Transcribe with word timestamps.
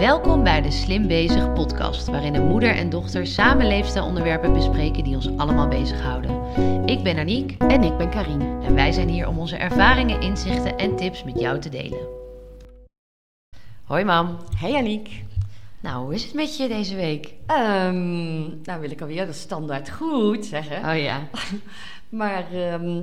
Welkom 0.00 0.42
bij 0.42 0.62
de 0.62 0.70
Slim 0.70 1.06
Bezig 1.06 1.52
podcast, 1.52 2.06
waarin 2.06 2.34
een 2.34 2.46
moeder 2.46 2.76
en 2.76 2.90
dochter 2.90 3.26
samen 3.26 3.66
leefstijlonderwerpen 3.66 4.52
bespreken 4.52 5.04
die 5.04 5.14
ons 5.14 5.36
allemaal 5.36 5.68
bezighouden. 5.68 6.42
Ik 6.88 7.02
ben 7.02 7.18
Aniek 7.18 7.62
En 7.62 7.82
ik 7.82 7.96
ben 7.96 8.10
Karine. 8.10 8.64
en 8.64 8.74
wij 8.74 8.92
zijn 8.92 9.08
hier 9.08 9.28
om 9.28 9.38
onze 9.38 9.56
ervaringen, 9.56 10.20
inzichten 10.20 10.78
en 10.78 10.96
tips 10.96 11.24
met 11.24 11.40
jou 11.40 11.58
te 11.58 11.68
delen. 11.68 12.08
Hoi 13.84 14.04
mam. 14.04 14.36
Hey 14.56 14.74
Aniek. 14.74 15.24
Nou, 15.80 16.04
hoe 16.04 16.14
is 16.14 16.24
het 16.24 16.34
met 16.34 16.56
je 16.56 16.68
deze 16.68 16.96
week? 16.96 17.34
Ehm, 17.46 18.62
nou 18.62 18.80
wil 18.80 18.90
ik 18.90 19.00
alweer 19.00 19.26
de 19.26 19.32
standaard 19.32 19.90
goed 19.90 20.46
zeggen. 20.46 20.90
Oh 20.90 21.02
ja. 21.02 21.28
Maar 22.08 22.52
ehm, 22.52 23.02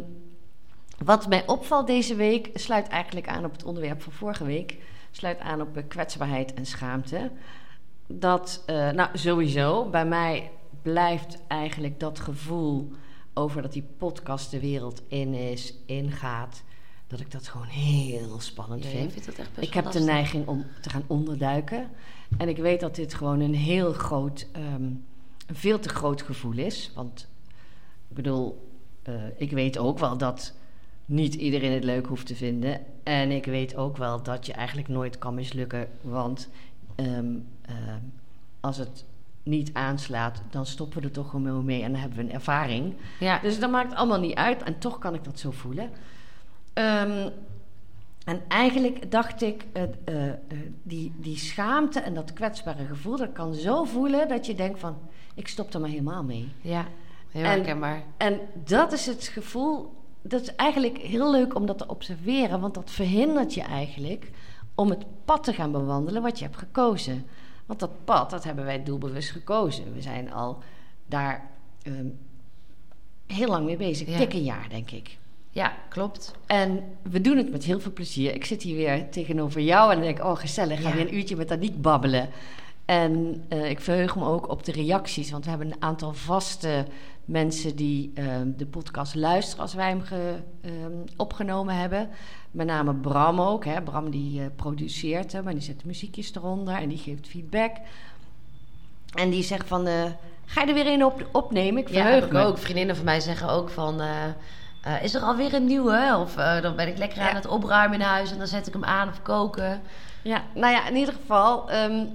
wat 1.04 1.28
mij 1.28 1.44
opvalt 1.48 1.88
deze 1.88 2.16
week 2.16 2.50
sluit 2.54 2.88
eigenlijk 2.88 3.28
aan 3.28 3.46
op 3.46 3.52
het 3.52 3.64
onderwerp 3.64 4.02
van 4.02 4.14
vorige 4.14 4.46
week. 4.46 4.78
Sluit 5.12 5.40
aan 5.40 5.62
op 5.62 5.78
eh, 5.78 5.84
kwetsbaarheid 5.88 6.54
en 6.54 6.66
schaamte. 6.66 7.32
Dat, 8.08 8.64
eh, 8.66 8.90
nou 8.90 9.18
sowieso, 9.18 9.90
bij 9.90 10.06
mij 10.06 10.52
blijft 10.82 11.38
eigenlijk 11.48 12.00
dat 12.00 12.20
gevoel 12.20 12.92
over 13.34 13.62
dat 13.62 13.74
die 13.74 13.88
podcast 13.98 14.52
de 14.52 14.60
wereld 14.60 15.02
in 15.08 15.34
is, 15.34 15.74
ingaat. 15.86 16.64
Dat 17.08 17.20
ik 17.20 17.32
dat 17.32 17.48
gewoon 17.48 17.68
heel 17.68 18.40
spannend 18.40 18.84
Ja, 18.84 18.90
vind. 18.90 19.26
dat 19.26 19.36
echt 19.36 19.50
Ik 19.62 19.74
heb 19.74 19.92
de 19.92 20.00
neiging 20.00 20.48
om 20.48 20.66
te 20.82 20.90
gaan 20.90 21.04
onderduiken. 21.08 21.90
En 22.38 22.50
ik 22.50 22.58
weet 22.58 22.80
dat 22.80 22.96
dit 22.96 23.14
gewoon 23.14 23.40
een 23.40 23.56
heel 23.56 23.94
groot, 23.94 24.48
ehm, 24.52 24.84
een 25.48 25.56
veel 25.56 25.80
te 25.80 25.90
groot 25.90 26.22
gevoel 26.22 26.58
is. 26.58 26.92
Want 26.96 27.28
ik 28.10 28.16
bedoel, 28.16 28.70
eh, 29.04 29.14
ik 29.38 29.52
weet 29.52 29.78
ook 29.78 30.00
wel 30.00 30.18
dat 30.18 30.54
niet 31.06 31.34
iedereen 31.34 31.72
het 31.72 31.84
leuk 31.84 32.06
hoeft 32.06 32.26
te 32.26 32.36
vinden. 32.36 32.80
En 33.08 33.32
ik 33.32 33.46
weet 33.46 33.76
ook 33.76 33.98
wel 33.98 34.24
dat 34.24 34.46
je 34.46 34.54
eigenlijk 34.54 34.88
nooit 34.88 35.18
kan 35.18 35.34
mislukken. 35.34 35.88
Want 36.02 36.50
ehm, 36.96 37.36
ehm, 37.62 38.00
als 38.60 38.78
het 38.78 39.06
niet 39.44 39.70
aanslaat, 39.74 40.42
dan 40.50 40.66
stoppen 40.66 41.00
we 41.02 41.08
er 41.08 41.14
toch 41.14 41.30
gewoon 41.30 41.66
mee 41.66 41.84
en 41.84 41.92
dan 41.92 42.00
hebben 42.02 42.18
we 42.18 42.24
een 42.24 42.32
ervaring. 42.32 42.96
Ja. 43.20 43.40
Dus 43.40 43.60
dat 43.60 43.72
maakt 43.72 43.96
allemaal 43.96 44.20
niet 44.20 44.36
uit 44.36 44.64
en 44.64 44.78
toch 44.78 45.00
kan 45.00 45.14
ik 45.14 45.24
dat 45.24 45.40
zo 45.40 45.52
voelen. 45.52 45.90
Ehm, 46.74 47.30
en 48.26 48.42
eigenlijk 48.48 49.12
dacht 49.12 49.42
ik, 49.42 49.66
eh, 49.74 49.84
eh, 49.84 50.28
eh, 50.28 50.36
die, 50.84 51.14
die 51.18 51.38
schaamte 51.38 52.00
en 52.00 52.14
dat 52.14 52.34
kwetsbare 52.34 52.86
gevoel, 52.86 53.18
dat 53.18 53.32
kan 53.32 53.54
zo 53.54 53.84
voelen 53.84 54.28
dat 54.28 54.46
je 54.46 54.56
denkt 54.56 54.80
van, 54.80 54.98
ik 55.36 55.48
stop 55.48 55.74
er 55.74 55.80
maar 55.80 55.90
helemaal 55.90 56.24
mee. 56.24 56.52
Ja, 56.62 56.86
heel 57.32 57.44
En- 57.44 57.50
herkenbaar. 57.50 58.04
En 58.18 58.40
dat 58.64 58.92
is 58.92 59.06
het 59.06 59.28
gevoel, 59.28 59.94
dat 60.28 60.42
is 60.42 60.56
eigenlijk 60.56 60.98
heel 60.98 61.32
leuk 61.32 61.56
om 61.56 61.66
dat 61.66 61.78
te 61.78 61.88
observeren, 61.88 62.60
want 62.60 62.74
dat 62.74 62.92
verhindert 62.92 63.54
je 63.54 63.62
eigenlijk 63.62 64.32
om 64.76 64.90
het 64.90 65.06
pad 65.26 65.44
te 65.44 65.54
gaan 65.54 65.72
bewandelen 65.72 66.22
wat 66.22 66.38
je 66.40 66.46
hebt 66.46 66.58
gekozen. 66.58 67.26
Want 67.66 67.80
dat 67.80 67.92
pad, 68.06 68.30
dat 68.30 68.44
hebben 68.44 68.66
wij 68.66 68.84
doelbewust 68.84 69.32
gekozen. 69.32 69.94
We 69.94 70.02
zijn 70.02 70.32
al 70.34 70.58
daar 71.06 71.50
ehm, 71.82 72.06
heel 73.26 73.48
lang 73.48 73.66
mee 73.66 73.78
bezig, 73.78 74.08
Ja. 74.10 74.18
dik 74.18 74.34
een 74.34 74.44
jaar 74.44 74.66
denk 74.70 74.92
ik. 74.92 75.18
Ja, 75.50 75.74
klopt. 75.90 76.36
En 76.46 76.84
we 77.02 77.22
doen 77.22 77.38
het 77.38 77.52
met 77.52 77.64
heel 77.64 77.80
veel 77.80 77.94
plezier. 77.94 78.34
Ik 78.34 78.46
zit 78.46 78.62
hier 78.62 78.76
weer 78.76 79.10
tegenover 79.10 79.62
jou 79.62 79.90
en 79.92 79.96
dan 79.98 80.06
denk 80.06 80.18
ik, 80.18 80.24
oh 80.26 80.36
gezellig, 80.38 80.82
ga 80.82 80.90
Ja. 80.90 80.96
weer 80.96 81.08
een 81.08 81.16
uurtje 81.16 81.36
met 81.36 81.52
Aniek 81.52 81.82
babbelen. 81.82 82.30
En 82.86 83.44
eh, 83.48 83.70
ik 83.70 83.80
verheug 83.80 84.16
me 84.16 84.26
ook 84.26 84.50
op 84.50 84.64
de 84.64 84.72
reacties, 84.72 85.32
want 85.32 85.44
we 85.44 85.50
hebben 85.50 85.68
een 85.72 85.82
aantal 85.82 86.14
vaste 86.14 86.86
mensen 87.28 87.76
die 87.76 88.12
ehm, 88.16 88.48
de 88.58 88.66
podcast 88.66 89.16
luisteren 89.16 89.62
als 89.62 89.74
wij 89.74 89.88
hem 89.90 90.02
ge- 90.02 90.40
ehm, 90.62 90.92
opgenomen 91.18 91.76
hebben. 91.76 92.10
Met 92.52 92.68
name 92.68 92.94
Bram 92.96 93.42
ook. 93.42 93.66
Hè. 93.66 93.82
Bram 93.82 94.10
die 94.10 94.42
eh, 94.42 94.46
produceert 94.56 95.32
hem 95.32 95.48
en 95.48 95.54
die 95.54 95.64
zet 95.64 95.80
de 95.80 95.88
muziekjes 95.88 96.36
eronder 96.36 96.74
en 96.76 96.90
die 96.90 96.98
geeft 96.98 97.28
feedback. 97.28 97.72
En 99.14 99.30
die 99.30 99.44
zegt 99.44 99.68
van, 99.68 99.88
eh, 99.88 100.04
ga 100.46 100.62
je 100.62 100.68
er 100.68 100.74
weer 100.74 100.88
een 100.88 101.06
op, 101.06 101.30
opnemen? 101.32 101.82
Ik 101.82 101.90
verheug 101.90 102.30
me. 102.32 102.40
ook. 102.44 102.58
Vriendinnen 102.58 102.96
van 102.96 103.06
mij 103.06 103.20
zeggen 103.20 103.50
ook 103.50 103.70
van... 103.70 104.02
eh, 104.02 105.04
is 105.04 105.14
er 105.14 105.22
alweer 105.22 105.54
een 105.54 105.66
nieuwe? 105.66 106.18
Of 106.20 106.34
dan 106.34 106.76
ben 106.76 106.88
ik 106.88 106.98
lekker 106.98 107.22
aan 107.22 107.36
het 107.36 107.48
opruimen 107.48 108.00
in 108.00 108.06
huis... 108.06 108.32
en 108.32 108.38
dan 108.38 108.48
zet 108.48 108.68
ik 108.68 108.74
hem 108.74 108.84
aan 108.86 109.08
of 109.10 109.22
koken. 109.22 109.82
Ja, 110.24 110.44
nou 110.56 110.74
ja, 110.74 110.88
in 110.88 110.96
ieder 110.96 111.14
geval... 111.14 111.70
ehm, 111.72 112.06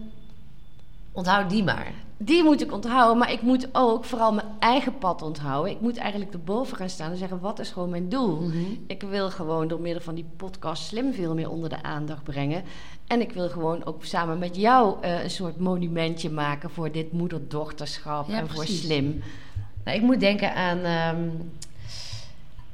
Onthoud 1.15 1.51
die 1.51 1.65
maar. 1.65 1.93
Die 2.25 2.43
moet 2.43 2.63
ik 2.63 2.73
onthouden, 2.73 3.19
maar 3.19 3.33
ik 3.33 3.43
moet 3.43 3.69
ook 3.73 4.05
vooral 4.05 4.33
mijn 4.33 4.47
eigen 4.59 4.99
pad 4.99 5.23
onthouden. 5.23 5.73
Ik 5.73 5.81
moet 5.81 5.97
eigenlijk 5.97 6.33
erboven 6.33 6.77
gaan 6.77 6.89
staan 6.89 7.11
en 7.11 7.17
zeggen: 7.17 7.41
wat 7.41 7.59
is 7.59 7.71
gewoon 7.71 7.91
mijn 7.91 8.09
doel? 8.09 8.41
Mhm. 8.41 8.59
Ik 8.87 9.03
wil 9.03 9.31
gewoon 9.31 9.69
door 9.69 9.81
middel 9.81 10.03
van 10.03 10.15
die 10.15 10.27
podcast 10.37 10.83
slim 10.83 11.13
veel 11.13 11.35
meer 11.35 11.51
onder 11.51 11.69
de 11.69 11.83
aandacht 11.83 12.23
brengen. 12.23 12.63
En 13.07 13.21
ik 13.21 13.33
wil 13.33 13.49
gewoon 13.49 13.85
ook 13.85 14.05
samen 14.05 14.39
met 14.39 14.57
jou 14.57 14.97
eh, 15.01 15.23
een 15.23 15.31
soort 15.31 15.59
monumentje 15.59 16.31
maken 16.31 16.71
voor 16.71 16.93
dit 16.93 17.13
moeder-dochterschap 17.13 18.29
Ja, 18.29 18.39
en 18.39 18.49
voor 18.49 18.67
slim. 18.67 19.23
Nou, 19.85 19.97
ik 19.97 20.03
moet 20.03 20.21
denken 20.21 20.55
aan... 20.55 20.79
ehm, 20.79 21.29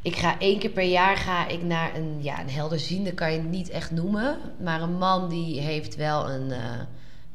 ik 0.02 0.16
ga 0.16 0.38
één 0.38 0.58
keer 0.58 0.70
per 0.70 0.84
jaar 0.84 1.16
ga 1.16 1.46
ik 1.46 1.62
naar 1.62 1.94
een, 1.96 2.22
ja, 2.22 2.40
een 2.40 2.50
helderziende, 2.50 3.12
kan 3.12 3.32
je 3.32 3.38
het 3.38 3.50
niet 3.50 3.68
echt 3.68 3.90
noemen. 3.90 4.38
Maar 4.62 4.82
een 4.82 4.98
man 4.98 5.28
die 5.28 5.60
heeft 5.60 5.96
wel 5.96 6.30
een 6.30 6.50
eh, 6.50 6.72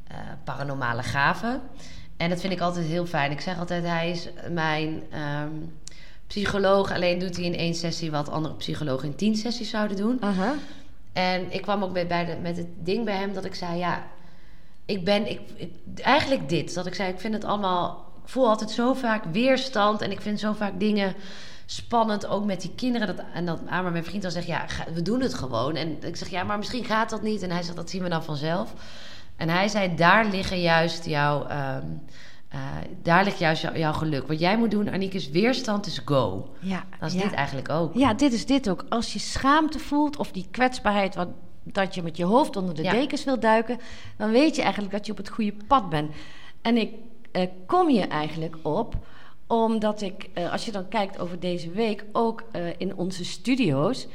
eh, 0.07 0.17
paranormale 0.43 1.03
gave. 1.03 1.59
En 2.17 2.29
dat 2.29 2.39
vind 2.41 2.53
ik 2.53 2.59
altijd 2.59 2.85
heel 2.85 3.05
fijn. 3.05 3.31
Ik 3.31 3.41
zeg 3.41 3.59
altijd, 3.59 3.83
hij 3.83 4.09
is 4.11 4.29
mijn 4.49 5.03
ehm, 5.11 5.49
psycholoog. 6.27 6.91
Alleen 6.93 7.19
doet 7.19 7.35
hij 7.35 7.45
in 7.45 7.55
één 7.55 7.73
sessie 7.75 8.11
wat 8.11 8.29
andere 8.29 8.53
psychologen 8.53 9.07
in 9.07 9.15
tien 9.15 9.35
sessies 9.35 9.69
zouden 9.69 9.97
doen. 9.97 10.17
En 11.13 11.51
ik 11.53 11.61
kwam 11.61 11.83
ook 11.83 11.93
bij, 11.93 12.07
bij 12.07 12.25
de, 12.25 12.35
met 12.41 12.57
het 12.57 12.67
ding 12.79 13.05
bij 13.05 13.15
hem 13.15 13.33
dat 13.33 13.45
ik 13.45 13.55
zei: 13.55 13.77
Ja, 13.77 14.03
ik 14.85 15.03
ben 15.05 15.29
ik, 15.29 15.39
ik- 15.55 15.99
eigenlijk 15.99 16.49
dit. 16.49 16.73
Dat 16.73 16.85
ik 16.85 16.95
zei: 16.95 17.09
Ik 17.11 17.19
vind 17.19 17.33
het 17.33 17.43
allemaal. 17.45 18.11
Ik 18.23 18.29
voel 18.29 18.47
altijd 18.47 18.71
zo 18.71 18.93
vaak 18.93 19.23
weerstand. 19.31 20.01
En 20.01 20.11
ik 20.11 20.21
vind 20.21 20.39
zo 20.39 20.53
vaak 20.53 20.79
dingen 20.79 21.13
spannend. 21.65 22.25
Ook 22.27 22.45
met 22.45 22.61
die 22.61 22.71
kinderen. 22.75 23.07
Dat, 23.07 23.25
en 23.33 23.45
dat 23.45 23.59
aan 23.67 23.83
maar 23.83 23.91
mijn 23.91 24.03
vriend 24.05 24.21
dan 24.21 24.31
zegt: 24.31 24.47
Ja, 24.47 24.67
ga- 24.67 24.91
we 24.93 25.01
doen 25.01 25.21
het 25.21 25.33
gewoon. 25.33 25.75
En 25.75 25.97
ik 26.03 26.15
zeg: 26.15 26.29
Ja, 26.29 26.43
maar 26.43 26.57
misschien 26.57 26.85
gaat 26.85 27.09
dat 27.09 27.21
niet. 27.21 27.41
En 27.41 27.51
hij 27.51 27.61
zegt: 27.63 27.75
Dat 27.75 27.89
zien 27.89 28.03
we 28.03 28.09
dan 28.09 28.23
vanzelf. 28.23 28.73
En 29.35 29.49
hij 29.49 29.67
zei: 29.67 29.95
Daar 29.95 30.25
liggen 30.25 30.61
juist 30.61 31.05
jouw. 31.05 31.45
ehm, 31.45 31.85
eh, 32.49 32.59
daar 33.01 33.23
ligt 33.23 33.39
juist 33.39 33.61
jou- 33.61 33.77
jouw 33.77 33.93
geluk. 33.93 34.27
Wat 34.27 34.39
jij 34.39 34.57
moet 34.57 34.71
doen, 34.71 34.89
Aniek, 34.91 35.13
is 35.13 35.29
weerstand 35.29 35.85
is 35.85 36.01
go. 36.05 36.49
Ja, 36.59 36.83
Dat 36.99 37.09
is 37.09 37.15
ja. 37.15 37.21
dit 37.23 37.33
eigenlijk 37.33 37.69
ook. 37.69 37.93
Ja, 37.95 38.13
dit 38.13 38.33
is 38.33 38.45
dit 38.45 38.69
ook. 38.69 38.85
Als 38.89 39.13
je 39.13 39.19
schaamte 39.19 39.79
voelt 39.79 40.17
of 40.17 40.31
die 40.31 40.47
kwetsbaarheid, 40.51 41.15
wat, 41.15 41.27
dat 41.63 41.95
je 41.95 42.03
met 42.03 42.17
je 42.17 42.23
hoofd 42.25 42.55
onder 42.55 42.75
de 42.75 42.83
Ja. 42.83 42.91
dekens 42.91 43.23
wil 43.23 43.39
duiken, 43.39 43.79
dan 44.17 44.31
weet 44.31 44.55
je 44.55 44.61
eigenlijk 44.61 44.93
dat 44.93 45.05
je 45.05 45.11
op 45.11 45.17
het 45.17 45.29
goede 45.29 45.53
pad 45.67 45.89
bent. 45.89 46.11
En 46.61 46.77
ik 46.77 46.93
eh, 47.31 47.47
kom 47.65 47.89
je 47.89 48.01
eigenlijk 48.07 48.55
op 48.61 48.95
omdat 49.47 50.01
ik, 50.01 50.29
eh, 50.33 50.51
als 50.51 50.65
je 50.65 50.71
dan 50.71 50.87
kijkt 50.87 51.19
over 51.19 51.39
deze 51.39 51.71
week, 51.71 52.05
ook 52.11 52.43
in 52.77 52.95
onze 52.95 53.25
studio's, 53.25 54.07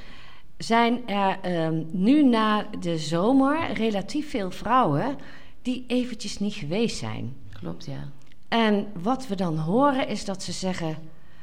zijn 0.59 1.09
er 1.09 1.39
ehm, 1.43 1.83
nu 1.91 2.23
na 2.25 2.67
de 2.81 2.99
zomer 2.99 3.73
relatief 3.73 4.31
veel 4.31 4.51
vrouwen 4.51 5.17
die 5.63 5.85
eventjes 5.87 6.39
niet 6.39 6.55
geweest 6.55 6.97
zijn. 6.99 7.37
Klopt, 7.61 7.85
ja. 7.85 8.09
En 8.49 8.87
wat 9.03 9.27
we 9.27 9.35
dan 9.35 9.59
horen 9.59 10.09
is 10.09 10.25
dat 10.25 10.43
ze 10.43 10.53
zeggen: 10.53 10.97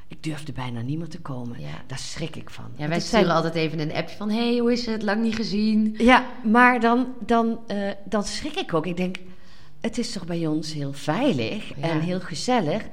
Ik 0.07 0.23
durfde 0.23 0.51
bijna 0.51 0.81
niet 0.81 0.97
meer 0.97 1.07
te 1.07 1.19
komen. 1.21 1.59
Ja. 1.61 1.83
Daar 1.87 1.99
schrik 1.99 2.35
ik 2.35 2.49
van. 2.49 2.65
Ja, 2.75 2.87
wij 2.87 2.99
zijn- 2.99 3.01
sturen 3.01 3.35
altijd 3.35 3.55
even 3.55 3.79
een 3.79 3.93
appje 3.93 4.15
van... 4.17 4.29
hey, 4.29 4.57
hoe 4.57 4.71
is 4.71 4.85
het? 4.85 5.01
Lang 5.03 5.21
niet 5.21 5.35
gezien. 5.35 5.95
Ja, 5.97 6.25
maar 6.43 6.79
dan, 6.79 7.07
dan, 7.25 7.59
eh, 7.67 7.89
dan 8.05 8.23
schrik 8.23 8.55
ik 8.55 8.73
ook. 8.73 8.85
Ik 8.85 8.97
denk: 8.97 9.15
Het 9.81 9.97
is 9.97 10.11
toch 10.11 10.25
bij 10.25 10.47
ons 10.47 10.73
heel 10.73 10.93
veilig 10.93 11.67
Ja. 11.67 11.89
en 11.89 11.99
heel 11.99 12.19
gezellig. 12.19 12.83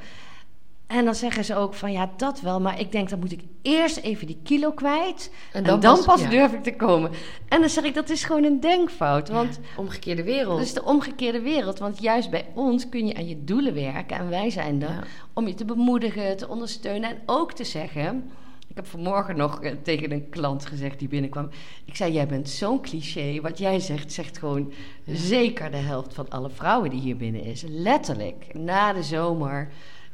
En 0.93 1.05
dan 1.05 1.15
zeggen 1.15 1.45
ze 1.45 1.57
ook 1.57 1.75
van 1.75 1.93
ja, 1.93 2.11
dat 2.17 2.41
wel. 2.41 2.61
Maar 2.61 2.81
ik 2.81 2.93
denk, 2.93 3.09
dan 3.11 3.19
moet 3.19 3.33
ik 3.33 3.43
eerst 3.63 3.97
even 3.97 4.27
die 4.27 4.39
kilo 4.43 4.71
kwijt. 4.73 5.31
En 5.53 5.65
dan, 5.65 5.81
pas, 6.05 6.21
ja. 6.21 6.29
durf 6.29 6.53
ik 6.53 6.63
te 6.63 6.77
komen. 6.77 7.11
En 7.49 7.61
dan 7.61 7.69
zeg 7.69 7.85
ik, 7.85 7.95
dat 7.95 8.11
is 8.11 8.25
gewoon 8.25 8.45
een 8.45 8.61
denkfout. 8.61 9.29
Want 9.29 9.61
Omgekeerde 9.77 10.23
wereld. 10.23 10.57
dat 10.57 10.67
is 10.67 10.75
de 10.75 10.85
omgekeerde 10.85 11.41
wereld. 11.41 11.79
Want 11.79 12.01
juist 12.01 12.31
bij 12.31 12.47
ons 12.55 12.89
kun 12.89 13.07
je 13.07 13.15
aan 13.15 13.29
je 13.29 13.45
doelen 13.45 13.75
werken. 13.75 14.17
En 14.17 14.29
wij 14.29 14.51
zijn 14.51 14.83
er 14.83 14.89
Ja. 14.89 15.03
om 15.33 15.47
je 15.47 15.55
te 15.55 15.65
bemoedigen, 15.65 16.37
te 16.37 16.49
ondersteunen. 16.49 17.11
En 17.11 17.19
ook 17.27 17.53
te 17.53 17.65
zeggen... 17.65 18.31
Ik 18.69 18.79
heb 18.79 18.87
vanmorgen 18.87 19.37
nog 19.37 19.63
eh, 19.63 19.73
tegen 19.83 20.13
een 20.13 20.29
klant 20.29 20.67
gezegd 20.67 20.99
die 20.99 21.09
binnenkwam. 21.09 21.49
Ik 21.85 21.97
zei, 21.97 22.13
jij 22.13 22.27
bent 22.27 22.49
zo'n 22.49 22.81
cliché. 22.81 23.41
Wat 23.41 23.59
jij 23.59 23.81
zegt, 23.81 24.13
zegt 24.13 24.39
gewoon 24.39 24.73
zeker 25.07 25.71
de 25.71 25.77
helft 25.77 26.15
van 26.15 26.29
alle 26.29 26.51
vrouwen 26.51 26.91
die 26.91 27.01
hier 27.01 27.17
binnen 27.17 27.43
is. 27.43 27.65
Letterlijk. 27.69 28.55
Na 28.55 28.93
de 28.93 29.03
zomer. 29.03 29.69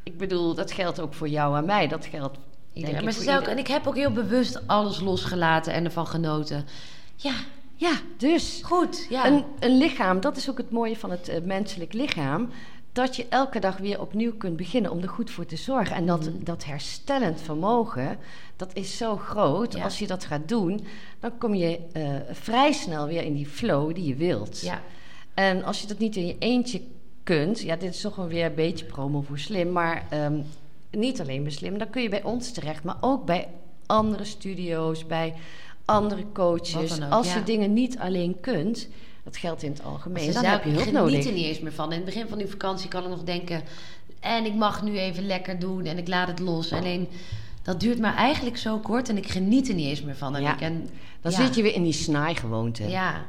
Ik 0.08 0.19
bedoel, 0.19 0.55
dat 0.55 0.72
geldt 0.72 1.00
ook 1.00 1.14
voor 1.14 1.28
jou 1.28 1.56
en 1.56 1.64
mij. 1.64 1.88
Dat 1.88 2.06
geldt 2.06 2.38
Iedereen. 2.72 3.05
Maar 3.05 3.12
ze 3.12 3.22
zei 3.22 3.38
ook, 3.38 3.46
en 3.46 3.58
ik 3.58 3.66
heb 3.66 3.87
ook 3.87 3.96
heel 3.96 4.12
bewust 4.12 4.66
alles 4.66 5.00
losgelaten 5.00 5.72
en 5.72 5.84
ervan 5.84 6.06
genoten. 6.06 6.64
Ja, 7.16 7.32
Ja, 7.75 7.93
dus... 8.16 8.60
goed. 8.64 9.06
Ja. 9.08 9.26
Een, 9.26 9.44
een 9.58 9.76
lichaam, 9.78 10.20
dat 10.20 10.37
is 10.37 10.50
ook 10.50 10.58
het 10.58 10.70
mooie 10.70 10.96
van 10.96 11.10
het 11.10 11.28
eh, 11.28 11.43
menselijk 11.43 11.93
lichaam. 11.93 12.49
Dat 12.93 13.16
je 13.16 13.26
elke 13.28 13.60
dag 13.60 13.76
weer 13.76 14.00
opnieuw 14.00 14.37
kunt 14.37 14.56
beginnen 14.56 14.90
om 14.90 15.00
er 15.02 15.08
goed 15.08 15.31
voor 15.31 15.46
te 15.46 15.56
zorgen. 15.56 15.96
En 15.96 16.06
dat, 16.06 16.20
Mhm. 16.25 16.44
dat 16.44 16.64
herstellend 16.64 17.40
vermogen, 17.40 18.19
dat 18.56 18.70
is 18.75 18.96
zo 18.96 19.16
groot. 19.16 19.72
Ja. 19.75 19.84
Als 19.84 19.99
je 19.99 20.06
dat 20.06 20.25
gaat 20.25 20.49
doen, 20.49 20.87
dan 21.20 21.38
kom 21.38 21.54
je 21.54 21.78
eh, 21.93 22.11
vrij 22.31 22.72
snel 22.72 23.06
weer 23.06 23.22
in 23.22 23.34
die 23.34 23.46
flow 23.46 23.94
die 23.94 24.04
je 24.06 24.14
wilt. 24.14 24.61
ja. 24.61 24.82
En 25.34 25.64
als 25.64 25.81
je 25.81 25.87
dat 25.87 25.99
niet 25.99 26.16
in 26.16 26.26
je 26.26 26.37
eentje 26.38 26.81
kunt, 27.36 27.60
ja, 27.60 27.76
dit 27.76 27.94
is 27.94 28.00
toch 28.00 28.16
wel 28.16 28.26
weer 28.26 28.44
een 28.44 28.54
beetje 28.54 28.84
promo 28.84 29.20
voor 29.20 29.38
slim, 29.38 29.72
maar 29.72 30.06
ehm, 30.10 30.40
niet 30.90 31.20
alleen 31.20 31.42
bij 31.42 31.52
slim, 31.52 31.78
dan 31.78 31.90
kun 31.90 32.02
je 32.02 32.08
bij 32.08 32.22
ons 32.22 32.52
terecht, 32.52 32.84
maar 32.84 32.96
ook 33.00 33.25
bij 33.25 33.48
andere 33.86 34.25
studio's, 34.25 35.06
bij 35.06 35.34
andere 35.84 36.25
coaches. 36.32 37.02
Ook, 37.02 37.10
als 37.10 37.28
ja. 37.28 37.34
je 37.34 37.42
dingen 37.42 37.72
niet 37.72 37.98
alleen 37.98 38.40
kunt, 38.40 38.88
dat 39.25 39.36
geldt 39.36 39.62
in 39.62 39.70
het 39.70 39.84
algemeen, 39.84 40.25
Ze 40.25 40.32
dan 40.32 40.44
heb 40.44 40.64
je 40.64 40.70
hulp 40.70 40.82
ik 40.82 40.88
geniet 40.88 41.00
nodig. 41.00 41.26
er 41.26 41.32
niet 41.32 41.44
eens 41.44 41.60
meer 41.60 41.72
van. 41.72 41.90
In 41.92 41.96
het 41.96 42.04
begin 42.04 42.28
van 42.28 42.38
die 42.38 42.46
vakantie 42.46 42.88
kan 42.88 43.02
ik 43.02 43.08
nog 43.08 43.22
denken... 43.22 43.62
en 44.20 44.44
ik 44.44 44.54
mag 44.54 44.82
nu 44.82 44.98
even 44.98 45.26
lekker 45.26 45.58
doen 45.58 45.84
en 45.84 45.98
ik 45.98 46.08
laat 46.08 46.28
het 46.28 46.38
los. 46.38 46.72
Alleen, 46.72 47.08
dat 47.62 47.80
duurt 47.80 47.98
maar 47.98 48.14
eigenlijk 48.16 48.56
zo 48.56 48.78
kort 48.78 49.08
en 49.08 49.16
ik 49.16 49.28
geniet 49.28 49.69
er 49.69 49.75
niet 49.75 49.88
eens 49.88 50.02
meer 50.02 50.16
van. 50.16 50.36
En 50.36 50.42
Ja. 50.42 50.54
ik, 50.54 50.60
en, 50.60 50.88
Dan 51.20 51.32
ja. 51.32 51.44
zit 51.44 51.54
je 51.54 51.62
weer 51.62 51.75
in 51.75 51.82
die 51.82 51.92
snaaigewoonte. 51.92 52.88
Ja, 52.88 53.25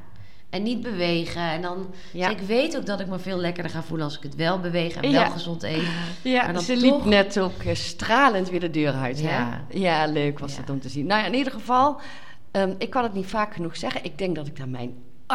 en 0.50 0.64
niet 0.64 0.82
bewegen. 0.82 1.42
En 1.42 1.62
dan, 1.62 1.94
Ja. 2.14 2.30
dus 2.30 2.42
ik 2.42 2.48
weet 2.48 2.78
ook 2.78 2.86
dat 2.86 3.00
ik 3.00 3.08
me 3.08 3.20
veel 3.20 3.38
lekkerder 3.38 3.72
ga 3.72 3.84
voelen 3.84 4.06
als 4.06 4.18
ik 4.18 4.24
het 4.24 4.36
wel 4.36 4.60
beweeg 4.60 4.96
en 4.96 5.10
Ja. 5.12 5.22
wel 5.22 5.32
gezond 5.32 5.64
eet. 5.64 5.88
Ja, 6.24 6.44
Maar 6.44 6.54
dan 6.54 6.62
ze 6.62 6.74
toch- 6.74 6.82
liep 6.82 7.06
net 7.06 7.40
ook 7.40 7.64
eh, 7.64 7.76
stralend 7.76 8.50
weer 8.50 8.60
de 8.60 8.70
deur 8.70 8.94
uit. 8.94 9.20
Ja. 9.20 9.66
Ja 9.70 10.06
leuk 10.06 10.40
was 10.40 10.58
het 10.58 10.70
om 10.70 10.80
te 10.80 10.90
zien. 10.90 11.06
Nou 11.06 11.22
ja, 11.22 11.28
in 11.28 11.34
ieder 11.34 11.54
geval, 11.54 12.00
ehm, 12.52 12.74
ik 12.78 12.90
kan 12.90 13.04
het 13.04 13.14
niet 13.14 13.26
vaak 13.28 13.54
genoeg 13.54 13.78
zeggen. 13.78 14.04
Ik 14.04 14.18
denk 14.18 14.36
dat 14.36 14.48
ik 14.48 14.58
daar 14.58 14.70
mijn 14.70 14.94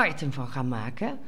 item 0.09 0.33
van 0.33 0.47
ga 0.49 0.63
maken. 0.63 1.19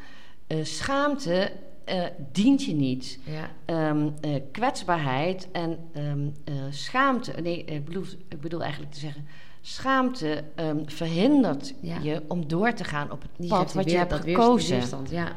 Eh, 0.47 0.57
schaamte 0.63 1.53
eh, 1.85 2.03
dient 2.33 2.65
je 2.65 2.75
niet. 2.75 3.19
Ja. 3.25 3.51
Ehm, 3.65 4.09
eh, 4.21 4.31
kwetsbaarheid 4.53 5.49
en 5.53 5.79
ehm, 5.93 6.27
eh, 6.45 6.55
schaamte. 6.71 7.33
Nee, 7.43 7.65
ik 7.65 7.85
bedoel, 7.85 8.05
ik 8.29 8.41
bedoel 8.41 8.63
eigenlijk 8.63 8.93
te 8.93 8.99
zeggen. 9.01 9.27
Schaamte 9.69 10.45
ehm, 10.55 10.79
verhindert 10.87 11.75
Ja. 11.81 11.99
je 12.03 12.23
om 12.29 12.49
door 12.49 12.73
te 12.73 12.85
gaan 12.85 13.11
op 13.11 13.23
het 13.23 13.31
Die 13.37 13.49
pad 13.49 13.73
wat 13.73 13.91
je 13.91 13.97
hebt 13.97 14.11
dat 14.11 14.21
gekozen. 14.21 14.77
weerstand, 14.77 15.11
ja. 15.11 15.33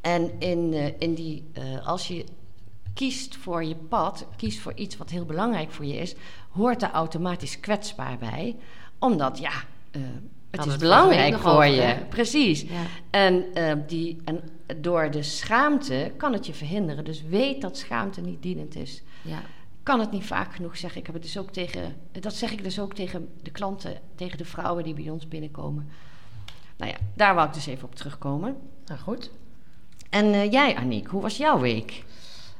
En 0.00 0.30
in, 0.38 0.72
eh, 0.72 0.92
in 0.98 1.14
die, 1.14 1.44
eh, 1.52 1.86
als 1.86 2.08
je 2.08 2.24
kiest 2.94 3.36
voor 3.36 3.64
je 3.64 3.74
pad, 3.88 4.26
kiest 4.36 4.58
voor 4.58 4.72
iets 4.74 4.96
wat 4.96 5.10
heel 5.10 5.24
belangrijk 5.24 5.70
voor 5.70 5.84
je 5.84 5.96
is, 5.96 6.14
hoort 6.50 6.80
daar 6.80 6.92
automatisch 6.92 7.60
kwetsbaar 7.60 8.18
bij. 8.18 8.56
Omdat, 8.98 9.38
ja, 9.38 9.52
eh, 9.90 10.00
het 10.50 10.64
is 10.66 10.70
het 10.72 10.80
belangrijk 10.80 11.38
voor 11.38 11.50
over, 11.50 11.66
je. 11.66 11.80
hè? 11.80 12.04
Precies. 12.04 12.60
Ja. 12.60 12.68
En, 13.10 13.44
die, 13.86 14.16
en 14.24 14.40
door 14.76 15.10
de 15.10 15.22
schaamte 15.22 16.12
kan 16.16 16.32
het 16.32 16.46
je 16.46 16.54
verhinderen. 16.54 17.04
Dus 17.04 17.22
weet 17.22 17.60
dat 17.60 17.76
schaamte 17.78 18.20
niet 18.20 18.42
dienend 18.42 18.76
is. 18.76 19.02
ja. 19.22 19.42
Ik 19.88 19.94
kan 19.94 20.02
het 20.02 20.12
niet 20.12 20.24
vaak 20.24 20.54
genoeg 20.54 20.76
zeggen. 20.76 21.00
Ik 21.00 21.06
heb 21.06 21.14
het 21.14 21.24
dus 21.24 21.38
ook 21.38 21.50
tegen, 21.50 21.96
dat 22.12 22.34
zeg 22.34 22.52
ik 22.52 22.62
dus 22.62 22.80
ook 22.80 22.94
tegen 22.94 23.28
de 23.42 23.50
klanten, 23.50 24.00
tegen 24.14 24.38
de 24.38 24.44
vrouwen 24.44 24.84
die 24.84 24.94
bij 24.94 25.10
ons 25.10 25.28
binnenkomen. 25.28 25.88
Nou 26.76 26.90
ja, 26.90 26.96
daar 27.14 27.34
wou 27.34 27.48
ik 27.48 27.54
dus 27.54 27.66
even 27.66 27.84
op 27.84 27.94
terugkomen. 27.94 28.56
Nou 28.86 29.00
goed. 29.00 29.30
En 30.10 30.32
eh, 30.32 30.52
jij, 30.52 30.76
Aniek, 30.76 31.06
hoe 31.06 31.22
was 31.22 31.36
jouw 31.36 31.58
week? 31.60 32.04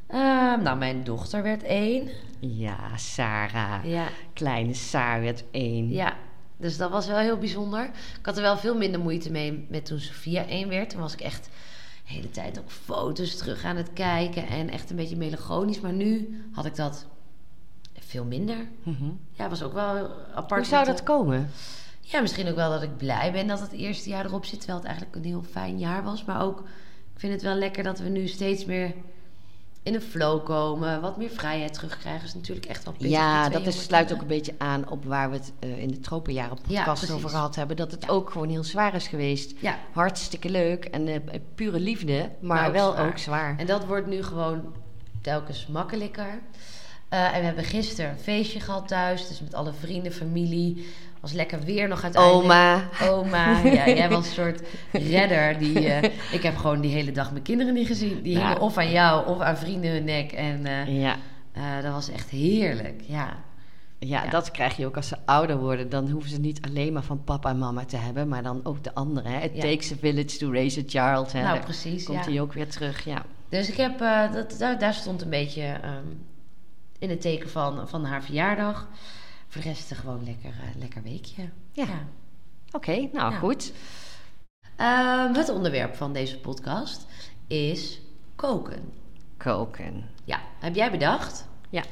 Ehm, 0.07 0.63
nou, 0.63 0.79
mijn 0.79 1.05
dochter 1.05 1.43
werd 1.43 1.63
één. 1.63 2.09
Ja, 2.39 2.97
Sarah. 2.97 3.85
Ja. 3.85 4.09
Kleine 4.33 4.75
Saar 4.75 5.21
werd 5.21 5.45
één. 5.51 5.91
Ja, 5.91 6.17
dus 6.57 6.77
dat 6.77 6.91
was 6.91 7.07
wel 7.07 7.19
heel 7.19 7.39
bijzonder. 7.39 7.85
Ik 8.19 8.27
had 8.27 8.37
er 8.37 8.43
wel 8.43 8.59
veel 8.59 8.77
minder 8.77 9.01
moeite 9.01 9.31
mee 9.31 9.67
met 9.69 9.85
toen 9.85 10.01
Sophia 10.01 10.47
één 10.47 10.69
werd. 10.69 10.91
Toen 10.91 11.01
was 11.01 11.13
ik 11.13 11.21
echt 11.21 11.45
de 11.45 12.13
hele 12.13 12.31
tijd 12.31 12.59
ook 12.59 12.71
foto's 12.71 13.37
terug 13.37 13.65
aan 13.65 13.77
het 13.77 13.93
kijken 13.93 14.47
en 14.47 14.71
echt 14.71 14.91
een 14.91 14.97
beetje 14.97 15.17
melancholisch. 15.17 15.81
Maar 15.81 15.93
nu 15.93 16.41
had 16.53 16.65
ik 16.65 16.77
dat 16.77 17.07
veel 18.09 18.25
minder. 18.25 18.57
Mhm. 18.83 19.05
Ja, 19.33 19.49
was 19.49 19.63
ook 19.63 19.73
wel 19.73 20.11
apart. 20.35 20.61
Hoe 20.61 20.71
zou 20.71 20.85
dat 20.87 20.97
de- 20.99 21.03
komen? 21.03 21.51
Ja, 22.01 22.21
misschien 22.21 22.49
ook 22.49 22.55
wel 22.57 22.71
dat 22.71 22.83
ik 22.83 22.97
blij 22.97 23.33
ben 23.33 23.47
dat 23.47 23.61
het 23.61 23.73
eerste 23.73 24.09
jaar 24.09 24.25
erop 24.25 24.45
zit. 24.45 24.59
Terwijl 24.59 24.79
het 24.79 24.87
eigenlijk 24.89 25.17
een 25.17 25.25
heel 25.31 25.45
fijn 25.51 25.79
jaar 25.79 26.03
was. 26.05 26.25
Maar 26.25 26.43
ook, 26.43 26.59
ik 27.15 27.21
vind 27.21 27.33
het 27.33 27.43
wel 27.43 27.55
lekker 27.55 27.83
dat 27.83 27.99
we 27.99 28.09
nu 28.09 28.27
steeds 28.29 28.65
meer 28.65 28.95
in 29.83 29.95
een 29.95 30.01
flow 30.01 30.45
komen. 30.45 31.01
Wat 31.01 31.17
meer 31.17 31.31
vrijheid 31.31 31.73
terugkrijgen. 31.75 32.27
is 32.27 32.35
natuurlijk 32.35 32.67
echt 32.67 32.85
wel 32.85 32.93
pittig. 32.93 33.11
Ja, 33.11 33.49
dat 33.49 33.67
is, 33.67 33.83
sluit 33.83 34.13
ook 34.13 34.21
een 34.21 34.27
beetje 34.27 34.55
aan 34.59 34.89
op 34.89 35.05
waar 35.05 35.31
we 35.31 35.37
het 35.37 35.53
eh, 35.59 35.79
in 35.83 35.89
de 35.89 36.01
tropenjaren 36.01 36.59
Ja, 36.67 36.85
podcast 36.85 37.11
over 37.11 37.31
gehad 37.31 37.55
hebben. 37.57 37.77
Dat 37.77 37.91
het 37.91 38.03
Ja. 38.05 38.09
ook 38.11 38.31
gewoon 38.31 38.49
heel 38.49 38.65
zwaar 38.65 38.95
is 38.95 39.09
geweest. 39.09 39.55
Ja, 39.61 39.79
Hartstikke 39.93 40.51
leuk 40.51 40.85
en 40.85 41.09
eh, 41.09 41.41
pure 41.55 41.81
liefde, 41.81 42.31
maar, 42.41 42.67
ook 42.67 42.73
wel 42.73 42.93
zwaar. 42.93 43.07
ook 43.09 43.19
zwaar. 43.19 43.55
En 43.59 43.67
dat 43.67 43.85
wordt 43.87 44.07
nu 44.07 44.23
gewoon 44.23 44.75
telkens 45.21 45.67
makkelijker. 45.67 46.41
Eh, 47.09 47.35
en 47.35 47.39
we 47.41 47.47
hebben 47.47 47.65
gisteren 47.65 48.11
een 48.11 48.19
feestje 48.19 48.61
gehad 48.61 48.89
thuis. 48.89 49.29
Dus 49.29 49.41
met 49.41 49.55
alle 49.55 49.73
vrienden, 49.73 50.13
familie. 50.13 50.87
Was 51.21 51.33
lekker 51.33 51.61
weer 51.61 51.89
nog 51.89 52.03
uiteindelijk. 52.03 52.43
Oma. 52.45 52.89
Oma. 53.03 53.59
Ja, 53.65 53.89
jij 53.89 54.09
was 54.09 54.27
een 54.27 54.33
soort 54.33 54.63
redder. 54.93 55.59
Die, 55.59 55.89
eh, 55.93 56.03
ik 56.33 56.43
heb 56.43 56.57
gewoon 56.57 56.81
die 56.81 56.93
hele 56.93 57.13
dag 57.13 57.31
mijn 57.31 57.43
kinderen 57.43 57.75
niet 57.75 57.87
gezien. 57.87 58.23
Die 58.23 58.33
Ja. 58.33 58.39
hingen 58.47 58.61
of 58.61 58.77
aan 58.79 58.91
jou 58.91 59.27
of 59.29 59.41
aan 59.41 59.57
vrienden 59.57 59.91
hun 59.91 60.05
nek. 60.05 60.33
En 60.33 60.67
eh, 60.67 61.01
Ja. 61.03 61.17
dat 61.83 61.93
was 61.93 62.11
echt 62.11 62.29
heerlijk. 62.29 63.01
Ja. 63.07 63.37
Ja, 64.01 64.25
Ja. 64.25 64.31
dat 64.31 64.51
krijg 64.51 64.77
je 64.77 64.87
ook 64.87 64.97
als 64.97 65.09
ze 65.09 65.17
ouder 65.25 65.59
worden. 65.59 65.89
Dan 65.89 66.11
hoeven 66.11 66.31
ze 66.31 66.41
niet 66.41 66.61
alleen 66.69 66.93
maar 66.93 67.03
van 67.03 67.25
papa 67.25 67.51
en 67.51 67.59
mama 67.59 67.85
te 67.85 67.97
hebben, 67.97 68.29
maar 68.29 68.43
dan 68.43 68.61
ook 68.63 68.85
de 68.85 68.95
anderen. 68.95 69.33
hè. 69.33 69.41
It 69.41 69.51
Ja. 69.55 69.61
takes 69.61 69.93
a 69.93 69.97
village 70.01 70.37
to 70.39 70.53
raise 70.53 70.81
a 70.81 70.83
child. 70.87 71.33
Hè. 71.33 71.41
Nou, 71.41 71.55
Daar 71.55 71.65
precies. 71.65 72.05
komt 72.05 72.27
hij 72.27 72.41
ook 72.41 72.53
weer 72.53 72.69
terug. 72.69 73.05
Ja. 73.05 73.23
Dus 73.49 73.69
ik 73.71 73.77
heb, 73.77 73.99
dat, 74.33 74.57
daar, 74.59 74.79
daar 74.79 74.95
stond 74.95 75.23
een 75.23 75.31
beetje 75.31 75.63
ehm, 75.63 76.05
in 76.99 77.11
het 77.11 77.21
teken 77.21 77.51
van, 77.51 77.89
van 77.89 78.05
haar 78.05 78.23
verjaardag. 78.23 78.89
Voor 79.49 79.63
de 79.63 79.69
rest 79.69 79.95
gewoon 79.95 80.25
lekker, 80.25 80.51
eh, 80.51 80.81
lekker 80.81 81.03
weekje. 81.03 81.49
Ja. 81.73 81.87
Oké, 82.73 82.93
nou 83.13 83.33
Ja. 83.33 83.39
goed. 83.39 83.73
Ehm, 84.77 85.35
het 85.35 85.49
onderwerp 85.49 85.95
van 85.95 86.13
deze 86.13 86.39
podcast 86.41 87.07
is 87.47 88.01
koken. 88.37 88.93
Koken. 89.37 90.05
Ja, 90.25 90.41
heb 90.59 90.75
jij 90.75 90.91
bedacht? 90.91 91.49
Ja. 91.71 91.83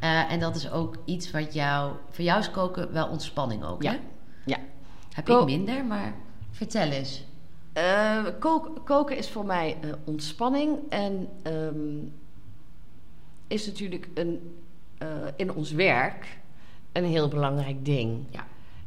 Eh, 0.00 0.32
en 0.32 0.40
dat 0.40 0.56
is 0.56 0.70
ook 0.70 0.96
iets 1.04 1.30
wat 1.30 1.54
jou... 1.54 1.92
Voor 2.10 2.24
jou 2.24 2.40
is 2.40 2.50
koken 2.50 2.92
wel 2.92 3.08
ontspanning 3.08 3.64
ook, 3.64 3.82
Ja. 3.82 3.90
hè? 3.90 3.98
Ja. 4.44 4.58
Heb 5.12 5.24
Ko- 5.24 5.40
ik 5.40 5.44
minder, 5.46 5.84
maar 5.84 6.14
vertel 6.50 6.88
eens. 6.90 7.24
Eh, 7.72 8.24
koken 8.84 9.16
is 9.16 9.30
voor 9.30 9.44
mij 9.46 9.76
ontspanning 10.04 10.78
en 10.88 11.28
ehm, 11.42 11.98
is 13.48 13.66
natuurlijk 13.66 14.08
een, 14.14 14.56
eh, 14.98 15.08
in 15.36 15.52
ons 15.52 15.72
werk 15.72 16.38
een 16.92 17.04
heel 17.04 17.28
belangrijk 17.28 17.84
ding. 17.84 18.24
Ja. 18.30 18.46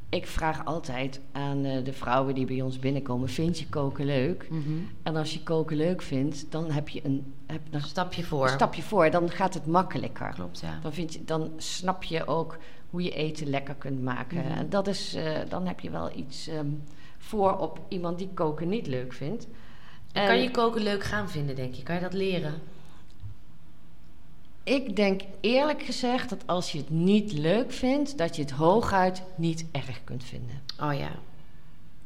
Ik 0.09 0.27
vraag 0.27 0.65
altijd 0.65 1.19
aan 1.31 1.65
eh, 1.65 1.83
de 1.83 1.93
vrouwen 1.93 2.35
die 2.35 2.45
bij 2.45 2.61
ons 2.61 2.79
binnenkomen: 2.79 3.29
vind 3.29 3.59
je 3.59 3.69
koken 3.69 4.05
leuk? 4.05 4.47
En 5.03 5.15
als 5.15 5.33
je 5.33 5.43
koken 5.43 5.77
leuk 5.77 6.01
vindt, 6.01 6.51
dan 6.51 6.71
heb 6.71 6.89
je 6.89 7.05
een, 7.05 7.33
heb, 7.45 7.61
Een 7.71 7.81
stapje 7.81 8.23
voor. 8.23 8.43
een 8.43 8.49
stapje 8.53 8.81
voor. 8.81 9.09
Dan 9.09 9.29
gaat 9.29 9.53
het 9.53 9.65
makkelijker. 9.65 10.31
Klopt, 10.33 10.59
ja. 10.59 10.79
Dan, 10.81 10.93
vind 10.93 11.13
je, 11.13 11.23
dan 11.25 11.51
snap 11.57 12.03
je 12.03 12.27
ook 12.27 12.57
hoe 12.89 13.03
je 13.03 13.11
eten 13.11 13.47
lekker 13.47 13.75
kunt 13.75 14.01
maken. 14.01 14.37
Mhm. 14.37 14.51
En 14.51 14.69
dat 14.69 14.87
is, 14.87 15.13
eh, 15.13 15.39
dan 15.49 15.67
heb 15.67 15.79
je 15.79 15.89
wel 15.89 16.11
iets 16.15 16.47
ehm, 16.47 16.67
voor 17.17 17.57
op 17.57 17.79
iemand 17.87 18.17
die 18.17 18.29
koken 18.33 18.69
niet 18.69 18.87
leuk 18.87 19.13
vindt. 19.13 19.47
En 20.11 20.27
kan 20.27 20.41
je 20.41 20.51
koken 20.51 20.81
leuk 20.81 21.03
gaan 21.03 21.29
vinden, 21.29 21.55
denk 21.55 21.73
je? 21.73 21.83
Kan 21.83 21.95
je 21.95 22.01
dat 22.01 22.13
leren? 22.13 22.53
Ik 24.63 24.95
denk 24.95 25.21
eerlijk 25.39 25.83
gezegd 25.83 26.29
dat 26.29 26.47
als 26.47 26.71
je 26.71 26.77
het 26.77 26.89
niet 26.89 27.31
leuk 27.31 27.71
vindt, 27.71 28.17
dat 28.17 28.35
je 28.35 28.41
het 28.41 28.51
hooguit 28.51 29.23
niet 29.35 29.65
erg 29.71 30.03
kunt 30.03 30.23
vinden. 30.23 30.61
Oh 30.79 30.93
ja. 30.93 31.11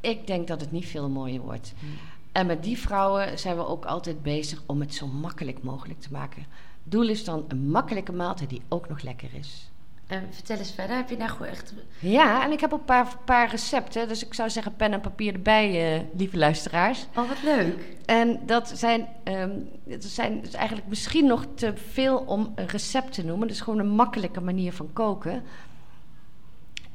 Ik 0.02 0.28
denk 0.28 0.48
dat 0.48 0.62
het 0.62 0.72
niet 0.72 0.86
veel 0.86 1.10
mooier 1.10 1.42
wordt. 1.42 1.74
Hm. 1.80 1.86
En 2.32 2.46
met 2.46 2.64
die 2.64 2.78
vrouwen 2.78 3.40
zijn 3.40 3.56
we 3.56 3.68
ook 3.68 3.86
altijd 3.86 4.24
bezig 4.24 4.64
om 4.66 4.80
het 4.80 4.94
zo 4.94 5.08
makkelijk 5.08 5.64
mogelijk 5.64 6.00
te 6.00 6.12
maken. 6.12 6.46
Doel 6.84 7.10
is 7.10 7.24
dan 7.24 7.46
een 7.48 7.70
makkelijke 7.70 8.12
maaltijd 8.12 8.50
die 8.50 8.62
ook 8.68 8.90
nog 8.90 9.02
lekker 9.02 9.30
is. 9.34 9.72
En 10.08 10.28
vertel 10.32 10.58
eens 10.58 10.72
verder, 10.72 10.96
heb 10.96 11.10
je 11.10 11.18
daar 11.18 11.30
gewoon 11.30 11.48
echt... 11.48 11.74
Ja, 12.00 12.44
en 12.44 12.52
ik 12.52 12.60
heb 12.60 12.74
ook 12.74 12.80
een 12.80 12.86
paar, 12.86 13.18
paar 13.26 13.50
recepten. 13.50 14.08
Dus 14.08 14.26
ik 14.26 14.34
zou 14.34 14.50
zeggen 14.50 14.76
pen 14.76 14.94
en 14.94 15.02
papier 15.02 15.34
erbij, 15.34 15.96
eh, 15.96 16.02
lieve 16.18 16.38
luisteraars. 16.38 17.06
Oh, 17.16 17.28
wat 17.28 17.44
leuk. 17.44 17.76
En 18.06 18.40
dat 18.46 18.72
zijn, 18.76 19.08
ehm 19.24 19.50
dat 19.84 20.04
zijn 20.04 20.42
dus 20.42 20.54
eigenlijk 20.54 20.88
misschien 20.88 21.26
nog 21.26 21.46
te 21.56 21.74
veel 21.92 22.18
om 22.18 22.52
een 22.56 22.68
recept 22.68 23.14
te 23.14 23.24
noemen. 23.26 23.48
Dus 23.48 23.62
gewoon 23.62 23.80
een 23.80 23.90
makkelijke 23.90 24.42
manier 24.42 24.74
van 24.74 24.90
koken. 24.94 25.44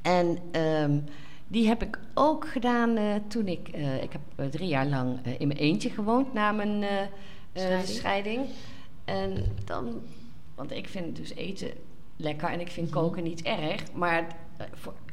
En 0.02 0.38
ehm, 0.52 0.98
die 1.46 1.68
heb 1.68 1.82
ik 1.82 1.98
ook 2.14 2.48
gedaan 2.48 2.96
eh, 2.96 3.04
toen 3.28 3.46
ik... 3.48 3.68
eh, 3.68 4.02
ik 4.02 4.12
heb 4.12 4.20
eh, 4.36 4.46
drie 4.46 4.68
jaar 4.68 4.86
lang 4.86 5.18
eh, 5.24 5.40
in 5.40 5.46
mijn 5.48 5.60
eentje 5.60 5.90
gewoond 5.90 6.32
na 6.32 6.52
mijn 6.52 6.82
eh, 6.82 7.00
eh, 7.00 7.08
Scheiding. 7.52 7.88
scheiding. 7.88 8.46
En 9.04 9.44
dan... 9.64 10.00
Want 10.54 10.72
ik 10.72 10.88
vind 10.88 11.16
dus 11.16 11.34
eten 11.34 11.70
lekker 12.20 12.48
en 12.48 12.60
ik 12.60 12.70
vind 12.70 12.90
koken 12.90 13.22
niet 13.22 13.42
erg. 13.42 13.92
Maar 13.92 14.36
eh, 14.56 14.66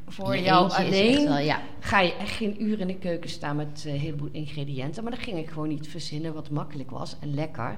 voor, 0.08 0.38
jou 0.38 0.72
alleen 0.72 1.28
wel, 1.28 1.38
ja. 1.38 1.62
ga 1.80 2.00
je 2.00 2.14
echt 2.14 2.36
geen 2.36 2.64
uur 2.64 2.80
in 2.80 2.88
de 2.88 2.98
keuken 2.98 3.30
staan 3.30 3.56
met 3.56 3.84
eh, 3.86 3.94
een 3.94 4.00
heleboel 4.00 4.30
ingrediënten. 4.32 5.04
Maar 5.04 5.12
dan 5.12 5.22
ging 5.22 5.38
ik 5.38 5.50
gewoon 5.50 5.68
niet 5.68 5.88
verzinnen 5.88 6.34
wat 6.34 6.50
makkelijk 6.50 6.92
was 6.92 7.16
en 7.20 7.34
lekker. 7.34 7.78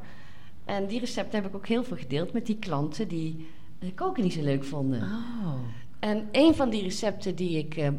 En 0.66 0.88
die 0.88 1.00
recepten 1.00 1.42
heb 1.42 1.50
ik 1.50 1.56
ook 1.56 1.68
heel 1.68 1.84
veel 1.84 1.98
gedeeld 1.98 2.34
met 2.34 2.46
die 2.46 2.58
klanten 2.58 3.08
die 3.08 3.48
eh, 3.80 3.90
koken 3.96 4.24
niet 4.24 4.34
zo 4.34 4.42
leuk 4.42 4.64
vonden. 4.64 5.02
Oh. 5.02 5.54
En 6.00 6.28
een 6.32 6.56
van 6.56 6.70
die 6.70 6.84
recepten 6.84 7.36
die 7.36 7.58
ik 7.58 7.92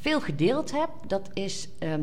veel 0.00 0.20
gedeeld 0.20 0.72
heb, 0.72 0.90
dat 1.06 1.30
is 1.34 1.68
ehm, 1.78 2.02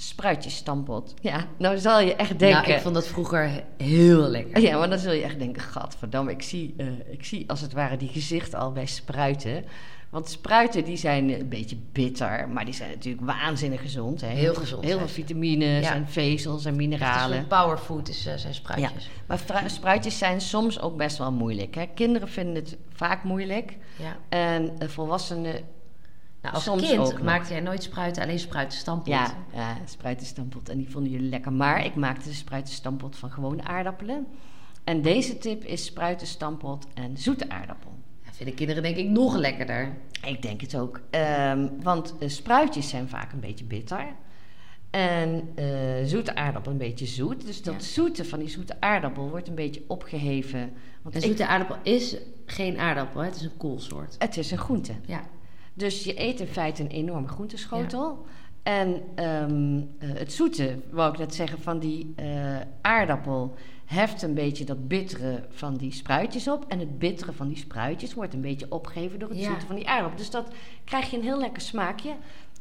spruitjesstampot. 0.00 1.14
Ja, 1.20 1.46
nou 1.58 1.78
zal 1.78 2.00
je 2.00 2.14
echt 2.14 2.38
denken... 2.38 2.62
Nou, 2.62 2.72
ik 2.72 2.80
vond 2.80 2.94
dat 2.94 3.06
vroeger 3.06 3.64
heel 3.76 4.28
lekker. 4.28 4.60
Ja, 4.60 4.78
maar 4.78 4.90
dan 4.90 4.98
zul 4.98 5.12
je 5.12 5.22
echt 5.22 5.38
denken, 5.38 5.62
gadverdamme, 5.62 6.30
ik 6.30 6.42
zie, 6.42 6.74
uh, 6.76 6.86
ik 7.10 7.24
zie 7.24 7.44
als 7.50 7.60
het 7.60 7.72
ware 7.72 7.96
die 7.96 8.08
gezicht 8.08 8.54
al 8.54 8.72
bij 8.72 8.86
spruiten. 8.86 9.64
Want 10.10 10.28
spruiten 10.28 10.84
die 10.84 10.96
zijn 10.96 11.40
een 11.40 11.48
beetje 11.48 11.76
bitter, 11.92 12.48
maar 12.48 12.64
die 12.64 12.74
zijn 12.74 12.90
natuurlijk 12.90 13.26
waanzinnig 13.26 13.80
gezond. 13.80 14.20
Hè? 14.20 14.28
Heel 14.28 14.54
gezond. 14.54 14.84
Heel 14.84 14.98
veel 14.98 15.08
vitamines 15.08 15.86
en 15.86 16.08
vezels 16.08 16.64
en 16.64 16.76
mineralen. 16.76 17.38
Echt 17.38 17.48
powerfood 17.48 18.08
is, 18.08 18.26
uh, 18.26 18.32
zijn 18.36 18.54
spruitjes. 18.54 19.04
Ja. 19.04 19.10
Maar 19.26 19.70
spruitjes 19.70 20.18
zijn 20.18 20.40
soms 20.40 20.80
ook 20.80 20.96
best 20.96 21.18
wel 21.18 21.32
moeilijk. 21.32 21.74
Hè? 21.74 21.86
Kinderen 21.94 22.28
vinden 22.28 22.54
het 22.54 22.76
vaak 22.92 23.22
moeilijk. 23.24 23.76
Ja. 23.96 24.16
En 24.28 24.62
uh, 24.64 24.88
volwassenen 24.88 25.64
nou, 26.42 26.54
als 26.54 26.64
Soms 26.64 26.88
kind 26.88 27.22
maakte 27.22 27.52
jij 27.52 27.62
nooit 27.62 27.82
spruiten, 27.82 28.22
alleen 28.22 28.38
spruitenstampot. 28.38 29.06
Ja, 29.06 29.34
ja 29.52 29.76
spruitenstampot. 29.84 30.68
En 30.68 30.78
die 30.78 30.90
vonden 30.90 31.12
jullie 31.12 31.28
lekker. 31.28 31.52
Maar 31.52 31.84
ik 31.84 31.94
maakte 31.94 32.28
de 32.28 32.34
spruitenstampot 32.34 33.16
van 33.16 33.30
gewone 33.30 33.62
aardappelen. 33.62 34.26
En 34.84 35.02
deze 35.02 35.38
tip 35.38 35.64
is 35.64 35.84
spruitenstampot 35.84 36.86
en 36.94 37.16
zoete 37.16 37.48
aardappel. 37.48 37.92
Dat 38.24 38.36
vinden 38.36 38.54
kinderen 38.54 38.82
denk 38.82 38.96
ik 38.96 39.08
nog 39.08 39.36
lekkerder. 39.36 39.96
Ik 40.26 40.42
denk 40.42 40.60
het 40.60 40.76
ook. 40.76 41.00
Um, 41.10 41.82
want 41.82 42.14
uh, 42.20 42.28
spruitjes 42.28 42.88
zijn 42.88 43.08
vaak 43.08 43.32
een 43.32 43.40
beetje 43.40 43.64
bitter. 43.64 44.06
En 44.90 45.48
uh, 45.58 45.64
zoete 46.04 46.34
aardappel 46.34 46.72
een 46.72 46.78
beetje 46.78 47.06
zoet. 47.06 47.46
Dus 47.46 47.62
dat 47.62 47.74
ja. 47.74 47.80
zoete 47.80 48.24
van 48.24 48.38
die 48.38 48.48
zoete 48.48 48.80
aardappel 48.80 49.28
wordt 49.28 49.48
een 49.48 49.54
beetje 49.54 49.82
opgeheven. 49.86 50.72
Want 51.02 51.14
en 51.14 51.20
zoete 51.20 51.42
ik, 51.42 51.48
aardappel 51.48 51.76
is 51.82 52.16
geen 52.46 52.78
aardappel, 52.78 53.20
hè? 53.20 53.26
het 53.26 53.36
is 53.36 53.42
een 53.42 53.56
koolsoort. 53.56 54.16
Het 54.18 54.36
is 54.36 54.50
een 54.50 54.58
groente. 54.58 54.92
Ja. 55.06 55.22
Dus 55.74 56.04
je 56.04 56.20
eet 56.20 56.40
in 56.40 56.46
feite 56.46 56.82
een 56.82 56.88
enorme 56.88 57.28
groenteschotel. 57.28 58.24
Ja. 58.24 58.30
En 58.62 59.02
um, 59.24 59.76
uh, 59.76 60.18
het 60.18 60.32
zoete, 60.32 60.78
wou 60.90 61.12
ik 61.12 61.18
net 61.18 61.34
zeggen, 61.34 61.62
van 61.62 61.78
die 61.78 62.14
uh, 62.20 62.56
aardappel 62.80 63.54
heft 63.84 64.22
een 64.22 64.34
beetje 64.34 64.64
dat 64.64 64.88
bittere 64.88 65.44
van 65.50 65.76
die 65.76 65.92
spruitjes 65.92 66.48
op. 66.48 66.64
En 66.68 66.78
het 66.78 66.98
bittere 66.98 67.32
van 67.32 67.48
die 67.48 67.56
spruitjes 67.56 68.14
wordt 68.14 68.34
een 68.34 68.40
beetje 68.40 68.66
opgegeven 68.68 69.18
door 69.18 69.28
het 69.28 69.38
Ja. 69.38 69.44
zoete 69.44 69.66
van 69.66 69.76
die 69.76 69.88
aardappel. 69.88 70.18
Dus 70.18 70.30
dat 70.30 70.48
krijg 70.84 71.10
je 71.10 71.16
een 71.16 71.22
heel 71.22 71.38
lekker 71.38 71.62
smaakje. 71.62 72.12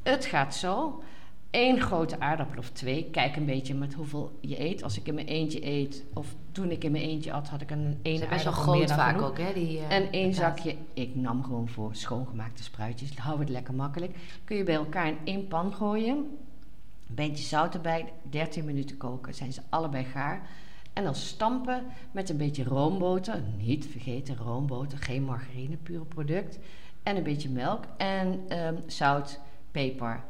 Het 0.04 0.26
gaat 0.26 0.56
zo. 0.56 1.04
Eén 1.52 1.82
grote 1.82 2.20
aardappel 2.20 2.58
of 2.58 2.70
twee. 2.70 3.10
Kijk 3.12 3.36
een 3.36 3.46
beetje 3.46 3.74
met 3.74 3.94
hoeveel 3.94 4.38
je 4.42 4.60
eet. 4.60 4.84
Als 4.84 4.98
ik 4.98 5.08
in 5.08 5.14
mijn 5.14 5.28
eentje 5.28 5.66
eet, 5.66 6.04
of 6.14 6.36
toen 6.52 6.72
ik 6.72 6.84
in 6.84 6.92
mijn 6.92 7.04
eentje 7.04 7.32
at, 7.32 7.48
had 7.48 7.62
ik 7.62 7.72
een 7.72 8.00
één 8.02 8.18
zijn 8.18 8.30
best 8.30 8.44
wel 8.44 8.54
aardappel 8.54 8.76
meer 8.76 8.88
groot 8.88 8.98
dan 8.98 8.98
vaak 8.98 9.16
genoeg. 9.16 9.30
ook, 9.30 9.38
hè? 9.38 9.54
Die, 9.54 9.78
uh, 9.78 9.92
En 9.92 10.12
één 10.12 10.34
zakje, 10.34 10.76
ik 10.94 11.16
nam 11.16 11.44
gewoon 11.44 11.70
voor 11.70 11.96
schoongemaakte 11.96 12.64
spruitjes. 12.64 13.18
Hou 13.18 13.40
het 13.40 13.50
lekker 13.50 13.74
makkelijk. 13.74 14.16
Kun 14.44 14.58
je 14.58 14.64
bij 14.64 14.76
elkaar 14.76 15.08
in 15.08 15.18
één 15.24 15.48
pan 15.48 15.74
gooien. 15.74 16.16
Een 16.18 17.16
beetje 17.16 17.44
zout 17.44 17.74
erbij, 17.74 18.14
13 18.30 18.66
minuten 18.66 18.98
koken. 18.98 19.34
Zijn 19.34 19.54
ze 19.54 19.62
allebei 19.70 20.04
gaar. 20.04 20.48
En 20.94 21.04
dan 21.04 21.16
stampen 21.16 21.84
met 22.12 22.30
een 22.30 22.38
beetje 22.38 22.64
roomboter. 22.64 23.44
Niet 23.58 23.88
vergeten, 23.88 24.38
roomboter, 24.38 24.98
geen 24.98 25.24
margarine, 25.24 25.76
pure 25.76 26.06
product. 26.06 26.60
En 27.04 27.16
een 27.16 27.24
beetje 27.24 27.50
melk. 27.50 27.84
En 27.98 28.40
ehm, 28.48 28.76
zout, 28.86 29.40
peper. 29.72 30.24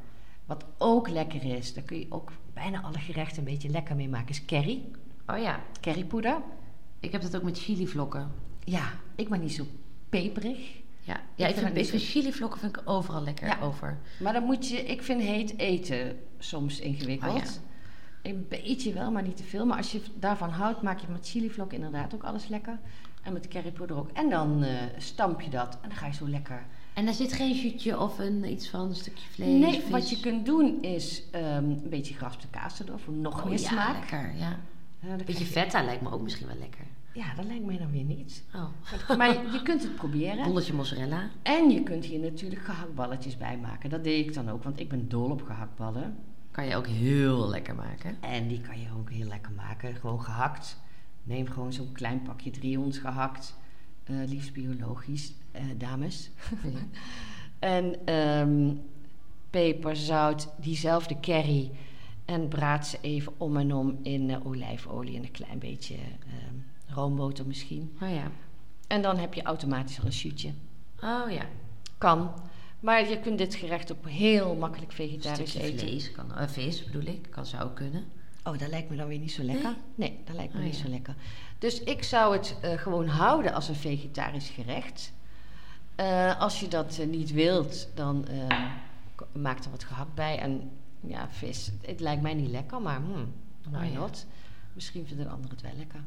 Wat 0.49 0.65
ook 0.77 1.09
lekker 1.09 1.43
is, 1.57 1.73
daar 1.73 1.83
kun 1.83 1.99
je 1.99 2.05
ook 2.09 2.31
bijna 2.53 2.81
alle 2.81 2.97
gerechten 2.99 3.37
een 3.37 3.43
beetje 3.51 3.69
lekker 3.69 3.95
mee 3.95 4.09
maken, 4.09 4.29
is 4.29 4.45
curry. 4.45 4.81
Oh 5.27 5.37
ja, 5.37 5.59
Currypoeder. 5.81 6.37
ik 6.99 7.11
heb 7.11 7.21
dat 7.21 7.35
ook 7.35 7.43
met 7.43 7.59
chilivlokken. 7.59 8.31
Ja, 8.63 8.91
ik 9.15 9.29
ben 9.29 9.39
niet 9.39 9.53
zo 9.53 9.65
peperig. 10.09 10.57
Ja, 11.01 11.21
ja 11.35 11.47
ik, 11.47 11.55
het 11.55 11.63
vind, 11.63 11.77
ik 11.77 11.85
vind 11.85 12.01
chilivlokken 12.03 12.59
vind 12.59 12.77
ik 12.77 12.81
overal 12.85 13.23
lekker 13.23 13.47
Ja. 13.47 13.59
over. 13.61 13.97
Maar 14.19 14.33
dan 14.33 14.43
moet 14.43 14.67
je, 14.69 14.77
ik 14.85 15.01
vind 15.03 15.21
heet 15.21 15.57
eten 15.57 16.19
soms 16.37 16.79
ingewikkeld. 16.79 17.31
Oh 17.33 17.43
ja. 17.43 18.29
Een 18.29 18.45
beetje 18.49 18.93
wel, 18.93 19.11
maar 19.11 19.23
niet 19.23 19.37
te 19.37 19.43
veel. 19.43 19.65
Maar 19.65 19.77
als 19.77 19.91
je 19.91 20.01
daarvan 20.15 20.49
houdt, 20.49 20.81
maak 20.81 20.99
je 20.99 21.07
met 21.09 21.29
chilivlok 21.29 21.73
inderdaad 21.73 22.13
ook 22.13 22.23
alles 22.23 22.47
lekker. 22.47 22.79
En 23.23 23.33
met 23.33 23.47
currypoeder 23.47 23.97
ook. 23.97 24.09
En 24.13 24.29
dan 24.29 24.63
eh, 24.63 24.73
stamp 24.97 25.41
je 25.41 25.49
dat 25.49 25.77
en 25.81 25.89
dan 25.89 25.97
ga 25.97 26.05
je 26.05 26.13
zo 26.13 26.27
lekker. 26.29 26.65
En 26.99 27.05
daar 27.05 27.13
zit 27.13 27.33
geen 27.33 27.55
jutje 27.55 27.99
of 27.99 28.19
een, 28.19 28.51
iets 28.51 28.69
van 28.69 28.79
een 28.89 28.95
stukje 28.95 29.29
vlees. 29.29 29.59
nee, 29.59 29.81
vis. 29.81 29.89
wat 29.89 30.09
je 30.09 30.19
kunt 30.19 30.45
doen 30.45 30.81
is 30.81 31.23
ehm, 31.31 31.63
een 31.63 31.89
beetje 31.89 32.13
geraspte 32.13 32.47
kaas 32.47 32.79
erdoor 32.79 32.99
voor 32.99 33.13
nog 33.13 33.39
Oh, 33.39 33.45
meer 33.45 33.59
ja, 33.59 33.67
smaak. 33.67 33.99
lekker, 33.99 34.35
ja. 34.37 34.59
Een 35.03 35.25
beetje 35.25 35.45
feta 35.45 35.83
lijkt 35.83 36.01
me 36.01 36.11
ook 36.11 36.21
misschien 36.21 36.47
wel 36.47 36.57
lekker. 36.57 36.85
Ja, 37.13 37.33
dat 37.35 37.45
lijkt 37.45 37.65
mij 37.65 37.77
dan 37.77 37.91
weer 37.91 38.03
niet. 38.03 38.43
Oh. 38.55 39.17
Maar 39.17 39.51
je 39.51 39.61
kunt 39.63 39.83
het 39.83 39.95
proberen. 39.95 40.43
Bolletje 40.43 40.73
mozzarella. 40.73 41.29
En 41.41 41.69
je 41.69 41.83
kunt 41.83 42.05
hier 42.05 42.19
natuurlijk 42.19 42.61
gehaktballetjes 42.61 43.37
bij 43.37 43.57
maken. 43.57 43.89
Dat 43.89 44.03
deed 44.03 44.25
ik 44.27 44.33
dan 44.33 44.49
ook, 44.49 44.63
want 44.63 44.79
ik 44.79 44.89
ben 44.89 45.09
dol 45.09 45.29
op 45.29 45.41
gehaktballen. 45.41 46.17
Kan 46.51 46.65
je 46.65 46.75
ook 46.75 46.87
heel 46.87 47.49
lekker 47.49 47.75
maken. 47.75 48.17
En 48.21 48.47
die 48.47 48.61
kan 48.61 48.79
je 48.79 48.87
ook 48.99 49.09
heel 49.09 49.27
lekker 49.27 49.51
maken. 49.51 49.95
Gewoon 49.95 50.21
gehakt. 50.21 50.77
Neem 51.23 51.47
gewoon 51.47 51.73
zo'n 51.73 51.91
klein 51.91 52.21
pakje 52.21 52.51
3 52.51 52.79
ons 52.79 52.97
gehakt. 52.97 53.55
Eh, 54.09 54.27
liefst 54.27 54.53
biologisch, 54.53 55.33
eh, 55.51 55.63
dames. 55.77 56.29
en 57.59 58.05
ehm, 58.05 58.73
peper, 59.49 59.95
zout, 59.95 60.49
diezelfde 60.57 61.19
curry. 61.19 61.71
En 62.25 62.47
braad 62.47 62.87
ze 62.87 62.97
even 63.01 63.33
om 63.37 63.57
en 63.57 63.73
om 63.73 63.99
in 64.03 64.29
eh, 64.29 64.45
olijfolie 64.45 65.15
en 65.15 65.23
een 65.23 65.31
klein 65.31 65.59
beetje 65.59 65.95
ehm, 65.95 66.55
roomboter 66.93 67.47
misschien. 67.47 67.97
Oh 68.01 68.09
ja. 68.09 68.31
En 68.87 69.01
dan 69.01 69.17
heb 69.17 69.33
je 69.33 69.43
automatisch 69.43 69.97
een 69.97 70.13
shootje. 70.13 70.51
Oh 71.03 71.31
ja. 71.31 71.45
Kan. 71.97 72.31
Maar 72.79 73.09
je 73.09 73.19
kunt 73.19 73.37
dit 73.37 73.55
gerecht 73.55 73.91
ook 73.91 74.09
heel 74.09 74.55
makkelijk 74.55 74.91
vegetarisch 74.91 75.49
stukje 75.49 75.67
eten. 75.67 75.87
vlees 75.87 76.11
kan, 76.11 76.35
eh, 76.35 76.47
vis 76.47 76.83
bedoel 76.83 77.13
ik, 77.13 77.27
kan 77.29 77.45
zou 77.45 77.63
ook 77.63 77.75
kunnen. 77.75 78.03
Oh, 78.43 78.57
dat 78.57 78.69
lijkt 78.69 78.89
me 78.89 78.95
dan 78.95 79.07
weer 79.07 79.19
niet 79.19 79.31
zo 79.31 79.43
lekker. 79.43 79.75
Nee, 79.95 80.19
dat 80.25 80.35
lijkt 80.35 80.53
me 80.53 80.59
Oh, 80.59 80.65
niet 80.65 80.77
ja. 80.77 80.83
zo 80.83 80.89
lekker. 80.89 81.15
Dus 81.57 81.83
ik 81.83 82.03
zou 82.03 82.33
het 82.37 82.55
eh, 82.61 82.77
gewoon 82.77 83.07
houden 83.07 83.53
als 83.53 83.67
een 83.69 83.75
vegetarisch 83.75 84.49
gerecht. 84.49 85.13
Eh, 85.95 86.39
als 86.39 86.59
je 86.59 86.67
dat 86.67 86.97
eh, 86.97 87.07
niet 87.07 87.31
wilt, 87.31 87.89
dan 87.95 88.25
maak 89.31 89.63
er 89.63 89.71
wat 89.71 89.83
gehakt 89.83 90.13
bij. 90.13 90.37
En 90.39 90.71
ja, 91.01 91.29
vis. 91.29 91.71
Het 91.81 91.99
lijkt 91.99 92.21
mij 92.21 92.33
niet 92.33 92.49
lekker, 92.49 92.81
maar 92.81 93.01
hmm, 93.01 93.33
why 93.69 93.85
Oh, 93.85 93.91
ja. 93.93 93.99
not? 93.99 94.25
Misschien 94.73 95.07
vinden 95.07 95.25
de 95.25 95.31
anderen 95.31 95.51
het 95.51 95.61
wel 95.61 95.77
lekker. 95.77 95.99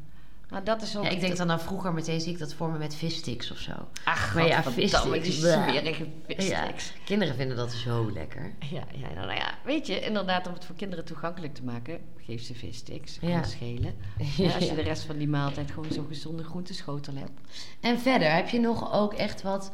Maar 0.53 0.63
dat 0.63 0.81
is 0.81 0.97
ook... 0.97 1.03
Ja, 1.03 1.09
ik 1.09 1.19
denk 1.19 1.37
dan 1.37 1.51
aan 1.51 1.59
vroeger 1.59 1.93
meteen 1.93 2.21
zie 2.21 2.31
ik 2.33 2.39
dat 2.39 2.53
voor 2.53 2.69
me 2.69 2.77
met 2.77 2.95
vissticks 2.95 3.51
of 3.51 3.57
zo. 3.57 3.71
Ach, 4.03 4.35
maar 4.35 4.47
ja, 4.47 4.63
vissticks, 4.63 5.23
die 5.23 5.31
smerige 5.31 6.03
Ja, 6.27 6.35
vissticks. 6.35 6.93
kinderen 7.05 7.35
vinden 7.35 7.57
dat 7.57 7.71
zo 7.71 8.11
lekker. 8.11 8.53
Ja, 8.59 8.83
ja, 8.93 9.13
nou, 9.13 9.25
nou 9.25 9.33
ja, 9.37 9.53
weet 9.65 9.87
je, 9.87 9.99
inderdaad, 9.99 10.47
om 10.47 10.53
het 10.53 10.65
voor 10.65 10.75
kinderen 10.75 11.05
toegankelijk 11.05 11.53
te 11.53 11.63
maken, 11.63 11.99
geef 12.17 12.41
ze 12.43 12.53
vissticks. 12.55 13.19
Kan 13.19 13.29
Ja. 13.29 13.43
schelen. 13.43 13.95
Ja, 14.37 14.53
als 14.55 14.69
je 14.69 14.75
de 14.75 14.81
rest 14.81 15.03
van 15.03 15.17
die 15.17 15.27
maaltijd 15.27 15.71
gewoon 15.71 15.91
zo'n 15.91 16.07
gezonde 16.07 16.43
groenteschotel 16.43 17.13
hebt. 17.15 17.39
En 17.81 17.99
verder, 17.99 18.33
heb 18.33 18.49
je 18.49 18.59
nog 18.59 18.93
ook 18.93 19.13
echt 19.13 19.41
wat 19.41 19.71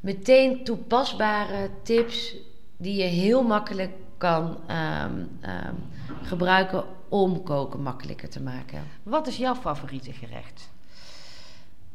meteen 0.00 0.64
toepasbare 0.64 1.70
tips 1.82 2.34
die 2.76 2.96
je 2.96 3.04
heel 3.08 3.42
makkelijk 3.42 3.90
kan 4.18 4.56
ehm, 4.66 5.12
ehm, 5.40 5.74
gebruiken 6.22 6.84
om 7.08 7.42
koken 7.42 7.82
makkelijker 7.82 8.28
te 8.28 8.40
maken? 8.42 8.82
Wat 9.02 9.26
is 9.26 9.36
jouw 9.36 9.54
favoriete 9.54 10.12
gerecht? 10.12 10.70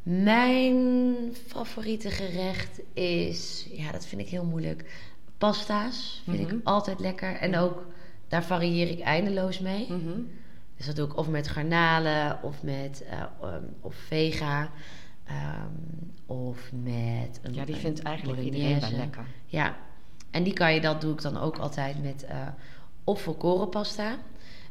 Mijn 0.03 1.15
favoriete 1.47 2.09
gerecht 2.09 2.81
is, 2.93 3.67
ja, 3.71 3.91
dat 3.91 4.05
vind 4.05 4.21
ik 4.21 4.29
heel 4.29 4.45
moeilijk. 4.45 4.85
Pasta's 5.37 6.21
vind 6.25 6.41
Mhm. 6.47 6.55
ik 6.55 6.61
altijd 6.63 6.99
lekker. 6.99 7.35
En 7.35 7.57
ook, 7.57 7.85
daar 8.27 8.43
varieer 8.43 8.89
ik 8.89 8.99
eindeloos 8.99 9.59
mee. 9.59 9.85
Mhm. 9.89 10.19
Dus 10.77 10.85
dat 10.85 10.95
doe 10.95 11.05
ik 11.07 11.17
of 11.17 11.27
met 11.29 11.47
garnalen, 11.47 12.39
of 12.43 12.63
met 12.63 13.03
eh, 13.09 13.53
um, 13.53 13.75
of 13.81 13.95
vega, 13.95 14.69
ehm, 15.23 15.67
of 16.25 16.71
met 16.83 17.39
een 17.41 17.53
Ja, 17.53 17.65
die 17.65 17.75
vindt 17.75 18.01
eigenlijk 18.01 18.41
iedereen 18.41 18.79
wel 18.79 18.91
lekker. 18.91 19.25
Ja, 19.45 19.75
en 20.33 20.43
die 20.43 20.53
kan 20.53 20.73
je, 20.73 20.81
dat 20.81 21.01
doe 21.01 21.13
ik 21.13 21.21
dan 21.21 21.37
ook 21.37 21.57
altijd 21.57 22.03
met 22.03 22.25
eh 22.25 22.37
of 23.03 23.21
volkoren 23.21 23.69
pasta. 23.69 24.17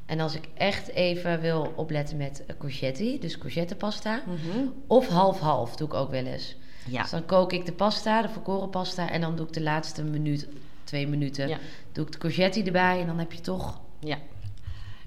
En 0.06 0.20
als 0.20 0.34
ik 0.34 0.48
echt 0.54 0.88
even 0.88 1.40
wil 1.40 1.72
opletten 1.76 2.16
met 2.16 2.42
eh, 2.46 2.56
courgette, 2.58 3.16
dus 3.20 3.38
courgettepasta. 3.38 4.22
Mhm. 4.26 4.66
Of 4.86 5.08
half-half 5.08 5.76
doe 5.76 5.86
ik 5.86 5.94
ook 5.94 6.10
wel 6.10 6.24
eens. 6.24 6.56
Ja. 6.88 7.02
Dus 7.02 7.10
dan 7.10 7.26
kook 7.26 7.52
ik 7.52 7.66
de 7.66 7.72
pasta, 7.72 8.22
de 8.22 8.28
volkoren 8.28 8.70
pasta. 8.70 9.10
En 9.10 9.20
dan 9.20 9.36
doe 9.36 9.46
ik 9.46 9.52
de 9.52 9.62
laatste 9.62 10.02
minuut, 10.04 10.48
twee 10.84 11.08
minuten, 11.08 11.48
Ja. 11.48 11.58
doe 11.92 12.04
ik 12.06 12.12
de 12.12 12.18
courgette 12.18 12.62
erbij. 12.62 13.00
En 13.00 13.06
dan 13.06 13.18
heb 13.18 13.32
je 13.32 13.40
toch... 13.40 13.80
Ja. 14.00 14.18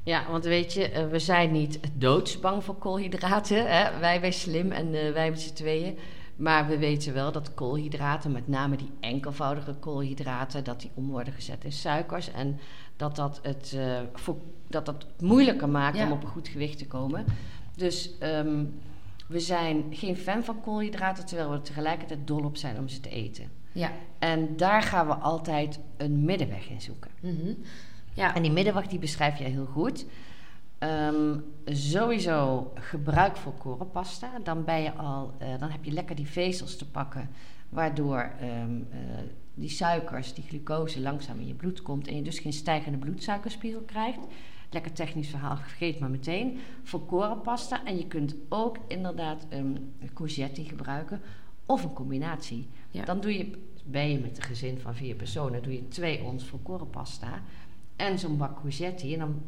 Ja, 0.04 0.24
want 0.30 0.44
weet 0.46 0.74
je, 0.74 0.90
eh, 0.90 1.08
we 1.08 1.20
zijn 1.20 1.52
niet 1.52 1.80
doodsbang 1.94 2.64
voor 2.64 2.76
koolhydraten. 2.76 3.70
Hè? 3.70 4.00
Wij 4.00 4.20
bij 4.20 4.32
Slim 4.32 4.72
en 4.72 4.92
wij 5.14 5.30
met 5.30 5.42
z'n 5.42 5.54
tweeën. 5.54 5.98
Maar 6.36 6.68
we 6.68 6.78
weten 6.78 7.14
wel 7.14 7.32
dat 7.32 7.54
koolhydraten, 7.54 8.32
met 8.32 8.48
name 8.48 8.76
die 8.78 8.92
enkelvoudige 9.00 9.74
koolhydraten, 9.74 10.64
dat 10.64 10.82
die 10.82 10.92
om 10.94 11.08
worden 11.10 11.34
gezet 11.34 11.64
in 11.64 11.72
suikers. 11.72 12.32
En 12.32 12.60
dat 12.96 13.16
dat 13.16 13.40
het, 13.44 13.74
eh, 13.78 14.00
voor, 14.14 14.36
dat 14.68 14.86
dat 14.86 15.04
het 15.08 15.22
moeilijker 15.22 15.70
maakt 15.70 15.98
Ja. 15.98 16.06
om 16.06 16.12
op 16.12 16.24
een 16.24 16.30
goed 16.30 16.48
gewicht 16.48 16.78
te 16.78 16.88
komen. 16.88 17.26
Dus 17.76 18.18
ehm, 18.20 18.64
we 19.28 19.40
zijn 19.40 19.84
geen 19.90 20.18
fan 20.18 20.44
van 20.44 20.62
koolhydraten, 20.62 21.26
terwijl 21.26 21.50
we 21.50 21.56
er 21.56 21.62
tegelijkertijd 21.62 22.28
dol 22.28 22.44
op 22.44 22.58
zijn 22.58 22.78
om 22.78 22.88
ze 22.88 23.00
te 23.00 23.10
eten. 23.10 23.50
Ja. 23.72 23.92
En 24.20 24.58
daar 24.58 24.82
gaan 24.82 25.08
we 25.08 25.14
altijd 25.14 25.80
een 25.98 26.26
middenweg 26.26 26.70
in 26.70 26.82
zoeken. 26.82 27.12
Mhm. 27.20 27.54
Ja. 28.14 28.36
En 28.36 28.42
die 28.42 28.52
middenwacht 28.52 28.90
die 28.90 29.00
beschrijf 29.00 29.40
jij 29.40 29.50
heel 29.50 29.66
goed. 29.66 30.06
Ehm, 30.86 31.40
sowieso 31.66 32.72
gebruik 32.76 33.38
volkoren 33.38 33.92
pasta. 33.92 34.40
Dan, 34.44 34.64
ben 34.64 34.82
je 34.82 34.94
al, 34.94 35.34
eh, 35.38 35.60
dan 35.60 35.70
heb 35.70 35.84
je 35.84 35.92
lekker 35.92 36.16
die 36.16 36.28
vezels 36.28 36.78
te 36.78 36.90
pakken, 36.90 37.30
waardoor 37.70 38.32
ehm, 38.40 38.82
eh, 38.92 39.00
die 39.54 39.70
suikers, 39.70 40.34
die 40.34 40.44
glucose 40.44 41.02
langzaam 41.02 41.40
in 41.40 41.48
je 41.48 41.54
bloed 41.54 41.82
komt 41.82 42.08
en 42.08 42.16
je 42.16 42.22
dus 42.22 42.40
geen 42.40 42.54
stijgende 42.54 42.98
bloedsuikerspiegel 42.98 43.82
krijgt. 43.82 44.20
Lekker 44.70 44.92
technisch 44.92 45.30
verhaal, 45.30 45.58
vergeet 45.58 46.00
maar 46.00 46.10
meteen. 46.10 46.60
Volkoren 46.84 47.42
pasta 47.42 47.86
en 47.86 47.98
je 47.98 48.08
kunt 48.08 48.36
ook 48.50 48.78
inderdaad 48.88 49.48
um, 49.54 49.94
courgette 50.14 50.64
gebruiken 50.64 51.22
of 51.66 51.84
een 51.84 51.94
combinatie. 51.94 52.68
Ja. 52.90 53.06
Dan 53.06 53.20
doe 53.22 53.38
je, 53.38 53.52
ben 53.86 54.12
je 54.12 54.20
met 54.20 54.38
een 54.38 54.44
gezin 54.44 54.80
van 54.80 54.96
vier 54.96 55.16
personen, 55.16 55.64
doe 55.64 55.74
je 55.74 55.88
twee 55.88 56.24
ons 56.24 56.44
volkoren 56.44 56.90
pasta 56.90 57.42
en 57.96 58.20
zo'n 58.20 58.38
bak 58.38 58.60
courgette 58.60 59.14
en 59.14 59.20
dan 59.20 59.42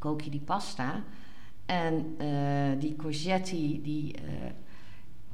kook 0.00 0.20
je 0.20 0.30
die 0.30 0.40
pasta. 0.40 1.02
En 1.66 2.16
uh, 2.20 2.80
die 2.80 2.96
courgette, 2.96 3.80
die, 3.82 4.14
uh, 4.22 4.30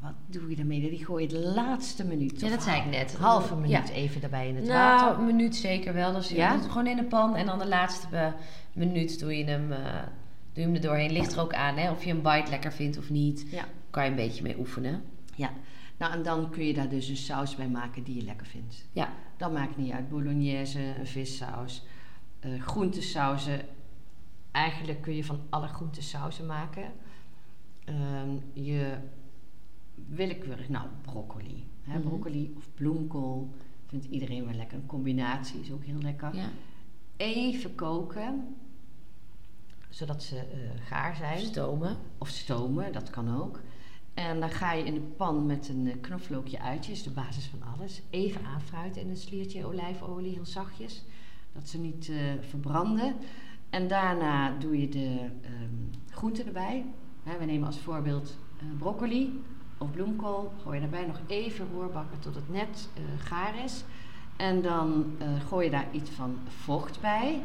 wat 0.00 0.12
doe 0.26 0.50
je 0.50 0.56
daarmee? 0.56 0.80
Die 0.80 1.04
gooi 1.04 1.22
je 1.22 1.28
de 1.28 1.52
laatste 1.54 2.04
minuut. 2.04 2.40
Ja, 2.40 2.48
dat 2.48 2.62
zei 2.62 2.80
ik 2.80 2.86
net. 2.86 3.16
Halve 3.16 3.54
minuut 3.54 3.88
ja. 3.88 3.94
even 3.94 4.22
erbij 4.22 4.48
in 4.48 4.56
het 4.56 4.64
nou, 4.64 4.74
water. 4.78 5.06
Nou, 5.06 5.18
een 5.18 5.36
minuut 5.36 5.56
zeker 5.56 5.94
wel. 5.94 6.12
Dus 6.12 6.28
je 6.28 6.36
Ja? 6.36 6.52
doet 6.52 6.62
het 6.62 6.70
gewoon 6.70 6.86
in 6.86 6.96
de 6.96 7.04
pan 7.04 7.36
en 7.36 7.46
dan 7.46 7.58
de 7.58 7.68
laatste 7.68 8.34
minuut 8.72 9.18
doe 9.20 9.38
je 9.38 9.44
hem, 9.44 9.72
uh, 9.72 9.78
doe 9.78 9.84
je 10.52 10.60
hem 10.60 10.74
er 10.74 10.80
doorheen. 10.80 11.12
Ligt 11.12 11.32
er 11.32 11.40
ook 11.40 11.54
aan 11.54 11.76
hè, 11.76 11.90
of 11.90 12.04
je 12.04 12.10
een 12.10 12.22
bite 12.22 12.50
lekker 12.50 12.72
vindt 12.72 12.98
of 12.98 13.10
niet. 13.10 13.46
Ja. 13.50 13.64
Kan 13.90 14.04
je 14.04 14.10
een 14.10 14.16
beetje 14.16 14.42
mee 14.42 14.58
oefenen. 14.58 15.02
Ja. 15.34 15.50
Nou, 15.98 16.12
en 16.12 16.22
dan 16.22 16.50
kun 16.50 16.64
je 16.64 16.74
daar 16.74 16.88
dus 16.88 17.08
een 17.08 17.16
saus 17.16 17.56
bij 17.56 17.68
maken 17.68 18.02
die 18.02 18.16
je 18.16 18.22
lekker 18.22 18.46
vindt. 18.46 18.86
Ja. 18.92 19.08
Dat 19.36 19.52
maakt 19.52 19.76
niet 19.76 19.92
uit. 19.92 20.08
Bolognese, 20.08 20.80
een 20.98 21.06
vissaus, 21.06 21.84
uh, 22.46 22.62
groentesauzen. 22.62 23.60
Eigenlijk 24.56 25.00
kun 25.02 25.14
je 25.14 25.24
van 25.24 25.40
alle 25.50 25.66
groentesauzen 25.66 26.46
maken. 26.46 26.92
Um, 27.88 28.42
je 28.52 28.96
willekeurig, 29.94 30.68
nou, 30.68 30.88
broccoli. 31.02 31.66
Hè, 31.82 31.98
Mhm. 31.98 32.08
Broccoli 32.08 32.52
of 32.56 32.68
bloemkool 32.74 33.50
vindt 33.86 34.04
iedereen 34.04 34.44
wel 34.44 34.54
lekker. 34.54 34.78
Een 34.78 34.86
combinatie 34.86 35.60
is 35.60 35.72
ook 35.72 35.84
heel 35.84 35.98
lekker. 36.00 36.34
ja. 36.36 36.48
Even 37.16 37.74
koken, 37.74 38.56
zodat 39.88 40.22
ze 40.22 40.34
uh, 40.36 40.86
gaar 40.86 41.16
zijn. 41.16 41.38
Stomen. 41.38 41.96
Of 42.18 42.28
stomen, 42.28 42.92
dat 42.92 43.10
kan 43.10 43.36
ook. 43.40 43.60
En 44.14 44.40
dan 44.40 44.50
ga 44.50 44.72
je 44.72 44.84
in 44.84 44.94
de 44.94 45.00
pan 45.00 45.46
met 45.46 45.68
een 45.68 45.86
uh, 45.86 45.94
knoflookje 46.00 46.60
uitjes, 46.60 47.02
de 47.02 47.10
basis 47.10 47.46
van 47.46 47.62
alles. 47.62 48.02
Even 48.10 48.44
aanfruiten 48.44 49.02
in 49.02 49.08
een 49.10 49.16
sliertje 49.16 49.66
olijfolie, 49.66 50.32
heel 50.34 50.46
zachtjes. 50.46 51.02
Dat 51.52 51.68
ze 51.68 51.78
niet 51.78 52.08
uh, 52.08 52.16
verbranden. 52.40 53.14
En 53.70 53.88
daarna 53.88 54.52
doe 54.58 54.80
je 54.80 54.88
de 54.88 55.18
um, 55.62 55.90
groenten 56.10 56.46
erbij. 56.46 56.84
He, 57.22 57.38
we 57.38 57.44
nemen 57.44 57.66
als 57.66 57.78
voorbeeld 57.78 58.38
uh, 58.62 58.78
broccoli 58.78 59.42
of 59.78 59.90
bloemkool. 59.90 60.52
Gooi 60.62 60.74
je 60.74 60.80
daarbij 60.80 61.06
nog 61.06 61.20
even 61.26 61.66
roerbakken 61.72 62.18
tot 62.18 62.34
het 62.34 62.50
net 62.52 62.88
uh, 62.98 63.04
gaar 63.18 63.64
is. 63.64 63.84
En 64.36 64.62
dan 64.62 65.04
uh, 65.22 65.40
gooi 65.48 65.64
je 65.64 65.70
daar 65.70 65.86
iets 65.92 66.10
van 66.10 66.36
vocht 66.46 67.00
bij. 67.00 67.42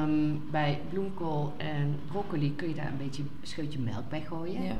Um, 0.00 0.42
bij 0.50 0.80
bloemkool 0.90 1.52
en 1.56 1.98
broccoli 2.06 2.54
kun 2.54 2.68
je 2.68 2.74
daar 2.74 2.90
een 2.90 2.96
beetje 2.96 3.22
een 3.22 3.30
scheutje 3.42 3.78
melk 3.78 4.08
bij 4.08 4.22
gooien. 4.22 4.62
Ja. 4.62 4.76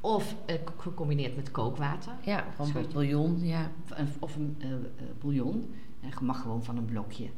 Of 0.00 0.36
gecombineerd 0.76 1.36
met 1.36 1.50
kookwater. 1.50 2.12
Ja, 2.22 2.44
van 2.54 2.66
Scheutje. 2.66 2.92
bouillon. 2.92 3.46
Ja. 3.46 3.70
Of, 3.90 4.16
of 4.18 4.36
een 4.36 4.56
bouillon. 5.20 5.74
En 6.00 6.08
je 6.08 6.24
mag 6.24 6.42
gewoon 6.42 6.64
van 6.64 6.76
een 6.76 6.84
blokje. 6.84 7.28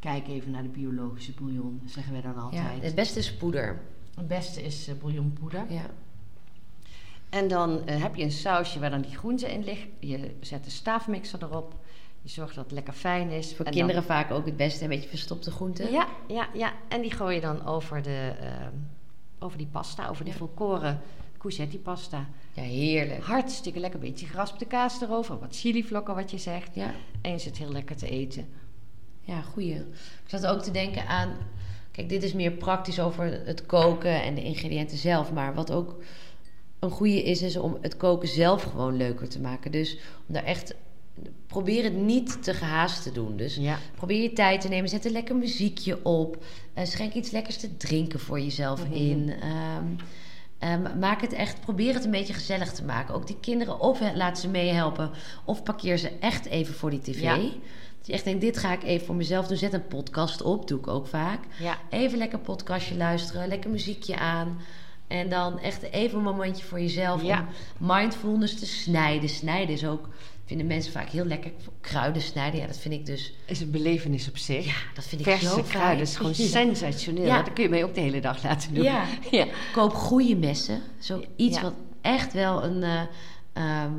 Kijk 0.00 0.28
even 0.28 0.50
naar 0.50 0.62
de 0.62 0.68
biologische 0.68 1.32
bouillon, 1.32 1.82
zeggen 1.86 2.12
wij 2.12 2.22
dan 2.22 2.36
altijd. 2.36 2.62
ja. 2.76 2.84
Het 2.84 2.94
beste 2.94 3.18
is 3.18 3.34
poeder. 3.34 3.80
Het 4.14 4.28
beste 4.28 4.62
is 4.62 4.88
uh, 4.88 4.94
bouillonpoeder. 4.94 5.64
Ja. 5.68 5.86
En 7.28 7.48
dan 7.48 7.70
uh, 7.70 8.02
heb 8.02 8.14
je 8.16 8.22
een 8.22 8.30
sausje 8.32 8.78
waar 8.80 8.90
dan 8.90 9.00
die 9.00 9.16
groenten 9.16 9.50
in 9.50 9.64
ligt. 9.64 9.86
Je 10.00 10.36
zet 10.40 10.64
de 10.64 10.70
staafmixer 10.70 11.42
erop. 11.42 11.74
Je 12.22 12.28
zorgt 12.28 12.54
dat 12.54 12.64
het 12.64 12.72
lekker 12.72 12.92
fijn 12.92 13.30
is. 13.30 13.54
Voor 13.54 13.64
en 13.64 13.72
kinderen 13.72 14.04
vaak 14.04 14.30
ook 14.30 14.46
het 14.46 14.56
beste, 14.56 14.82
een 14.84 14.88
beetje 14.90 15.08
verstopte 15.08 15.50
groenten. 15.50 15.92
Ja, 15.92 16.08
ja, 16.28 16.48
ja. 16.54 16.72
En 16.88 17.00
die 17.00 17.10
gooi 17.10 17.34
je 17.34 17.40
dan 17.40 17.64
over, 17.66 18.02
de, 18.02 18.32
uh, 18.42 18.48
over 19.38 19.58
die 19.58 19.66
pasta, 19.66 20.08
over 20.08 20.24
die 20.24 20.32
Ja. 20.32 20.38
volkoren 20.38 21.00
courgette 21.38 21.78
pasta. 21.78 22.26
Ja, 22.52 22.62
heerlijk. 22.62 23.24
Hartstikke 23.24 23.80
lekker. 23.80 24.00
Beetje 24.00 24.26
geraspte 24.26 24.64
kaas 24.64 25.00
erover. 25.00 25.38
Wat 25.38 25.56
chilivlokken, 25.56 26.14
wat 26.14 26.30
je 26.30 26.38
zegt. 26.38 26.74
Ja. 26.74 26.94
En 27.20 27.30
je 27.30 27.38
zit 27.38 27.58
heel 27.58 27.72
lekker 27.72 27.96
te 27.96 28.08
eten. 28.08 28.48
Ja, 29.30 29.42
goeie. 29.42 29.74
Ik 29.74 30.26
zat 30.26 30.46
ook 30.46 30.62
te 30.62 30.70
denken 30.70 31.06
aan... 31.06 31.28
Kijk, 31.92 32.08
dit 32.08 32.22
is 32.22 32.32
meer 32.32 32.50
praktisch 32.50 33.00
over 33.00 33.40
het 33.44 33.66
koken 33.66 34.22
en 34.22 34.34
de 34.34 34.42
ingrediënten 34.42 34.98
zelf. 34.98 35.32
Maar 35.32 35.54
wat 35.54 35.72
ook 35.72 36.02
een 36.78 36.90
goede 36.90 37.22
is, 37.22 37.42
is 37.42 37.56
om 37.56 37.78
het 37.80 37.96
koken 37.96 38.28
zelf 38.28 38.62
gewoon 38.62 38.96
leuker 38.96 39.28
te 39.28 39.40
maken. 39.40 39.70
Dus 39.72 39.96
om 40.28 40.34
daar 40.34 40.44
echt... 40.44 40.74
Probeer 41.46 41.84
het 41.84 41.96
niet 41.96 42.42
te 42.42 42.54
gehaast 42.54 43.02
te 43.02 43.12
doen. 43.12 43.36
Dus 43.36 43.56
Ja. 43.56 43.78
probeer 43.94 44.22
je 44.22 44.32
tijd 44.32 44.60
te 44.60 44.68
nemen. 44.68 44.88
Zet 44.88 45.04
een 45.04 45.12
lekker 45.12 45.36
muziekje 45.36 46.04
op. 46.04 46.44
eh, 46.74 46.84
schenk 46.84 47.12
iets 47.14 47.30
lekkers 47.30 47.56
te 47.56 47.76
drinken 47.76 48.20
voor 48.20 48.40
jezelf 48.40 48.84
Mhm. 48.84 48.92
in. 48.92 49.32
Ehm, 49.40 49.84
ehm, 50.58 50.98
maak 50.98 51.20
het 51.20 51.32
echt, 51.32 51.60
probeer 51.60 51.94
het 51.94 52.04
een 52.04 52.10
beetje 52.10 52.32
gezellig 52.34 52.72
te 52.72 52.84
maken. 52.84 53.14
Ook 53.14 53.26
die 53.26 53.36
kinderen, 53.40 53.80
of 53.80 54.00
laat 54.14 54.38
ze 54.38 54.48
meehelpen, 54.48 55.10
of 55.44 55.62
parkeer 55.62 55.98
ze 55.98 56.10
echt 56.20 56.46
even 56.46 56.74
voor 56.74 56.90
die 56.90 57.00
tv. 57.00 57.20
Ja. 57.20 57.38
Je 58.10 58.16
echt 58.16 58.24
denkt, 58.24 58.40
dit 58.40 58.58
ga 58.58 58.72
ik 58.72 58.82
even 58.82 59.06
voor 59.06 59.14
mezelf 59.14 59.46
doen. 59.46 59.56
Zet 59.56 59.72
een 59.72 59.86
podcast 59.86 60.42
op, 60.42 60.68
doe 60.68 60.78
ik 60.78 60.86
ook 60.86 61.06
vaak. 61.06 61.40
Ja. 61.58 61.78
Even 61.90 62.18
lekker 62.18 62.38
een 62.38 62.44
podcastje 62.44 62.96
luisteren, 62.96 63.48
lekker 63.48 63.70
muziekje 63.70 64.16
aan. 64.18 64.58
En 65.06 65.28
dan 65.28 65.58
echt 65.60 65.82
even 65.82 66.18
een 66.18 66.24
momentje 66.24 66.64
voor 66.64 66.80
jezelf 66.80 67.22
Ja. 67.22 67.46
om 67.80 67.86
mindfulness 67.86 68.58
te 68.58 68.66
snijden. 68.66 69.28
Snijden 69.28 69.74
is 69.74 69.86
ook, 69.86 70.08
vinden 70.44 70.66
mensen 70.66 70.92
vaak 70.92 71.08
heel 71.08 71.24
lekker. 71.24 71.50
Kruiden 71.80 72.22
snijden, 72.22 72.60
ja, 72.60 72.66
dat 72.66 72.78
vind 72.78 72.94
ik 72.94 73.06
dus... 73.06 73.32
Is 73.46 73.60
een 73.60 73.70
belevenis 73.70 74.28
op 74.28 74.36
zich. 74.36 74.64
Ja, 74.66 74.74
dat 74.94 75.04
vind 75.04 75.20
ik 75.20 75.26
Verse 75.26 75.44
zo 75.46 75.54
fijn. 75.54 75.66
kruiden 75.66 76.02
is 76.02 76.16
gewoon 76.16 76.34
sensationeel. 76.58 77.24
Ja. 77.24 77.42
Dat 77.42 77.52
kun 77.52 77.62
je 77.62 77.68
mij 77.70 77.84
ook 77.84 77.94
de 77.94 78.00
hele 78.00 78.20
dag 78.20 78.42
laten 78.42 78.74
doen. 78.74 78.84
Ja. 78.84 79.04
ja. 79.30 79.46
Koop 79.72 79.94
goede 79.94 80.36
messen. 80.36 80.82
Zo 80.98 81.24
iets 81.36 81.60
wat 81.60 81.74
echt 82.00 82.32
wel 82.32 82.64
een... 82.64 82.82
eh, 82.82 83.00
ehm, 83.52 83.92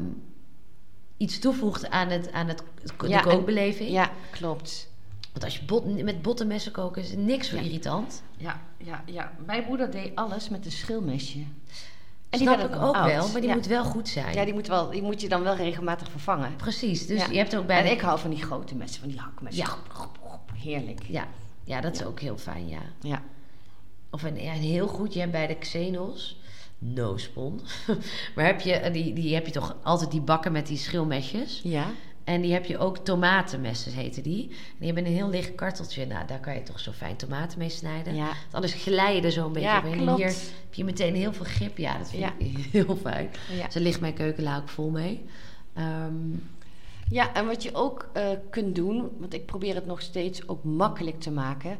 iets 1.22 1.40
toevoegt 1.40 1.90
aan, 1.90 2.10
het, 2.10 2.32
aan 2.32 2.48
het, 2.48 2.64
de 2.98 3.08
Ja, 3.08 3.18
en- 3.18 3.24
kookbeleving. 3.30 3.90
Ja, 3.90 4.12
klopt. 4.32 4.90
Want 5.32 5.44
als 5.44 5.58
je 5.58 5.66
bot, 5.66 6.04
met 6.04 6.22
botte 6.22 6.46
messen 6.46 6.72
koken, 6.72 7.02
is 7.02 7.10
het 7.10 7.20
niks 7.20 7.50
zo 7.50 7.56
Ja. 7.56 7.62
irritant. 7.62 8.24
Ja, 8.38 8.62
ja, 8.78 9.04
ja. 9.06 9.32
Mijn 9.46 9.64
moeder 9.68 9.92
deed 9.92 10.16
alles 10.16 10.50
met 10.50 10.66
een 10.66 10.72
schilmesje. 10.72 11.40
En 12.30 12.40
Snap 12.40 12.58
werd 12.58 12.70
ik 12.74 12.82
ook 12.82 12.96
oud. 12.96 13.06
wel, 13.12 13.28
maar 13.28 13.42
die 13.42 13.50
ja. 13.50 13.56
moet 13.56 13.66
wel 13.66 13.84
goed 13.84 14.10
zijn. 14.10 14.34
Ja, 14.34 14.46
die 14.46 14.54
moet, 14.54 14.68
wel, 14.68 14.90
die 14.90 15.02
moet 15.02 15.22
je 15.22 15.30
dan 15.30 15.44
wel 15.44 15.56
regelmatig 15.56 16.12
vervangen. 16.12 16.56
Precies, 16.56 17.08
dus 17.08 17.26
je 17.26 17.38
hebt 17.38 17.56
ook 17.56 17.66
bij... 17.68 17.80
En 17.86 17.92
ik 17.92 18.02
hou 18.02 18.20
van 18.20 18.30
die 18.30 18.44
grote 18.44 18.76
messen, 18.76 19.00
van 19.00 19.10
die 19.10 19.20
hakmessen. 19.20 19.66
Ja. 19.66 19.78
Heerlijk. 20.56 21.02
Ja, 21.08 21.28
ja 21.64 21.82
dat 21.82 21.94
is 21.96 22.04
ook 22.04 22.20
heel 22.20 22.38
fijn, 22.38 22.68
ja. 22.68 22.82
Ja. 23.02 23.22
Of 24.10 24.24
een, 24.24 24.42
ja, 24.42 24.54
een 24.54 24.62
heel 24.62 24.88
goed, 24.88 25.14
je 25.14 25.20
hebt 25.20 25.32
bij 25.32 25.48
de 25.48 25.56
Xenos... 25.56 26.40
No 26.84 27.18
spon. 27.18 27.62
maar 28.36 28.46
heb 28.46 28.62
je, 28.62 28.74
eh, 28.74 28.94
die, 28.94 29.14
die 29.14 29.34
heb 29.34 29.46
je 29.46 29.52
toch 29.52 29.76
altijd 29.84 30.12
die 30.12 30.22
bakken 30.22 30.52
met 30.52 30.68
die 30.68 30.78
schilmesjes. 30.78 31.60
Ja. 31.64 31.86
En 32.24 32.42
die 32.42 32.54
heb 32.54 32.66
je 32.66 32.78
ook 32.78 32.98
tomatenmessen, 32.98 33.92
heten 33.92 34.24
die. 34.24 34.44
En 34.50 34.76
die 34.78 34.86
hebben 34.86 35.06
een 35.06 35.12
heel 35.18 35.30
licht 35.30 35.56
karteltje. 35.56 36.06
Nou, 36.06 36.28
daar 36.28 36.40
kan 36.40 36.54
je 36.54 36.64
toch 36.64 36.80
zo 36.80 36.92
fijn 36.92 37.16
tomaten 37.16 37.58
mee 37.60 37.70
snijden. 37.70 38.16
Ja. 38.16 38.26
Want 38.26 38.36
Anders 38.54 38.74
glijden 38.74 39.24
er 39.24 39.32
zo 39.32 39.46
een 39.46 39.52
beetje 39.54 39.68
Ja, 39.70 39.80
klopt. 39.80 40.18
Hier 40.18 40.28
heb 40.28 40.74
je 40.74 40.84
meteen 40.84 41.16
heel 41.16 41.34
veel 41.34 41.46
grip. 41.46 41.78
Ja, 41.78 41.98
dat 41.98 42.10
vind 42.10 42.22
Ja. 42.22 42.34
ik 42.38 42.58
heel 42.72 42.98
fijn. 43.02 43.30
Ja. 43.58 43.70
Ze 43.70 43.80
ligt 43.80 44.00
mijn 44.00 44.14
keukenla 44.14 44.58
ook 44.58 44.70
vol 44.70 44.90
mee. 44.90 45.26
Ehm, 45.74 46.16
Ja, 47.10 47.34
en 47.34 47.46
wat 47.46 47.64
je 47.64 47.74
ook 47.74 48.10
eh, 48.14 48.30
kunt 48.50 48.76
doen, 48.76 49.10
want 49.20 49.34
ik 49.34 49.46
probeer 49.46 49.76
het 49.76 49.86
nog 49.86 50.02
steeds 50.02 50.48
ook 50.48 50.64
makkelijk 50.64 51.20
te 51.20 51.32
maken. 51.32 51.78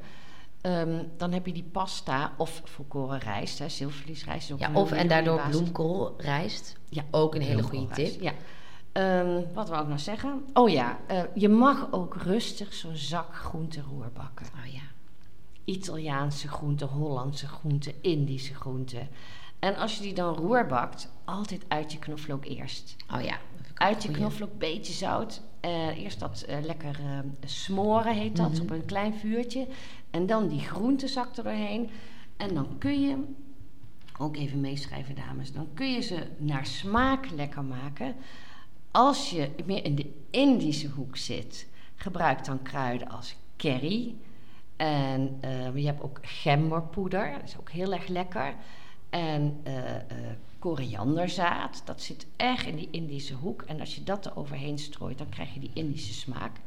Ehm, 0.62 1.04
dan 1.18 1.32
heb 1.32 1.46
je 1.46 1.54
die 1.54 1.70
pasta 1.72 2.34
of 2.38 2.62
volkoren 2.66 3.20
rijst, 3.20 3.60
hè, 3.60 3.70
zilvervliesrijst. 3.70 4.52
ook 4.52 4.60
ja, 4.60 4.70
of 4.74 4.92
en 4.92 5.08
daardoor 5.08 5.34
goede 5.40 5.50
basis. 5.52 5.62
bloemkool 5.62 6.14
rijst. 6.18 6.76
Ja, 6.90 7.04
Ook 7.12 7.36
een 7.36 7.42
hele 7.42 7.62
goede 7.62 7.70
bloemkoolrijst, 7.78 8.14
tip. 8.14 8.22
Ja. 8.22 8.34
Ehm, 8.92 9.42
wat 9.54 9.70
wou 9.70 9.82
ik 9.82 9.88
nou 9.88 10.00
zeggen? 10.00 10.44
Oh 10.54 10.70
ja, 10.70 11.00
eh, 11.08 11.22
je 11.34 11.50
mag 11.50 11.88
ook 11.92 12.16
rustig 12.16 12.74
zo'n 12.74 12.96
zak 12.96 13.36
groente 13.36 13.82
roer 13.82 14.10
bakken. 14.14 14.46
Oh 14.66 14.74
ja. 14.74 14.82
Italiaanse 15.66 16.48
groenten, 16.48 16.88
Hollandse 16.88 17.48
groenten, 17.48 17.94
Indische 18.02 18.54
groenten. 18.54 19.08
En 19.60 19.76
als 19.76 19.96
je 19.98 20.02
die 20.02 20.14
dan 20.14 20.36
roerbakt, 20.36 21.12
altijd 21.26 21.66
uit 21.68 21.92
je 21.92 22.00
knoflook 22.00 22.46
eerst. 22.46 22.96
Oh 23.16 23.22
ja. 23.22 23.38
Uit 23.74 24.04
je 24.04 24.12
knoflook, 24.12 24.58
beetje 24.58 24.94
zout. 24.94 25.42
Eh, 25.60 25.98
eerst 26.04 26.20
dat 26.20 26.42
eh, 26.42 26.58
lekker 26.64 27.00
smoren 27.46 28.14
heet 28.16 28.36
dat, 28.36 28.52
Mhm. 28.52 28.62
op 28.62 28.70
een 28.70 28.86
klein 28.86 29.16
vuurtje. 29.16 29.68
En 30.12 30.26
dan 30.26 30.48
die 30.48 30.60
groentezak 30.60 31.36
er 31.36 31.44
doorheen. 31.44 31.90
En 32.38 32.54
dan 32.54 32.78
kun 32.78 33.02
je, 33.02 33.18
ook 34.18 34.36
even 34.36 34.62
meeschrijven 34.62 35.16
dames, 35.16 35.52
dan 35.52 35.68
kun 35.74 35.92
je 35.92 36.02
ze 36.02 36.28
naar 36.38 36.66
smaak 36.66 37.30
lekker 37.30 37.64
maken. 37.64 38.16
Als 38.92 39.30
je 39.30 39.50
meer 39.66 39.86
in 39.86 39.96
de 39.96 40.12
Indische 40.30 40.90
hoek 40.90 41.18
zit, 41.18 41.68
gebruik 41.96 42.46
dan 42.46 42.62
kruiden 42.62 43.10
als 43.10 43.36
curry. 43.58 44.16
En 44.76 45.38
eh, 45.42 45.76
je 45.76 45.86
hebt 45.86 46.02
ook 46.02 46.20
gemberpoeder, 46.22 47.32
dat 47.32 47.48
is 47.48 47.60
ook 47.60 47.70
heel 47.72 47.94
erg 47.94 48.08
lekker. 48.08 48.56
En 49.10 49.60
eh, 49.64 49.96
eh, 49.96 50.02
korianderzaad, 50.60 51.82
dat 51.86 52.02
zit 52.02 52.28
echt 52.36 52.66
in 52.66 52.76
die 52.76 52.88
Indische 52.92 53.34
hoek. 53.34 53.62
En 53.62 53.80
als 53.80 53.96
je 53.96 54.04
dat 54.04 54.26
er 54.26 54.38
overheen 54.38 54.78
strooit, 54.78 55.18
dan 55.18 55.30
krijg 55.30 55.54
je 55.54 55.60
die 55.60 55.72
Indische 55.74 56.14
smaak. 56.14 56.60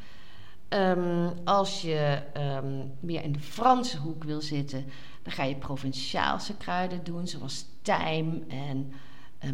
Ehm, 0.74 1.30
als 1.44 1.82
je 1.82 2.22
ehm, 2.32 2.86
meer 3.00 3.22
in 3.22 3.32
de 3.32 3.38
Franse 3.40 3.98
hoek 3.98 4.24
wil 4.24 4.40
zitten, 4.40 4.84
dan 5.22 5.32
ga 5.32 5.44
je 5.44 5.54
Provinciaalse 5.56 6.56
kruiden 6.56 7.04
doen, 7.04 7.26
zoals 7.28 7.66
tijm 7.82 8.44
en 8.48 8.92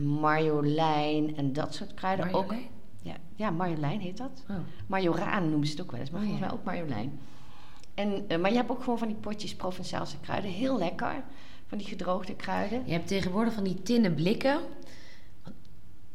marjolein 0.02 1.36
en 1.36 1.52
dat 1.52 1.74
soort 1.74 1.94
kruiden. 1.94 2.26
Ook, 2.26 2.32
Marjolein? 2.32 2.68
ja, 3.02 3.14
ja, 3.34 3.50
marjolein 3.50 4.00
heet 4.00 4.16
dat. 4.16 4.44
Oh. 4.50 4.56
Majoraan 4.86 5.48
noemen 5.50 5.66
ze 5.66 5.72
het 5.72 5.82
ook 5.82 5.90
wel 5.90 6.00
eens, 6.00 6.10
maar 6.10 6.20
Oh, 6.20 6.26
volgens 6.26 6.48
mij 6.48 6.58
ook 6.58 6.64
marjolein. 6.64 7.20
En, 7.94 8.28
eh, 8.28 8.38
maar 8.38 8.50
je 8.50 8.56
hebt 8.56 8.70
ook 8.70 8.82
gewoon 8.82 8.98
van 8.98 9.08
die 9.08 9.16
potjes 9.16 9.54
Provinciaalse 9.54 10.20
kruiden, 10.20 10.50
heel 10.50 10.78
lekker. 10.78 11.22
Van 11.66 11.78
die 11.78 11.86
gedroogde 11.86 12.34
kruiden. 12.36 12.82
Je 12.86 12.92
hebt 12.92 13.06
tegenwoordig 13.06 13.52
van 13.54 13.64
die 13.64 13.82
tinnen 13.82 14.14
blikken. 14.14 14.60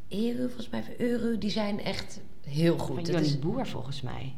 Eru, 0.07 0.45
volgens 0.45 0.69
mij, 0.69 0.83
Euro, 0.97 1.37
die 1.37 1.49
zijn 1.49 1.79
echt 1.79 2.21
heel 2.41 2.77
goed. 2.77 2.95
Van 2.95 3.03
Johnny 3.03 3.27
is- 3.27 3.39
Boer 3.39 3.67
volgens 3.67 4.01
mij. 4.01 4.33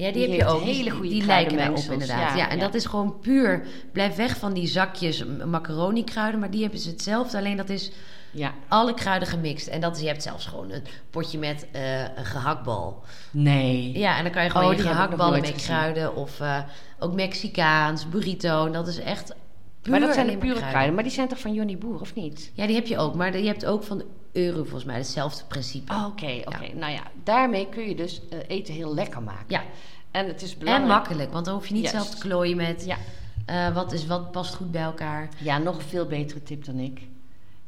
Ja, 0.00 0.12
die, 0.12 0.26
Die 0.26 0.38
heb 0.38 0.48
je 0.48 0.54
ook. 0.54 0.60
hele 0.62 0.82
Die- 0.82 0.90
goede 0.90 1.08
Die 1.08 1.24
lijken 1.24 1.56
daarop 1.56 1.74
kruidenmengsels. 1.76 1.92
inderdaad. 2.10 2.38
Ja, 2.38 2.44
Ja, 2.44 2.50
en 2.50 2.56
ja. 2.58 2.62
dat 2.64 2.74
is 2.74 2.84
gewoon 2.84 3.18
puur. 3.20 3.66
Blijf 3.92 4.16
weg 4.16 4.36
van 4.36 4.52
die 4.52 4.66
zakjes 4.66 5.24
macaroni 5.46 6.04
kruiden. 6.04 6.40
Maar 6.40 6.50
die 6.50 6.60
hebben 6.62 6.80
ze 6.80 6.88
hetzelfde. 6.88 7.38
Alleen 7.38 7.56
dat 7.56 7.68
is 7.68 7.92
Ja. 8.30 8.52
alle 8.68 8.94
kruiden 8.94 9.28
gemixt. 9.28 9.66
En 9.66 9.80
dat 9.80 9.96
is, 9.96 10.02
je 10.02 10.08
hebt 10.08 10.22
zelfs 10.22 10.46
gewoon 10.46 10.70
een 10.70 10.82
potje 11.10 11.38
met 11.38 11.66
eh, 11.72 12.00
een 12.00 12.24
gehaktbal. 12.24 13.04
Nee. 13.30 13.98
Ja, 13.98 14.16
en 14.16 14.22
dan 14.22 14.32
kan 14.32 14.44
je 14.44 14.50
gewoon 14.50 14.70
Oh, 14.70 14.76
je 14.76 14.82
gehaktballen 14.82 15.32
mee 15.32 15.40
nooit 15.42 15.54
gezien. 15.54 15.74
kruiden. 15.76 16.16
Of 16.16 16.40
eh, 16.40 16.58
ook 16.98 17.14
Mexicaans, 17.14 18.08
burrito. 18.08 18.66
En 18.66 18.72
dat 18.72 18.88
is 18.88 18.98
echt 18.98 19.34
puur 19.82 19.90
maar 19.92 20.00
dat 20.00 20.14
zijn 20.14 20.26
de 20.26 20.36
pure 20.36 20.60
kruiden. 20.68 20.94
Maar 20.94 21.02
die 21.02 21.12
zijn 21.12 21.28
toch 21.28 21.40
van 21.40 21.54
Johnny 21.54 21.78
Boer, 21.78 22.00
of 22.00 22.14
niet? 22.14 22.50
Ja, 22.54 22.66
die 22.66 22.74
heb 22.76 22.86
je 22.86 22.98
ook. 22.98 23.14
Maar 23.14 23.38
je 23.38 23.46
hebt 23.46 23.66
ook 23.66 23.82
van 23.82 24.02
euro 24.32 24.56
volgens 24.62 24.84
mij. 24.84 24.96
Hetzelfde 24.96 25.44
principe. 25.48 25.92
Oh, 25.92 26.06
Oké, 26.10 26.40
oké. 26.44 26.74
Nou 26.74 26.92
ja, 26.92 27.02
daarmee 27.24 27.68
kun 27.68 27.88
je 27.88 27.94
dus 27.94 28.20
eh, 28.28 28.38
eten 28.46 28.74
heel 28.74 28.94
lekker 28.94 29.22
maken. 29.22 29.44
Ja, 29.48 29.62
En 30.10 30.26
het 30.26 30.42
is 30.42 30.52
en 30.52 30.58
belangrijk. 30.58 30.88
makkelijk. 30.92 31.32
Want 31.32 31.44
dan 31.44 31.54
hoef 31.54 31.66
je 31.66 31.74
niet 31.74 31.88
zelf 31.88 32.10
te 32.10 32.18
klooien 32.18 32.56
met... 32.56 32.84
Ja. 32.84 32.96
eh, 33.46 33.74
wat, 33.74 33.92
is, 33.92 34.06
wat 34.06 34.30
past 34.32 34.54
goed 34.54 34.70
bij 34.70 34.82
elkaar. 34.82 35.28
ja, 35.38 35.58
nog 35.58 35.76
een 35.76 35.82
veel 35.82 36.06
betere 36.06 36.42
tip 36.42 36.64
dan 36.64 36.78
ik. 36.78 37.00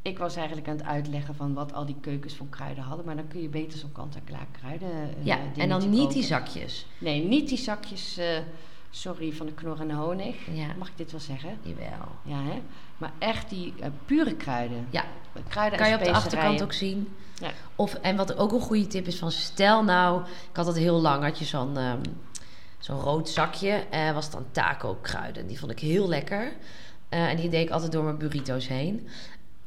Ik 0.02 0.18
was 0.18 0.36
eigenlijk 0.36 0.68
aan 0.68 0.76
het 0.76 0.86
uitleggen 0.86 1.34
van 1.34 1.54
wat 1.54 1.72
al 1.72 1.86
die 1.86 1.96
keukens 2.00 2.34
voor 2.36 2.48
kruiden 2.48 2.84
hadden. 2.84 3.06
Maar 3.06 3.16
dan 3.16 3.28
kun 3.28 3.42
je 3.42 3.48
beter 3.48 3.78
zo'n 3.78 3.92
kant-en-klaar 3.92 4.46
kruiden 4.60 4.88
eh, 4.92 5.24
Ja, 5.26 5.38
en 5.56 5.68
dan 5.68 5.90
niet 5.90 5.98
kopen. 6.00 6.14
die 6.14 6.22
zakjes. 6.24 6.86
Nee, 6.98 7.24
niet 7.24 7.48
die 7.48 7.58
zakjes, 7.58 8.18
sorry, 8.94 9.32
van 9.32 9.46
de 9.46 9.52
knor 9.52 9.80
en 9.80 9.90
honig. 9.90 10.36
Ja, 10.52 10.66
Mag 10.78 10.88
ik 10.88 10.96
dit 10.96 11.10
wel 11.10 11.20
zeggen? 11.20 11.58
jawel. 11.62 12.08
Ja, 12.22 12.42
hè? 12.42 12.62
Maar 12.98 13.12
echt 13.18 13.48
die 13.50 13.74
eh, 13.80 13.88
pure 14.04 14.34
kruiden. 14.34 14.86
Ja, 14.90 15.04
Kruiden 15.48 15.78
kan 15.78 15.88
je 15.88 15.94
op 15.94 16.02
de 16.04 16.12
achterkant 16.12 16.62
ook 16.62 16.72
zien. 16.72 17.08
Ja. 17.40 17.50
Of, 17.76 17.94
en 17.94 18.16
wat 18.16 18.36
ook 18.36 18.52
een 18.52 18.60
goede 18.60 18.86
tip 18.86 19.06
is 19.06 19.18
van 19.18 19.30
stel 19.30 19.84
nou... 19.84 20.22
Ik 20.22 20.56
had 20.56 20.66
dat 20.66 20.76
heel 20.76 21.00
lang, 21.00 21.22
had 21.22 21.38
je 21.38 21.44
zo'n 21.44 21.76
ehm, 21.76 22.00
zo'n 22.78 23.00
rood 23.00 23.28
zakje. 23.28 23.70
eh 23.90 24.12
was 24.12 24.30
dan 24.30 24.44
taco 24.50 24.98
kruiden. 25.02 25.46
Die 25.46 25.58
vond 25.58 25.70
ik 25.72 25.78
heel 25.78 26.08
lekker. 26.08 26.52
Eh, 27.08 27.28
en 27.28 27.36
die 27.36 27.48
deed 27.48 27.64
ik 27.66 27.70
altijd 27.70 27.92
door 27.92 28.04
mijn 28.04 28.18
burrito's 28.18 28.68
heen. 28.68 29.08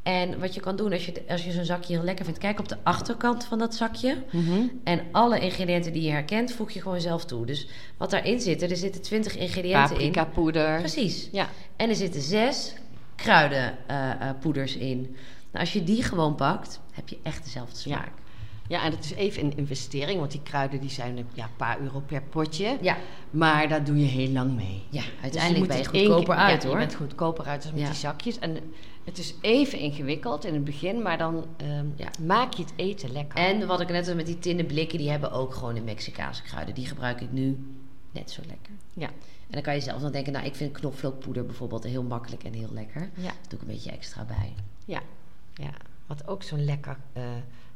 En 0.06 0.39
wat 0.39 0.54
je 0.54 0.60
kan 0.60 0.76
doen 0.76 0.91
als 0.91 1.06
je, 1.06 1.24
als 1.28 1.46
je 1.46 1.52
zo'n 1.52 1.65
zakje 1.65 1.94
heel 1.94 2.04
lekker 2.04 2.26
vindt... 2.26 2.39
Kijk 2.39 2.60
op 2.60 2.68
de 2.68 2.78
achterkant 2.84 3.46
van 3.46 3.60
dat 3.60 3.76
zakje. 3.76 4.24
Mhm. 4.32 4.68
En 4.84 5.02
alle 5.12 5.39
ingrediënten 5.39 5.94
die 5.94 6.02
je 6.02 6.12
herkent, 6.12 6.52
voeg 6.52 6.72
je 6.72 6.82
gewoon 6.82 7.02
zelf 7.02 7.26
toe. 7.26 7.46
Dus 7.46 7.68
wat 7.98 8.10
daarin 8.10 8.39
zit, 8.39 8.62
er 8.62 8.78
zitten 8.78 9.02
20 9.02 9.38
ingrediënten 9.38 10.00
in. 10.00 10.12
Paprika 10.12 10.26
poeder. 10.26 10.80
Precies. 10.80 11.30
Ja. 11.32 11.50
En 11.76 11.89
er 11.89 11.96
zitten 11.96 12.22
zes 12.22 12.74
kruidenpoeders 13.15 14.76
in. 14.76 15.00
Nou, 15.52 15.65
als 15.65 15.74
je 15.74 15.84
die 15.84 16.04
gewoon 16.04 16.36
pakt, 16.36 16.80
heb 16.91 17.10
je 17.10 17.18
echt 17.24 17.44
dezelfde 17.44 17.78
smaak. 17.78 18.12
ja, 18.15 18.24
en 18.69 18.91
het 18.91 19.04
is 19.04 19.13
even 19.13 19.43
een 19.43 19.58
investering, 19.58 20.19
want 20.19 20.32
die 20.32 20.41
kruiden 20.43 20.80
die 20.80 20.89
zijn 20.89 21.17
een 21.17 21.28
ja, 21.34 21.49
paar 21.58 21.80
euro 21.80 21.99
per 21.99 22.21
potje. 22.21 22.78
Ja, 22.82 22.97
Maar 23.30 23.67
daar 23.67 23.84
doe 23.84 23.97
je 23.99 24.06
heel 24.06 24.30
lang 24.30 24.56
mee. 24.56 24.84
ja 24.89 25.01
Dus 25.01 25.12
uiteindelijk 25.21 25.60
moet 25.60 25.67
ben 25.67 25.78
je 26.01 26.06
goedkoper 26.08 26.36
uit 26.36 26.62
ja, 26.62 26.67
hoor. 26.69 26.80
Je 26.80 26.86
bent 26.86 26.97
goedkoper 26.97 27.45
uit 27.45 27.62
als 27.63 27.71
met 27.71 27.82
Ja. 27.82 27.88
die 27.88 27.95
zakjes. 27.95 28.39
En 28.39 28.58
het 29.04 29.17
is 29.17 29.36
even 29.41 29.80
ingewikkeld 29.80 30.45
in 30.45 30.54
het 30.54 30.63
begin, 30.63 31.01
maar 31.01 31.17
dan 31.17 31.45
ehm, 31.58 31.86
Ja. 31.95 32.08
maak 32.21 32.54
je 32.54 32.63
het 32.63 32.73
eten 32.75 33.12
lekker. 33.12 33.39
En 33.39 33.67
wat 33.67 33.80
ik 33.82 33.89
net 33.89 34.06
zei 34.06 34.17
met 34.17 34.25
die 34.25 34.39
tinnen 34.39 34.65
blikken, 34.65 34.97
die 34.97 35.10
hebben 35.10 35.32
ook 35.32 35.54
gewoon 35.54 35.73
de 35.73 35.82
Mexicaanse 35.82 36.41
kruiden. 36.43 36.75
Die 36.75 36.86
gebruik 36.88 37.21
ik 37.21 37.32
nu 37.32 37.58
net 38.12 38.32
zo 38.32 38.41
lekker. 38.47 38.73
Ja. 38.93 39.08
En 39.47 39.51
dan 39.51 39.62
kan 39.62 39.73
je 39.73 39.80
zelf 39.82 40.01
dan 40.01 40.12
denken, 40.12 40.34
nou 40.34 40.45
ik 40.45 40.56
vind 40.56 40.71
knoflookpoeder 40.71 41.45
bijvoorbeeld 41.45 41.84
heel 41.84 42.04
makkelijk 42.04 42.43
en 42.43 42.54
heel 42.54 42.69
lekker. 42.73 43.10
Ja. 43.15 43.32
Doe 43.47 43.60
ik 43.60 43.62
een 43.62 43.73
beetje 43.73 43.91
extra 43.91 44.23
bij. 44.23 44.54
Ja. 44.86 45.01
ja. 45.54 45.71
Wat 46.08 46.28
ook 46.28 46.43
zo'n 46.43 46.65
lekker 46.65 46.97
eh, 47.13 47.23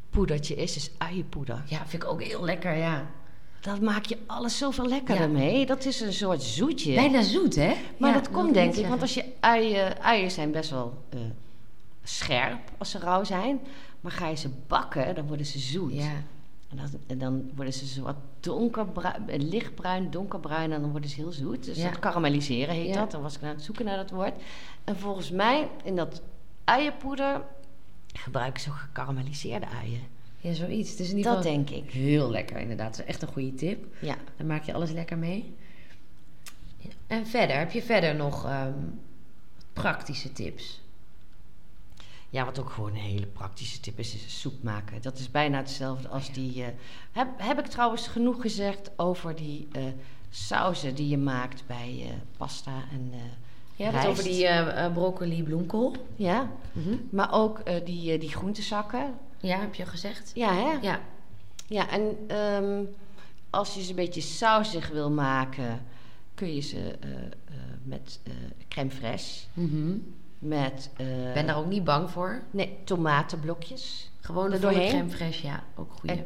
poedertje 0.09 0.55
is, 0.55 0.75
is 0.75 0.91
uienpoeder. 0.97 1.63
Ja, 1.65 1.85
vind 1.87 2.03
ik 2.03 2.09
ook 2.09 2.23
heel 2.23 2.43
lekker, 2.43 2.75
ja. 2.77 3.05
Dat 3.61 3.81
maak 3.81 4.05
je 4.05 4.17
alles 4.25 4.57
zoveel 4.57 4.87
lekkerder 4.87 5.25
Ja. 5.27 5.33
mee. 5.37 5.65
Dat 5.65 5.85
is 5.85 5.99
een 6.01 6.13
soort 6.13 6.43
zoetje. 6.43 6.95
Bijna 6.95 7.21
zoet, 7.21 7.55
hè? 7.55 7.73
Maar 7.97 8.09
Ja, 8.09 8.15
dat 8.15 8.31
komt 8.31 8.53
denk 8.53 8.75
ik, 8.75 8.85
want 8.87 9.01
als 9.01 9.13
je 9.13 9.25
uien, 9.39 10.01
uien 10.01 10.31
zijn 10.31 10.51
best 10.51 10.69
wel 10.69 11.03
eh, 11.09 11.19
scherp 12.03 12.59
als 12.77 12.89
ze 12.91 12.99
rauw 12.99 13.23
zijn. 13.23 13.59
Maar 14.01 14.11
ga 14.11 14.27
je 14.27 14.35
ze 14.35 14.49
bakken, 14.67 15.15
dan 15.15 15.27
worden 15.27 15.45
ze 15.45 15.59
zoet. 15.59 15.93
Ja, 15.93 16.11
En, 16.69 16.77
dat, 16.77 16.89
en 17.07 17.17
dan 17.17 17.51
worden 17.55 17.73
ze 17.73 17.85
zo 17.87 18.01
wat 18.03 18.15
donkerbruin, 18.39 19.23
lichtbruin, 19.49 20.11
donkerbruin 20.11 20.71
en 20.71 20.81
dan 20.81 20.91
worden 20.91 21.09
ze 21.09 21.15
heel 21.15 21.31
zoet. 21.31 21.65
Dus 21.65 21.77
Ja. 21.77 21.89
dat 21.89 21.99
karamelliseren 21.99 22.75
heet 22.75 22.93
dat. 22.93 23.11
Dan 23.11 23.21
was 23.21 23.35
ik 23.35 23.43
aan 23.43 23.49
het 23.49 23.61
zoeken 23.63 23.85
naar 23.85 23.97
dat 23.97 24.09
woord. 24.09 24.33
En 24.83 24.97
volgens 24.97 25.31
mij 25.31 25.67
in 25.83 25.95
dat 25.95 26.21
uienpoeder 26.63 27.41
gebruiken 28.13 28.61
ze 28.61 28.71
gekarameliseerde 28.71 29.67
uien. 29.67 30.01
ja 30.37 30.53
zoiets. 30.53 30.95
Is 30.95 31.09
in 31.11 31.17
ieder 31.17 31.33
Dat 31.33 31.43
denk 31.43 31.69
ik. 31.69 31.91
heel 31.91 32.29
lekker 32.29 32.57
inderdaad. 32.57 32.91
Dat 32.97 32.99
is 32.99 33.05
echt 33.13 33.21
een 33.21 33.27
goede 33.27 33.53
tip. 33.53 33.85
Ja. 34.01 34.15
Dan 34.37 34.47
maak 34.47 34.63
je 34.63 34.73
alles 34.73 34.91
lekker 34.91 35.17
mee. 35.17 35.55
En 37.07 37.27
verder, 37.27 37.57
heb 37.57 37.71
je 37.71 37.81
verder 37.81 38.15
nog 38.15 38.45
ehm, 38.45 38.73
praktische 39.73 40.31
tips? 40.31 40.81
Ja, 42.29 42.45
wat 42.45 42.59
ook 42.59 42.69
gewoon 42.69 42.89
een 42.89 42.95
hele 42.95 43.25
praktische 43.25 43.79
tip 43.79 43.99
is, 43.99 44.15
is 44.15 44.39
soep 44.39 44.63
maken. 44.63 45.01
Dat 45.01 45.17
is 45.19 45.31
bijna 45.31 45.57
hetzelfde 45.57 46.07
als 46.07 46.27
Ja. 46.27 46.33
die... 46.33 46.63
eh, 46.63 46.69
heb, 47.11 47.27
heb 47.37 47.59
ik 47.59 47.65
trouwens 47.65 48.07
genoeg 48.07 48.41
gezegd 48.41 48.91
over 48.95 49.35
die 49.35 49.67
eh 49.71 49.83
sauzen 50.31 50.95
die 50.95 51.07
je 51.07 51.17
maakt 51.17 51.63
bij 51.67 51.99
eh, 52.03 52.13
pasta 52.37 52.83
en... 52.91 53.11
Je 53.79 53.85
hebt 53.85 53.97
het 53.97 54.07
over 54.07 54.23
die 54.23 54.47
eh, 54.47 54.93
broccoli 54.93 55.43
bloemkool. 55.43 55.95
Ja, 56.15 56.49
maar 57.09 57.33
ook 57.33 57.59
eh, 57.59 57.85
die, 57.85 58.17
die 58.17 58.29
groentezakken. 58.29 59.13
Ja, 59.37 59.59
heb 59.59 59.75
je 59.75 59.85
gezegd? 59.85 60.31
Ja, 60.35 60.53
hè? 60.53 60.71
Ja. 60.81 60.99
Ja, 61.67 61.89
en 61.89 62.17
ehm, 62.27 62.83
als 63.49 63.73
je 63.73 63.81
ze 63.83 63.89
een 63.89 63.95
beetje 63.95 64.21
sausig 64.21 64.89
wil 64.89 65.11
maken, 65.11 65.81
kun 66.33 66.53
je 66.55 66.61
ze 66.61 66.95
met 67.83 68.19
crème 68.67 68.91
fraîche, 68.91 69.47
met... 70.39 70.89
eh, 70.97 71.27
Ik 71.27 71.33
ben 71.33 71.47
daar 71.47 71.57
ook 71.57 71.65
niet 71.69 71.83
bang 71.83 72.09
voor. 72.09 72.41
Nee, 72.51 72.77
tomatenblokjes. 72.83 74.11
Gewoon 74.19 74.51
Er 74.51 74.61
doorheen? 74.61 74.89
crème 74.89 75.09
fraîche, 75.17 75.41
ja. 75.45 75.63
Ook. 75.75 75.91
En- 76.05 76.25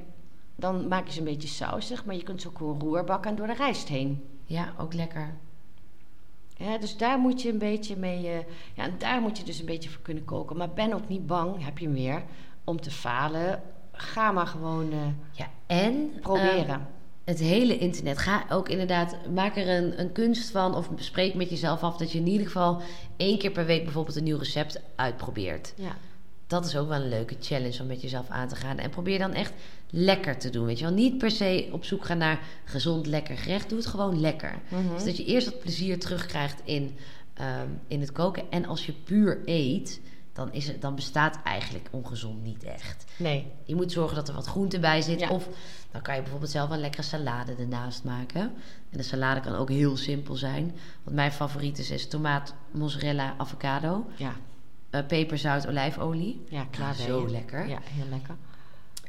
Dan 0.55 0.87
maak 0.87 1.05
je 1.07 1.13
ze 1.13 1.19
een 1.19 1.25
beetje 1.25 1.47
sausig, 1.47 2.05
maar 2.05 2.15
je 2.15 2.23
kunt 2.23 2.41
ze 2.41 2.47
ook 2.47 2.57
gewoon 2.57 2.79
roerbakken 2.79 3.31
en 3.31 3.37
door 3.37 3.47
de 3.47 3.53
rijst 3.53 3.87
heen. 3.87 4.23
Ja, 4.45 4.73
ook 4.77 4.93
lekker. 4.93 5.33
Ja, 6.63 6.77
dus 6.77 6.97
daar 6.97 7.19
moet 7.19 7.41
je 7.41 7.49
een 7.49 7.57
beetje 7.57 7.95
mee... 7.95 8.27
eh, 8.27 8.37
ja, 8.73 8.83
en 8.83 8.95
daar 8.97 9.21
moet 9.21 9.37
je 9.37 9.43
dus 9.43 9.59
een 9.59 9.65
beetje 9.65 9.89
voor 9.89 10.01
kunnen 10.01 10.25
koken. 10.25 10.57
Maar 10.57 10.69
ben 10.73 10.93
ook 10.93 11.07
niet 11.07 11.27
bang, 11.27 11.63
heb 11.65 11.77
je 11.77 11.85
hem 11.85 11.93
weer, 11.93 12.23
om 12.63 12.81
te 12.81 12.91
falen. 12.91 13.61
Ga 13.91 14.31
maar 14.31 14.47
gewoon 14.47 14.91
eh, 14.91 14.97
Ja, 15.31 15.47
en... 15.67 16.11
proberen. 16.21 16.67
eh, 16.69 16.75
het 17.23 17.39
hele 17.39 17.77
internet. 17.77 18.17
Ga 18.17 18.43
ook 18.49 18.69
inderdaad, 18.69 19.17
maak 19.33 19.55
er 19.57 19.69
een, 19.69 19.99
een 19.99 20.11
kunst 20.11 20.51
van. 20.51 20.75
Of 20.75 20.89
bespreek 20.91 21.33
met 21.33 21.49
jezelf 21.49 21.81
af 21.83 21.97
dat 21.97 22.11
je 22.11 22.17
in 22.17 22.27
ieder 22.27 22.45
geval 22.47 22.81
één 23.17 23.37
keer 23.37 23.51
per 23.51 23.65
week 23.65 23.83
bijvoorbeeld 23.83 24.15
een 24.15 24.23
nieuw 24.23 24.37
recept 24.37 24.81
uitprobeert. 24.95 25.73
ja. 25.77 25.95
Dat 26.53 26.65
is 26.65 26.77
ook 26.77 26.87
wel 26.87 27.01
een 27.01 27.09
leuke 27.09 27.35
challenge 27.39 27.81
om 27.81 27.87
met 27.87 28.01
jezelf 28.01 28.29
aan 28.29 28.47
te 28.47 28.55
gaan. 28.55 28.77
En 28.77 28.89
probeer 28.89 29.19
dan 29.19 29.33
echt 29.33 29.53
lekker 29.89 30.37
te 30.37 30.49
doen. 30.49 30.65
Weet 30.65 30.79
je 30.79 30.85
wel, 30.85 30.93
niet 30.93 31.17
per 31.17 31.31
se 31.31 31.69
op 31.71 31.85
zoek 31.85 32.05
gaan 32.05 32.17
naar 32.17 32.39
gezond, 32.63 33.05
lekker 33.05 33.37
gerecht. 33.37 33.69
Doe 33.69 33.77
het 33.77 33.87
gewoon 33.87 34.19
lekker. 34.19 34.61
Mhm. 34.67 34.93
Dus 34.93 35.03
dat 35.03 35.17
je 35.17 35.25
eerst 35.25 35.45
dat 35.45 35.59
plezier 35.59 35.99
terugkrijgt 35.99 36.61
in, 36.63 36.95
ehm, 37.33 37.67
in 37.87 37.99
het 37.99 38.11
koken. 38.11 38.51
En 38.51 38.65
als 38.65 38.85
je 38.85 38.91
puur 38.91 39.41
eet, 39.45 40.01
dan, 40.33 40.53
is 40.53 40.67
het, 40.67 40.81
dan 40.81 40.95
bestaat 40.95 41.39
eigenlijk 41.43 41.87
ongezond 41.91 42.43
niet 42.43 42.63
echt. 42.63 43.05
Nee. 43.17 43.47
Je 43.63 43.75
moet 43.75 43.91
zorgen 43.91 44.15
dat 44.15 44.27
er 44.27 44.33
wat 44.33 44.47
groente 44.47 44.79
bij 44.79 45.01
zit. 45.01 45.19
Ja. 45.19 45.29
Of 45.29 45.47
dan 45.91 46.01
kan 46.01 46.15
je 46.15 46.21
bijvoorbeeld 46.21 46.51
zelf 46.51 46.69
een 46.69 46.79
lekkere 46.79 47.03
salade 47.03 47.55
ernaast 47.55 48.03
maken. 48.03 48.41
En 48.89 48.97
de 48.97 49.03
salade 49.03 49.39
kan 49.39 49.55
ook 49.55 49.69
heel 49.69 49.97
simpel 49.97 50.35
zijn. 50.35 50.75
Want 51.03 51.15
mijn 51.15 51.31
favoriet 51.31 51.79
is, 51.79 51.89
is 51.89 52.07
tomaat, 52.07 52.53
mozzarella, 52.71 53.33
avocado. 53.37 54.05
Ja, 54.15 54.33
eh, 54.93 55.05
peper, 55.07 55.37
zout, 55.37 55.67
olijfolie. 55.67 56.41
ja 56.49 56.65
klaar 56.71 56.95
ben 56.97 57.05
Zo 57.05 57.27
lekker. 57.27 57.67
Ja, 57.67 57.79
heel 57.83 58.09
lekker. 58.09 58.35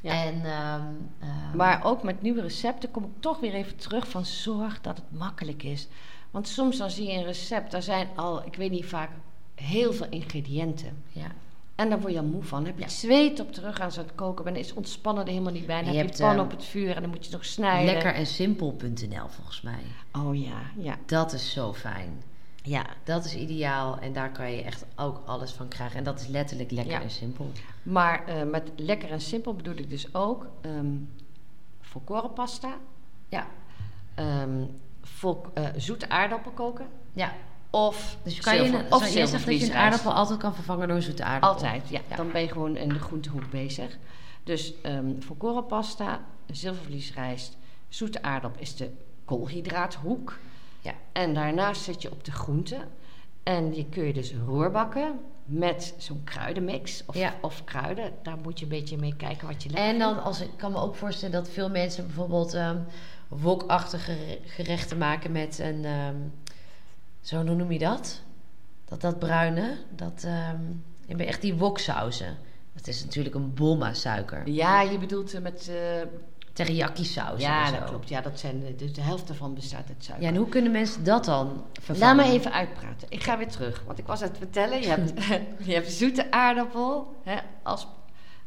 Ja. 0.01 0.25
En, 0.25 0.35
ehm, 0.45 0.83
ehm, 1.21 1.57
Maar 1.57 1.85
ook 1.85 2.03
met 2.03 2.23
nieuwe 2.23 2.41
recepten 2.41 2.91
kom 2.91 3.05
ik 3.05 3.11
toch 3.21 3.41
weer 3.41 3.55
even 3.55 3.77
terug 3.77 4.09
van 4.09 4.25
zorg 4.25 4.81
dat 4.81 4.97
het 4.97 5.19
makkelijk 5.19 5.63
is. 5.63 5.89
Want 6.31 6.49
soms 6.49 6.77
dan 6.77 6.91
zie 6.91 7.07
je 7.07 7.13
een 7.19 7.25
recept, 7.25 7.71
daar 7.71 7.83
zijn 7.83 8.09
al, 8.15 8.47
ik 8.47 8.57
weet 8.57 8.71
niet 8.71 8.87
vaak, 8.87 9.11
heel 9.55 9.93
veel 9.93 10.07
ingrediënten. 10.11 11.03
ja. 11.13 11.27
En 11.75 11.89
daar 11.89 12.01
word 12.01 12.13
je 12.13 12.19
al 12.19 12.25
moe 12.25 12.43
van. 12.43 12.59
Dan 12.59 12.67
heb 12.67 12.77
je 12.79 12.85
Ja. 12.85 12.91
zweet 12.91 13.41
op 13.41 13.55
de 13.55 13.61
rug 13.61 13.81
aan 13.81 13.91
het 13.95 14.15
koken. 14.15 14.45
Ben 14.45 14.57
is 14.57 14.75
ontspannen 14.75 15.25
er 15.25 15.31
helemaal 15.31 15.53
niet 15.53 15.67
bij. 15.67 15.83
Dan 15.83 15.93
je 15.93 15.99
heb 15.99 16.15
je 16.15 16.23
pan 16.23 16.31
ehm, 16.31 16.41
op 16.41 16.51
het 16.51 16.65
vuur 16.65 16.95
en 16.97 17.01
dan 17.03 17.11
moet 17.11 17.27
je 17.27 17.33
nog 17.33 17.45
snijden. 17.45 17.93
Lekker 17.95 18.15
en 18.15 18.27
simpel.nl 18.27 19.29
volgens 19.29 19.61
mij. 19.63 19.83
Oh 20.13 20.41
ja, 20.43 20.61
ja. 20.79 20.97
Dat 21.07 21.33
is 21.33 21.51
zo 21.53 21.73
fijn. 21.73 22.23
Ja, 22.67 22.87
Dat 23.05 23.25
is 23.25 23.35
ideaal 23.35 23.99
en 23.99 24.13
daar 24.13 24.33
kan 24.33 24.53
je 24.53 24.63
echt 24.63 24.85
ook 24.97 25.23
alles 25.27 25.53
van 25.53 25.69
krijgen. 25.69 25.99
En 25.99 26.05
dat 26.05 26.21
is 26.21 26.27
letterlijk 26.27 26.71
lekker 26.71 26.93
Ja. 26.93 27.01
en 27.03 27.11
simpel. 27.11 27.51
maar 27.83 28.27
eh, 28.27 28.43
met 28.43 28.71
lekker 28.77 29.11
en 29.11 29.21
simpel 29.21 29.55
bedoel 29.55 29.77
ik 29.77 29.91
dus 29.91 30.15
ook 30.15 30.47
ehm 30.61 30.87
volkorenpasta, 31.81 32.75
Ja, 33.29 33.47
ehm 34.15 34.65
vol, 35.03 35.43
eh, 35.55 35.69
zoete 35.77 36.09
aardappel 36.09 36.51
koken 36.51 36.87
ja. 37.13 37.33
of 37.71 38.17
Dus 38.23 38.41
kan 38.41 38.57
je, 38.57 38.63
zilver- 38.63 38.81
een, 38.87 38.93
of 38.93 39.09
jij 39.13 39.27
zegt 39.27 39.47
dat 39.47 39.61
je 39.61 39.67
een 39.67 39.75
aardappel 39.75 40.13
altijd 40.13 40.39
kan 40.39 40.55
vervangen 40.55 40.87
door 40.89 40.97
een 40.97 41.03
zoete 41.03 41.25
aardappel. 41.25 41.49
Altijd, 41.65 41.89
ja. 41.89 42.01
Ja. 42.09 42.17
Dan 42.17 42.31
ben 42.33 42.41
je 42.41 42.49
gewoon 42.49 42.77
in 42.77 42.89
de 42.89 42.99
groentehoek 42.99 43.51
bezig. 43.51 43.99
Dus 44.45 44.81
ehm 44.83 45.21
volkorenpasta, 45.21 46.21
zilvervliesrijst, 46.51 47.57
zoete 47.89 48.23
aardappel 48.23 48.61
is 48.61 48.77
de 48.77 48.91
koolhydraathoek. 49.25 50.39
Ja. 50.85 50.93
En 51.13 51.35
daarnaast 51.35 51.83
zit 51.83 52.03
je 52.03 52.11
op 52.11 52.25
de 52.25 52.33
groenten. 52.33 52.81
En 53.43 53.71
die 53.71 53.87
kun 53.91 54.05
je 54.05 54.13
dus 54.13 54.35
roerbakken 54.47 55.19
met 55.45 55.95
zo'n 55.99 56.25
kruidenmix 56.25 57.03
of, 57.07 57.15
Ja. 57.15 57.35
of 57.41 57.65
kruiden. 57.65 58.13
Daar 58.23 58.37
moet 58.43 58.59
je 58.59 58.65
een 58.65 58.71
beetje 58.71 58.97
mee 58.97 59.17
kijken 59.17 59.47
wat 59.47 59.63
je 59.63 59.69
lekker 59.71 59.89
En 59.89 59.99
dan, 59.99 60.23
als 60.23 60.41
ik 60.41 60.51
kan 60.57 60.73
me 60.73 60.79
ook 60.79 60.95
voorstellen 60.95 61.35
dat 61.35 61.49
veel 61.51 61.71
mensen 61.71 62.07
bijvoorbeeld 62.07 62.55
ehm 62.55 62.79
wokachtige 63.29 64.39
gerechten 64.45 64.99
maken 64.99 65.33
met 65.33 65.59
een, 65.59 65.85
ehm, 65.85 66.17
zo 67.21 67.37
hoe 67.47 67.55
noem 67.55 67.73
je 67.73 67.79
dat? 67.79 68.21
Dat 68.85 69.01
dat 69.01 69.19
bruine, 69.19 69.77
dat 69.97 70.23
ehm, 70.27 70.61
echt 71.21 71.41
die 71.41 71.55
woksauzen. 71.55 72.37
Dat 72.73 72.87
is 72.87 73.05
natuurlijk 73.05 73.35
een 73.35 73.55
bomma 73.55 73.93
suiker. 73.95 74.49
Ja, 74.49 74.81
je 74.81 74.99
bedoelt 74.99 75.35
eh, 75.35 75.41
met... 75.41 75.69
eh, 75.69 76.07
Teriyaki 76.55 77.05
saus. 77.05 77.41
ja, 77.41 77.71
dat 77.71 77.85
klopt. 77.85 78.09
Ja, 78.09 78.21
dat 78.21 78.39
zijn 78.39 78.77
de, 78.77 78.91
de 78.91 79.01
helft 79.01 79.27
daarvan 79.27 79.55
bestaat 79.55 79.89
uit 79.89 80.05
suiker. 80.05 80.27
Ja, 80.27 80.33
en 80.33 80.37
hoe 80.39 80.49
kunnen 80.49 80.73
mensen 80.73 81.05
dat 81.05 81.25
dan 81.25 81.65
vervangen? 81.73 82.17
Laat 82.17 82.27
me 82.27 82.33
even 82.33 82.53
uitpraten. 82.53 83.09
Ik 83.11 83.23
ga 83.23 83.39
weer 83.39 83.49
terug. 83.49 83.83
Want 83.87 83.99
ik 83.99 84.07
was 84.07 84.23
aan 84.23 84.29
het 84.29 84.39
vertellen. 84.39 84.81
Je 84.81 84.87
hebt, 84.87 85.13
je 85.69 85.73
hebt 85.73 85.93
zoete 85.93 86.31
aardappel 86.31 87.17
hè, 87.23 87.37
als 87.63 87.87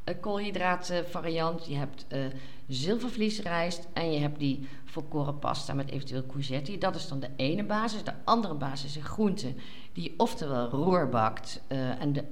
eh, 0.04 0.16
koolhydraatvariant. 0.22 1.66
Je 1.68 1.76
hebt 1.76 2.06
eh 2.08 2.20
zilvervliesrijst. 2.68 3.88
En 3.94 4.12
je 4.12 4.20
hebt 4.20 4.40
die 4.40 4.68
volkoren 4.86 5.40
pasta 5.40 5.74
met 5.74 5.90
eventueel 5.92 6.26
courgette. 6.26 6.78
Dat 6.78 6.96
is 6.96 7.08
dan 7.08 7.20
de 7.20 7.30
ene 7.36 7.64
basis. 7.64 8.04
De 8.04 8.14
andere 8.24 8.54
basis 8.54 8.98
is 8.98 9.04
groente. 9.04 9.54
Die 9.94 10.04
je 10.04 10.14
oftewel 10.18 10.70
roerbakt. 10.70 11.62
eh, 11.68 12.02
en 12.02 12.14
de, 12.14 12.24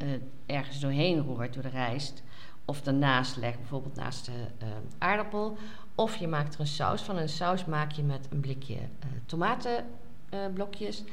ergens 0.46 0.80
doorheen 0.80 1.20
roert 1.20 1.54
door 1.54 1.64
de 1.64 1.70
rijst. 1.70 2.24
Of 2.66 2.82
daarnaast 2.82 3.36
legt, 3.36 3.58
bijvoorbeeld 3.58 3.96
naast 3.96 4.26
de 4.26 4.48
eh, 4.58 4.68
aardappel. 4.98 5.58
Of 5.96 6.16
je 6.16 6.28
maakt 6.28 6.54
er 6.54 6.60
een 6.60 6.68
saus 6.68 7.02
van. 7.02 7.18
Een 7.18 7.30
saus 7.30 7.66
maak 7.66 7.92
je 7.92 8.04
met 8.04 8.28
een 8.30 8.40
blikje 8.40 8.76
eh, 8.76 9.08
tomatenblokjes. 9.26 11.04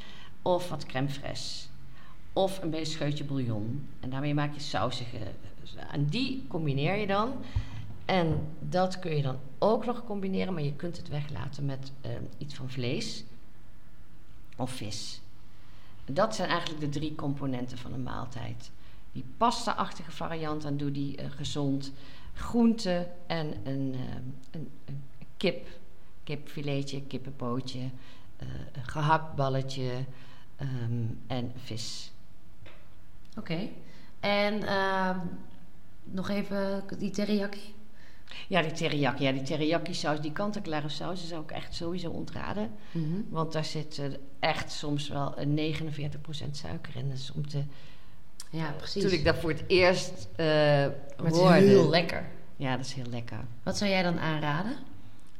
of 0.43 0.69
wat 0.69 0.87
crème 0.87 1.09
fraîche. 1.09 1.71
Of 2.33 2.63
een 2.63 2.71
beetje 2.71 2.93
scheutje 2.93 3.25
bouillon. 3.25 3.89
En 4.01 4.11
daarmee 4.11 4.35
maak 4.35 4.55
je 4.55 4.61
sausige. 4.61 5.19
En 5.91 6.07
die 6.07 6.45
combineer 6.49 6.97
je 6.97 7.07
dan. 7.07 7.33
En 8.05 8.49
dat 8.59 8.99
kun 8.99 9.17
je 9.17 9.23
dan 9.23 9.39
ook 9.59 9.85
nog 9.85 10.05
combineren. 10.05 10.55
Maar 10.55 10.63
je 10.63 10.77
kunt 10.77 10.97
het 10.97 11.09
weglaten 11.09 11.65
met 11.65 11.93
eh, 12.01 12.11
iets 12.39 12.55
van 12.55 12.71
vlees. 12.71 13.25
Of 14.57 14.71
vis. 14.71 15.21
Dat 16.05 16.35
zijn 16.35 16.49
eigenlijk 16.49 16.81
de 16.81 16.89
drie 16.89 17.15
componenten 17.15 17.79
van 17.79 17.93
een 17.93 18.03
maaltijd. 18.03 18.71
Die 19.13 19.25
pasta-achtige 19.37 20.11
variant, 20.11 20.63
dan 20.63 20.77
doe 20.77 20.91
die 20.91 21.17
eh, 21.17 21.31
gezond. 21.31 21.93
Groente 22.35 23.09
en 23.27 23.55
een, 23.65 23.95
eh, 23.95 24.01
een, 24.51 24.69
een 24.85 25.03
kip. 25.37 25.67
Kipfiletje, 26.25 27.03
kippenpootje. 27.03 27.81
eh, 28.37 28.49
een 28.73 28.85
gehakt 28.85 29.35
balletje 29.35 30.05
ehm, 30.57 31.05
en 31.27 31.53
vis. 31.57 32.13
Oké. 33.39 33.69
En 34.21 34.63
ehm, 34.63 35.19
nog 36.05 36.29
even 36.29 36.85
die 36.99 37.11
teriyaki. 37.11 37.75
Ja, 38.49 38.63
die 38.63 38.73
teriyaki. 38.73 39.23
Ja, 39.23 39.33
die 39.33 39.43
teriyaki 39.43 39.95
saus, 39.95 40.21
die 40.21 40.33
kant-en-klare 40.33 40.89
saus, 40.89 41.29
zou 41.29 41.43
ik 41.43 41.51
echt 41.51 41.75
sowieso 41.75 42.11
ontraden. 42.11 42.71
Want 43.29 43.53
daar 43.53 43.65
zit 43.65 44.03
echt 44.39 44.73
soms 44.73 45.09
wel 45.09 45.39
een 45.39 45.55
49% 45.55 46.51
suiker 46.51 46.97
in. 46.97 47.09
Dus 47.11 47.33
om 47.33 47.49
te, 47.49 47.63
Ja, 48.53 48.75
precies. 48.77 49.03
toen 49.03 49.13
ik 49.13 49.25
dat 49.25 49.37
voor 49.39 49.51
het 49.51 49.65
eerst 49.67 50.29
eh 50.37 50.47
maar 50.47 50.93
het 51.17 51.33
is 51.35 51.39
hoorde. 51.41 51.57
heel 51.61 51.89
lekker. 51.89 52.25
Ja, 52.57 52.77
dat 52.77 52.85
is 52.87 52.93
heel 52.93 53.11
lekker. 53.11 53.39
Wat 53.63 53.77
zou 53.79 53.91
jij 53.91 54.03
dan 54.03 54.19
aanraden? 54.19 54.73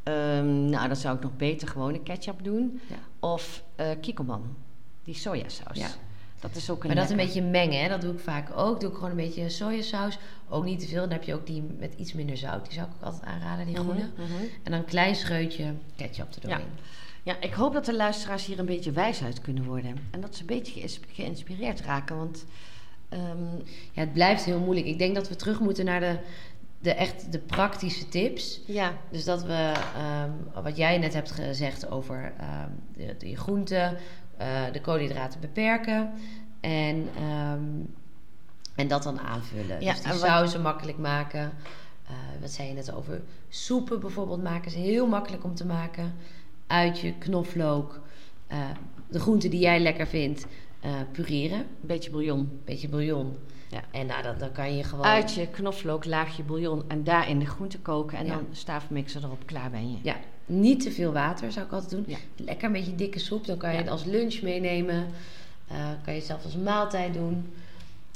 Ehm, 0.03 0.69
nou, 0.69 0.87
dan 0.87 0.97
zou 0.97 1.17
ik 1.17 1.23
nog 1.23 1.37
beter 1.37 1.69
gewone 1.69 2.03
ketchup 2.03 2.45
doen. 2.45 2.81
Ja. 2.87 2.97
Of 3.21 3.63
kikkelman, 4.01 4.57
die 5.05 5.15
sojasaus. 5.15 5.79
Ja. 5.79 5.89
Dat 6.41 6.57
is 6.57 6.71
ook 6.71 6.81
een 6.83 6.87
Maar 6.87 6.97
dat 6.97 7.11
een 7.11 7.17
beetje 7.17 7.43
mengen, 7.43 7.83
hè? 7.83 7.89
dat 7.89 8.01
doe 8.01 8.13
ik 8.13 8.19
vaak 8.21 8.49
ook. 8.57 8.81
Doe 8.81 8.89
ik 8.91 8.95
gewoon 8.95 9.11
een 9.11 9.17
beetje 9.17 9.49
sojasaus. 9.49 10.19
Ook 10.49 10.65
niet 10.65 10.81
te 10.81 10.87
veel. 10.87 11.01
Dan 11.01 11.11
heb 11.11 11.23
je 11.23 11.35
ook 11.35 11.47
die 11.47 11.63
met 11.79 11.95
iets 11.97 12.13
minder 12.13 12.37
zout. 12.37 12.65
Die 12.65 12.73
zou 12.75 12.87
ik 12.87 12.93
ook 12.97 13.03
altijd 13.03 13.23
aanraden, 13.25 13.67
die 13.67 13.75
groene. 13.77 14.11
Mhm, 14.17 14.23
mhm. 14.23 14.43
En 14.63 14.71
dan 14.71 14.73
een 14.73 14.85
klein 14.85 15.15
scheutje 15.17 15.75
ketchup 15.97 16.35
erdoorheen. 16.35 16.67
Ja, 17.23 17.41
ik 17.41 17.53
hoop 17.53 17.73
dat 17.73 17.85
de 17.85 17.95
luisteraars 17.97 18.47
hier 18.47 18.59
een 18.59 18.67
beetje 18.67 18.91
wijs 18.93 19.23
uit 19.23 19.41
kunnen 19.41 19.65
worden. 19.65 19.97
En 20.11 20.21
dat 20.21 20.35
ze 20.35 20.41
een 20.41 20.47
beetje 20.47 20.73
geïns- 20.73 21.01
geïnspireerd 21.13 21.81
raken. 21.81 22.17
Want 22.17 22.45
ehm, 23.13 23.55
Ja, 23.93 24.01
het 24.01 24.13
blijft 24.13 24.45
heel 24.45 24.61
moeilijk. 24.61 24.87
Ik 24.87 24.99
denk 24.99 25.15
dat 25.15 25.29
we 25.29 25.37
terug 25.37 25.61
moeten 25.61 25.85
naar 25.85 26.01
de, 26.01 26.17
de 26.79 26.95
echt 26.95 27.33
de 27.33 27.39
praktische 27.39 28.09
tips. 28.09 28.61
ja, 28.67 28.93
Dus 29.11 29.25
dat 29.25 29.43
we, 29.45 29.73
ehm, 29.97 30.63
wat 30.63 30.77
jij 30.77 30.99
net 30.99 31.15
hebt 31.15 31.31
gezegd 31.31 31.91
over 31.91 32.33
ehm, 32.39 32.71
de, 32.97 33.15
de 33.19 33.37
groenten, 33.37 33.97
eh, 34.37 34.47
de 34.73 34.81
koolhydraten 34.81 35.41
beperken. 35.41 36.11
En, 36.61 37.09
en 38.77 38.89
dat 38.89 39.03
dan 39.03 39.21
aanvullen. 39.21 39.81
Ja, 39.81 39.93
dus 39.93 40.03
die 40.03 40.13
wat- 40.13 40.21
sauzen 40.21 40.63
makkelijk 40.63 40.99
maken. 40.99 41.53
Eh, 42.07 42.13
wat 42.41 42.51
zei 42.51 42.69
je 42.69 42.75
net 42.75 42.93
over 42.95 43.21
soepen 43.49 44.01
bijvoorbeeld 44.01 44.43
maken? 44.43 44.67
Is 44.67 44.75
heel 44.75 45.07
makkelijk 45.07 45.45
om 45.45 45.55
te 45.55 45.67
maken. 45.67 46.15
Uitje, 46.67 47.15
knoflook, 47.19 48.01
eh, 48.47 48.59
de 49.11 49.21
groenten 49.21 49.51
die 49.51 49.61
jij 49.61 49.81
lekker 49.81 50.07
vindt, 50.07 50.47
eh, 50.83 50.91
pureren. 51.13 51.59
een 51.59 51.67
beetje 51.81 52.11
bouillon. 52.11 52.61
Beetje 52.65 52.89
bouillon. 52.89 53.37
Ja. 53.69 53.83
En 53.91 54.07
nou, 54.07 54.23
dan, 54.23 54.35
dan 54.39 54.53
kan 54.53 54.77
je 54.77 54.85
gewoon... 54.85 55.05
Uitje, 55.05 55.47
knoflook, 55.47 56.05
laagje 56.05 56.43
bouillon 56.43 56.83
en 56.89 57.05
daarin 57.05 57.39
de 57.39 57.47
groenten 57.47 57.83
koken. 57.83 58.19
En 58.19 58.27
Ja. 58.27 58.35
dan 58.35 58.47
staafmixer 58.53 59.25
erop, 59.25 59.47
klaar 59.47 59.71
ben 59.71 59.91
je. 59.91 59.97
Ja, 60.03 60.17
niet 60.47 60.83
te 60.83 60.91
veel 60.93 61.13
water 61.13 61.53
zou 61.53 61.67
ik 61.67 61.73
altijd 61.73 61.91
doen. 61.91 62.05
Ja. 62.07 62.17
Lekker 62.37 62.67
een 62.67 62.73
beetje 62.73 62.95
dikke 62.95 63.19
soep. 63.19 63.47
Dan 63.47 63.57
kan 63.57 63.71
je 63.73 63.77
het 63.79 63.89
als 63.89 64.05
lunch 64.05 64.43
meenemen. 64.43 65.07
Eh, 65.69 65.77
kan 65.77 66.13
je 66.13 66.19
het 66.19 66.29
zelfs 66.29 66.45
als 66.45 66.57
maaltijd 66.57 67.15
doen. 67.15 67.53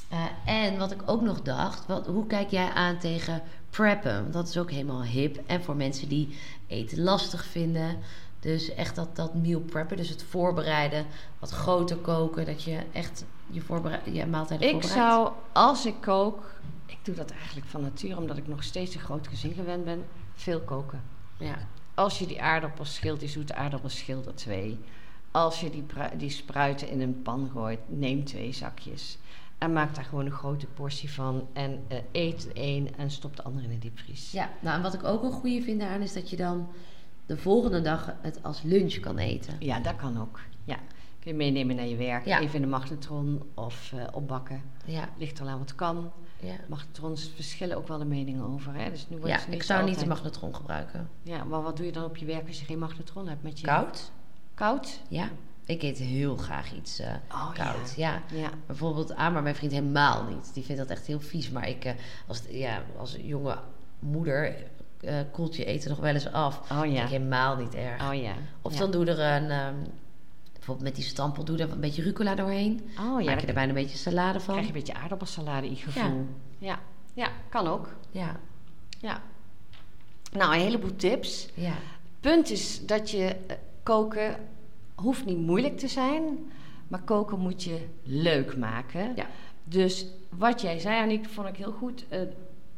Eh, 0.08 0.24
en 0.44 0.78
wat 0.78 0.92
ik 0.92 1.02
ook 1.06 1.22
nog 1.22 1.42
dacht, 1.42 1.86
wat, 1.86 2.06
hoe 2.06 2.26
kijk 2.26 2.50
jij 2.50 2.68
aan 2.68 2.98
tegen 2.98 3.42
preppen? 3.70 4.20
Want 4.22 4.32
dat 4.32 4.48
is 4.48 4.58
ook 4.58 4.70
helemaal 4.70 5.04
hip. 5.04 5.40
En 5.46 5.62
voor 5.62 5.76
mensen 5.76 6.08
die 6.08 6.36
eten 6.66 7.02
lastig 7.02 7.44
vinden. 7.44 7.96
Dus 8.46 8.74
echt 8.74 8.94
dat, 8.94 9.16
dat 9.16 9.34
meal 9.34 9.60
preppen, 9.60 9.96
dus 9.96 10.08
het 10.08 10.22
voorbereiden, 10.22 11.06
wat 11.38 11.50
groter 11.50 11.96
koken, 11.96 12.46
dat 12.46 12.62
je 12.62 12.78
echt 12.92 13.24
je, 13.50 13.60
voorberei- 13.60 14.12
je 14.12 14.26
maaltijden 14.26 14.66
Ik 14.66 14.72
voorbereidt. 14.72 15.02
zou, 15.12 15.32
als 15.52 15.86
ik 15.86 15.94
kook, 16.00 16.54
ik 16.86 16.98
doe 17.02 17.14
dat 17.14 17.30
eigenlijk 17.30 17.66
van 17.66 17.80
nature, 17.80 18.16
omdat 18.16 18.36
ik 18.36 18.48
nog 18.48 18.62
steeds 18.62 18.94
een 18.94 19.00
groot 19.00 19.26
gezin 19.28 19.52
gewend 19.54 19.84
ben, 19.84 20.04
veel 20.34 20.60
koken. 20.60 21.02
Ja, 21.38 21.56
Als 21.94 22.18
je 22.18 22.26
die 22.26 22.42
aardappels 22.42 22.94
schilt, 22.94 23.20
die 23.20 23.28
zoete 23.28 23.54
aardappels 23.54 23.98
schilt 23.98 24.26
er 24.26 24.34
twee. 24.34 24.78
Als 25.30 25.60
je 25.60 25.70
die, 25.70 25.84
die 26.16 26.30
spruiten 26.30 26.88
in 26.88 27.00
een 27.00 27.22
pan 27.22 27.50
gooit, 27.52 27.80
neem 27.86 28.24
twee 28.24 28.52
zakjes. 28.52 29.18
En 29.58 29.72
maak 29.72 29.94
daar 29.94 30.04
gewoon 30.04 30.26
een 30.26 30.32
grote 30.32 30.66
portie 30.66 31.12
van. 31.12 31.48
En 31.52 31.84
eh, 31.88 31.98
eet 32.12 32.48
een 32.54 32.94
en 32.96 33.10
stop 33.10 33.36
de 33.36 33.42
ander 33.42 33.62
in 33.62 33.68
de 33.70 33.78
diepvries. 33.78 34.30
Ja, 34.32 34.50
nou 34.60 34.76
en 34.76 34.82
wat 34.82 34.94
ik 34.94 35.04
ook 35.04 35.22
een 35.22 35.32
goede 35.32 35.62
vind 35.62 35.80
daaraan 35.80 36.02
is 36.02 36.12
dat 36.12 36.30
je 36.30 36.36
dan 36.36 36.68
de 37.26 37.36
volgende 37.36 37.80
dag 37.80 38.14
het 38.20 38.42
als 38.42 38.62
lunch 38.62 39.00
kan 39.00 39.18
eten. 39.18 39.54
Ja, 39.58 39.80
dat 39.80 39.96
kan 39.96 40.20
ook. 40.20 40.40
Ja. 40.64 40.76
Kun 41.20 41.30
je 41.30 41.34
meenemen 41.34 41.76
naar 41.76 41.86
je 41.86 41.96
werk. 41.96 42.24
Ja. 42.24 42.40
Even 42.40 42.54
in 42.54 42.60
de 42.60 42.66
magnetron 42.66 43.42
of 43.54 43.92
eh, 43.92 44.04
opbakken. 44.12 44.62
Ja, 44.84 45.08
Ligt 45.18 45.38
er 45.38 45.46
aan 45.46 45.58
wat 45.58 45.74
kan. 45.74 46.12
ja. 46.40 46.54
Magnetrons 46.68 47.30
verschillen 47.34 47.76
ook 47.76 47.88
wel 47.88 47.98
de 47.98 48.04
meningen 48.04 48.44
over. 48.44 48.74
Hè? 48.74 48.90
Dus 48.90 49.08
nu 49.08 49.16
wordt 49.16 49.30
ja 49.32 49.38
het 49.38 49.46
ik 49.46 49.52
niet 49.52 49.64
zou 49.64 49.84
niet 49.84 49.98
de 50.00 50.06
magnetron 50.06 50.54
gebruiken. 50.54 51.08
Ja, 51.22 51.44
maar 51.44 51.62
wat 51.62 51.76
doe 51.76 51.86
je 51.86 51.92
dan 51.92 52.04
op 52.04 52.16
je 52.16 52.24
werk 52.26 52.46
als 52.46 52.58
je 52.60 52.64
geen 52.64 52.78
magnetron 52.78 53.28
hebt? 53.28 53.42
Met 53.42 53.60
je 53.60 53.66
Koud? 53.66 54.10
Koud? 54.54 55.00
Ja. 55.08 55.28
Ik 55.64 55.82
eet 55.82 55.98
heel 55.98 56.36
graag 56.36 56.72
iets 56.72 56.98
eh, 56.98 57.14
Oh, 57.32 57.52
koud. 57.54 57.94
Ja. 57.96 58.22
Ja. 58.32 58.50
Bijvoorbeeld 58.66 59.14
Amar, 59.14 59.42
mijn 59.42 59.54
vriend, 59.54 59.72
helemaal 59.72 60.24
niet. 60.24 60.54
Die 60.54 60.64
vindt 60.64 60.80
dat 60.80 60.90
echt 60.90 61.06
heel 61.06 61.20
vies. 61.20 61.50
Maar 61.50 61.68
ik, 61.68 61.84
eh, 61.84 61.92
als, 62.26 62.42
ja, 62.50 62.82
als 62.98 63.16
jonge 63.22 63.58
moeder 63.98 64.56
eh, 65.00 65.14
koelt 65.32 65.56
je 65.56 65.64
eten 65.64 65.90
nog 65.90 65.98
wel 65.98 66.14
eens 66.14 66.32
af. 66.32 66.70
Oh 66.70 66.92
ja. 66.92 67.06
helemaal 67.06 67.56
niet 67.56 67.74
erg. 67.74 68.08
Oh 68.08 68.14
ja. 68.14 68.32
Of 68.62 68.72
Ja. 68.72 68.78
dan 68.78 68.90
doe 68.90 69.06
er 69.06 69.18
een... 69.42 69.50
ehm, 69.50 69.74
bijvoorbeeld 70.52 70.86
met 70.88 70.96
die 70.96 71.04
stampel 71.04 71.44
doe 71.44 71.58
er 71.58 71.70
een 71.72 71.80
beetje 71.80 72.02
rucola 72.02 72.34
doorheen. 72.34 72.88
Oh 73.00 73.20
ja, 73.22 73.30
Maak 73.30 73.40
je 73.40 73.46
er 73.46 73.54
bijna 73.54 73.68
een 73.68 73.82
beetje 73.82 73.96
salade 73.96 74.40
van. 74.40 74.54
krijg 74.54 74.68
je 74.68 74.72
een 74.74 74.78
beetje 74.84 74.94
aardappelsalade 75.02 75.66
in 75.68 75.76
gevoel. 75.76 76.26
Ja. 76.58 76.78
ja, 77.14 77.28
kan 77.48 77.66
ook. 77.66 77.88
Ja, 78.10 78.36
Ja. 79.00 79.22
Nou, 80.32 80.54
een 80.54 80.60
heleboel 80.60 80.96
tips. 80.96 81.48
ja. 81.54 81.72
Punt 82.20 82.50
is 82.50 82.86
dat 82.86 83.10
je 83.10 83.36
eh, 83.46 83.56
koken 83.82 84.36
hoeft 84.94 85.24
niet 85.24 85.38
moeilijk 85.38 85.78
te 85.78 85.88
zijn, 85.88 86.52
maar 86.88 87.00
koken 87.02 87.38
moet 87.38 87.62
je 87.62 87.86
leuk 88.02 88.56
maken. 88.56 89.12
Ja. 89.16 89.26
Dus 89.64 90.06
wat 90.28 90.60
jij 90.60 90.78
zei, 90.78 91.02
Aniek, 91.02 91.26
vond 91.28 91.48
ik 91.48 91.56
heel 91.56 91.72
goed. 91.72 92.04
Eh, 92.08 92.20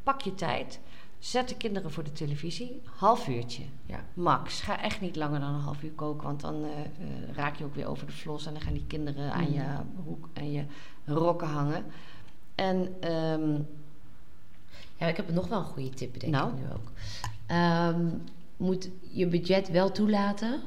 pak 0.03 0.21
je 0.21 0.35
tijd. 0.35 0.81
Zet 1.19 1.49
de 1.49 1.57
kinderen 1.57 1.91
voor 1.91 2.05
de 2.05 2.13
televisie. 2.13 2.83
Half 2.97 3.29
uurtje. 3.29 3.63
Ja. 3.87 4.05
Max. 4.15 4.61
Ga 4.61 4.83
echt 4.83 5.01
niet 5.01 5.17
langer 5.17 5.41
dan 5.41 5.55
een 5.55 5.61
half 5.61 5.83
uur 5.83 5.91
koken. 5.93 6.27
Want 6.27 6.41
dan 6.41 6.65
eh, 6.65 6.71
eh, 6.81 7.35
raak 7.35 7.57
je 7.57 7.65
ook 7.65 7.75
weer 7.75 7.87
over 7.89 8.07
de 8.07 8.13
vlos. 8.13 8.47
En 8.47 8.53
dan 8.53 8.63
gaan 8.63 8.73
die 8.73 8.87
kinderen 8.87 9.33
aan, 9.33 9.45
Mm. 9.49 9.53
je, 9.53 9.65
hoek, 10.05 10.29
aan 10.35 10.53
je 10.53 10.65
rokken 11.05 11.49
hangen. 11.49 11.85
En 12.55 12.95
ehm, 13.01 13.61
Ja, 14.97 15.07
ik 15.07 15.17
heb 15.17 15.33
nog 15.33 15.49
wel 15.49 15.59
een 15.59 15.65
goede 15.65 15.91
tip, 15.91 16.21
denk 16.21 16.33
Nou? 16.33 16.53
ik 16.53 16.59
nu 16.59 16.65
ook. 16.73 16.93
Ehm, 17.47 18.07
moet 18.57 18.89
je 19.11 19.27
budget 19.27 19.69
wel 19.71 19.91
toelaten. 19.93 20.61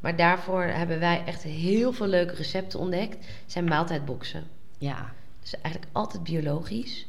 Maar 0.00 0.16
daarvoor 0.16 0.62
hebben 0.62 0.98
wij 0.98 1.24
echt 1.24 1.42
heel 1.42 1.92
veel 1.92 2.06
leuke 2.06 2.34
recepten 2.34 2.78
ontdekt. 2.78 3.26
Zijn 3.46 3.64
maaltijdboxen. 3.64 4.44
ja, 4.78 5.12
Dus 5.40 5.60
eigenlijk 5.60 5.92
altijd 5.94 6.22
biologisch. 6.22 7.06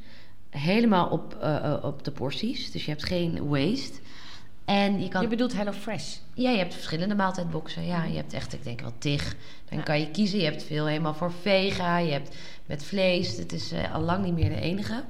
Helemaal 0.57 1.07
op, 1.07 1.37
eh, 1.41 1.55
eh, 1.55 1.83
op 1.83 2.03
de 2.03 2.11
porties. 2.11 2.71
Dus 2.71 2.85
je 2.85 2.91
hebt 2.91 3.03
geen 3.03 3.47
waste. 3.47 3.99
En 4.65 5.01
je 5.01 5.07
kan... 5.07 5.21
je 5.21 5.27
bedoelt 5.27 5.53
Hello 5.53 5.71
Fresh. 5.71 6.15
Ja, 6.33 6.49
je 6.49 6.57
hebt 6.57 6.73
verschillende 6.73 7.15
maaltijdboxen. 7.15 7.85
Ja, 7.85 8.03
je 8.03 8.15
hebt 8.15 8.33
echt, 8.33 8.53
ik 8.53 8.63
denk 8.63 8.81
wel 8.81 8.93
tig. 8.97 9.35
Dan 9.69 9.83
kan 9.83 9.99
je 9.99 10.11
kiezen. 10.11 10.39
Je 10.39 10.45
hebt 10.45 10.63
veel 10.63 10.85
helemaal 10.85 11.13
voor 11.13 11.31
vega. 11.41 11.97
Je 11.97 12.11
hebt 12.11 12.35
met 12.65 12.83
vlees. 12.83 13.37
Het 13.37 13.53
is 13.53 13.71
eh, 13.71 13.93
al 13.93 14.01
lang 14.01 14.23
niet 14.23 14.33
meer 14.33 14.49
de 14.49 14.61
enige. 14.61 15.03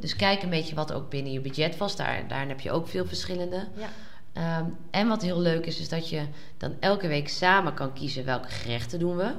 Dus 0.00 0.16
kijk 0.16 0.42
een 0.42 0.50
beetje 0.50 0.74
wat 0.74 0.92
ook 0.92 1.10
binnen 1.10 1.32
je 1.32 1.40
budget 1.40 1.76
was. 1.76 1.96
Daar, 1.96 2.28
daar 2.28 2.48
heb 2.48 2.60
je 2.60 2.70
ook 2.70 2.88
veel 2.88 3.06
verschillende. 3.06 3.68
Ja. 3.76 3.88
Ehm, 4.32 4.64
en 4.90 5.08
wat 5.08 5.22
heel 5.22 5.40
leuk 5.40 5.66
is, 5.66 5.80
is 5.80 5.88
dat 5.88 6.08
je 6.08 6.22
dan 6.56 6.74
elke 6.80 7.08
week 7.08 7.28
samen 7.28 7.74
kan 7.74 7.92
kiezen 7.92 8.24
welke 8.24 8.48
gerechten 8.48 8.98
doen 8.98 9.16
we. 9.16 9.32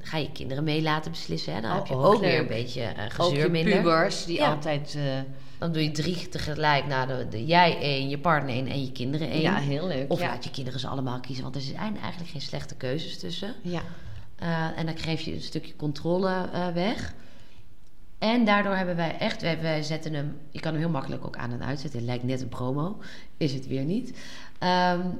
Ga 0.00 0.16
je 0.16 0.32
kinderen 0.32 0.64
mee 0.64 0.82
laten 0.82 1.10
beslissen. 1.10 1.54
Hè? 1.54 1.60
Dan 1.60 1.70
Oh, 1.70 1.76
heb 1.76 1.86
je 1.86 1.94
ook 1.94 2.04
ook 2.14 2.20
weer 2.20 2.38
een 2.38 2.46
beetje 2.46 2.80
uh, 2.82 3.04
Ook 3.04 3.12
gezeur 3.12 3.44
de 3.44 3.50
minder. 3.50 3.76
pubers 3.76 4.24
die 4.24 4.38
Ja. 4.38 4.50
altijd... 4.50 4.94
eh, 4.94 5.02
Dan 5.58 5.72
doe 5.72 5.82
je 5.82 5.90
drie 5.90 6.28
tegelijk. 6.28 6.86
Nou, 6.86 7.06
de, 7.06 7.26
de- 7.30 7.44
jij 7.46 7.78
één, 7.80 8.08
je 8.08 8.18
partner 8.18 8.54
één 8.54 8.66
en 8.66 8.84
je 8.84 8.92
kinderen 8.92 9.30
één. 9.30 9.40
ja, 9.40 9.54
heel 9.56 9.86
leuk. 9.86 10.12
Of 10.12 10.20
ja. 10.20 10.26
laat 10.26 10.44
je 10.44 10.50
kinderen 10.50 10.80
ze 10.80 10.86
allemaal 10.88 11.20
kiezen. 11.20 11.42
Want 11.42 11.54
er 11.54 11.60
zijn 11.60 11.98
eigenlijk 12.02 12.30
geen 12.30 12.40
slechte 12.40 12.74
keuzes 12.74 13.18
tussen. 13.18 13.54
Ja. 13.62 13.80
Uh, 14.42 14.78
en 14.78 14.86
dan 14.86 14.98
geef 14.98 15.20
je 15.20 15.34
een 15.34 15.40
stukje 15.42 15.76
controle 15.76 16.48
weg. 16.74 17.14
En 18.20 18.44
daardoor 18.44 18.74
hebben 18.74 18.96
wij 18.96 19.18
echt, 19.18 19.42
wij, 19.42 19.60
wij 19.60 19.82
zetten 19.82 20.12
hem, 20.14 20.36
je 20.50 20.60
kan 20.60 20.72
hem 20.72 20.80
heel 20.80 20.90
makkelijk 20.90 21.24
ook 21.26 21.36
aan 21.36 21.52
en 21.52 21.64
uitzetten. 21.64 21.98
Het 21.98 22.08
lijkt 22.08 22.24
net 22.24 22.40
een 22.40 22.48
promo, 22.48 22.98
is 23.36 23.52
het 23.52 23.66
weer 23.66 23.84
niet. 23.84 24.08
Um, 24.62 25.18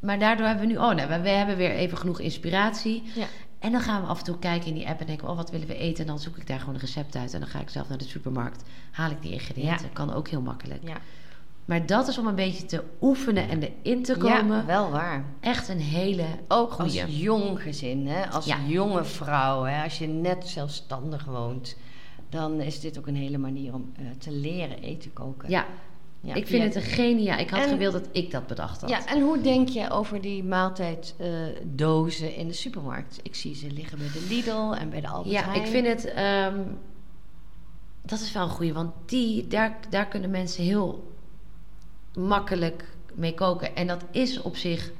maar 0.00 0.18
daardoor 0.18 0.46
hebben 0.46 0.66
we 0.66 0.72
nu, 0.72 0.78
oh 0.78 0.94
nee, 0.94 1.06
we, 1.06 1.20
we 1.20 1.28
hebben 1.28 1.56
weer 1.56 1.70
even 1.70 1.98
genoeg 1.98 2.20
inspiratie. 2.20 3.02
Ja. 3.14 3.26
En 3.58 3.72
dan 3.72 3.80
gaan 3.80 4.02
we 4.02 4.08
af 4.08 4.18
en 4.18 4.24
toe 4.24 4.38
kijken 4.38 4.68
in 4.68 4.74
die 4.74 4.88
app 4.88 5.00
en 5.00 5.06
denken, 5.06 5.28
oh 5.28 5.36
wat 5.36 5.50
willen 5.50 5.66
we 5.66 5.76
eten? 5.76 6.00
En 6.00 6.06
dan 6.06 6.18
zoek 6.18 6.36
ik 6.36 6.46
daar 6.46 6.58
gewoon 6.60 6.74
een 6.74 6.80
recept 6.80 7.16
uit. 7.16 7.34
En 7.34 7.40
dan 7.40 7.48
ga 7.48 7.60
ik 7.60 7.68
zelf 7.68 7.88
naar 7.88 7.98
de 7.98 8.04
supermarkt, 8.04 8.62
haal 8.90 9.10
ik 9.10 9.22
die 9.22 9.32
ingrediënten. 9.32 9.86
Ja. 9.86 9.92
Kan 9.92 10.12
ook 10.14 10.28
heel 10.28 10.40
makkelijk. 10.40 10.80
Ja. 10.88 10.96
Maar 11.64 11.86
dat 11.86 12.08
is 12.08 12.18
om 12.18 12.26
een 12.26 12.34
beetje 12.34 12.66
te 12.66 12.84
oefenen 13.00 13.48
en 13.48 13.62
erin 13.62 14.02
te 14.02 14.16
komen. 14.16 14.56
Ja, 14.56 14.64
wel 14.64 14.90
waar. 14.90 15.24
Echt 15.40 15.68
een 15.68 15.80
hele 15.80 16.24
Ook 16.48 16.72
goeie. 16.72 17.02
als 17.02 17.10
jong 17.20 17.62
gezin, 17.62 18.06
hè? 18.06 18.26
als 18.30 18.44
Ja. 18.44 18.56
jonge 18.66 19.04
vrouw, 19.04 19.62
hè? 19.62 19.82
als 19.82 19.98
je 19.98 20.06
net 20.06 20.48
zelfstandig 20.48 21.24
woont, 21.24 21.76
dan 22.32 22.60
is 22.60 22.80
dit 22.80 22.98
ook 22.98 23.06
een 23.06 23.16
hele 23.16 23.38
manier 23.38 23.74
om 23.74 23.92
eh, 23.96 24.04
te 24.18 24.30
leren 24.30 24.78
eten 24.78 25.12
koken. 25.12 25.50
Ja, 25.50 25.66
Ja, 26.20 26.34
ik 26.34 26.46
vind 26.46 26.58
ja. 26.62 26.68
het 26.68 26.74
een 26.76 26.82
geniaal. 26.90 27.38
Ik 27.38 27.50
had 27.50 27.60
En- 27.62 27.68
gewild 27.68 27.92
dat 27.92 28.08
ik 28.12 28.30
dat 28.30 28.46
bedacht 28.46 28.80
had. 28.80 28.90
Ja, 28.90 29.06
en 29.06 29.20
hoe 29.22 29.40
denk 29.40 29.68
je 29.68 29.90
over 29.90 30.20
die 30.20 30.44
maaltijddozen 30.44 32.34
in 32.34 32.46
de 32.48 32.52
supermarkt? 32.52 33.20
Ik 33.22 33.34
zie 33.34 33.54
ze 33.54 33.70
liggen 33.70 33.98
bij 33.98 34.06
de 34.12 34.26
Lidl 34.28 34.72
en 34.80 34.90
bij 34.90 35.00
de 35.00 35.08
Albert 35.08 35.34
Ja, 35.34 35.42
Heijn. 35.44 35.60
ik 35.62 35.66
vind 35.66 35.86
het. 35.86 36.04
ehm, 36.04 36.60
dat 38.02 38.20
is 38.20 38.32
wel 38.32 38.42
een 38.42 38.48
goeie, 38.50 38.72
want 38.72 38.92
die, 39.06 39.46
daar, 39.46 39.78
daar 39.90 40.06
kunnen 40.06 40.30
mensen 40.30 40.64
heel 40.64 41.12
makkelijk 42.14 42.84
mee 43.14 43.34
koken. 43.34 43.76
En 43.76 43.86
dat 43.86 44.04
is 44.10 44.42
op 44.42 44.56
zich. 44.56 44.92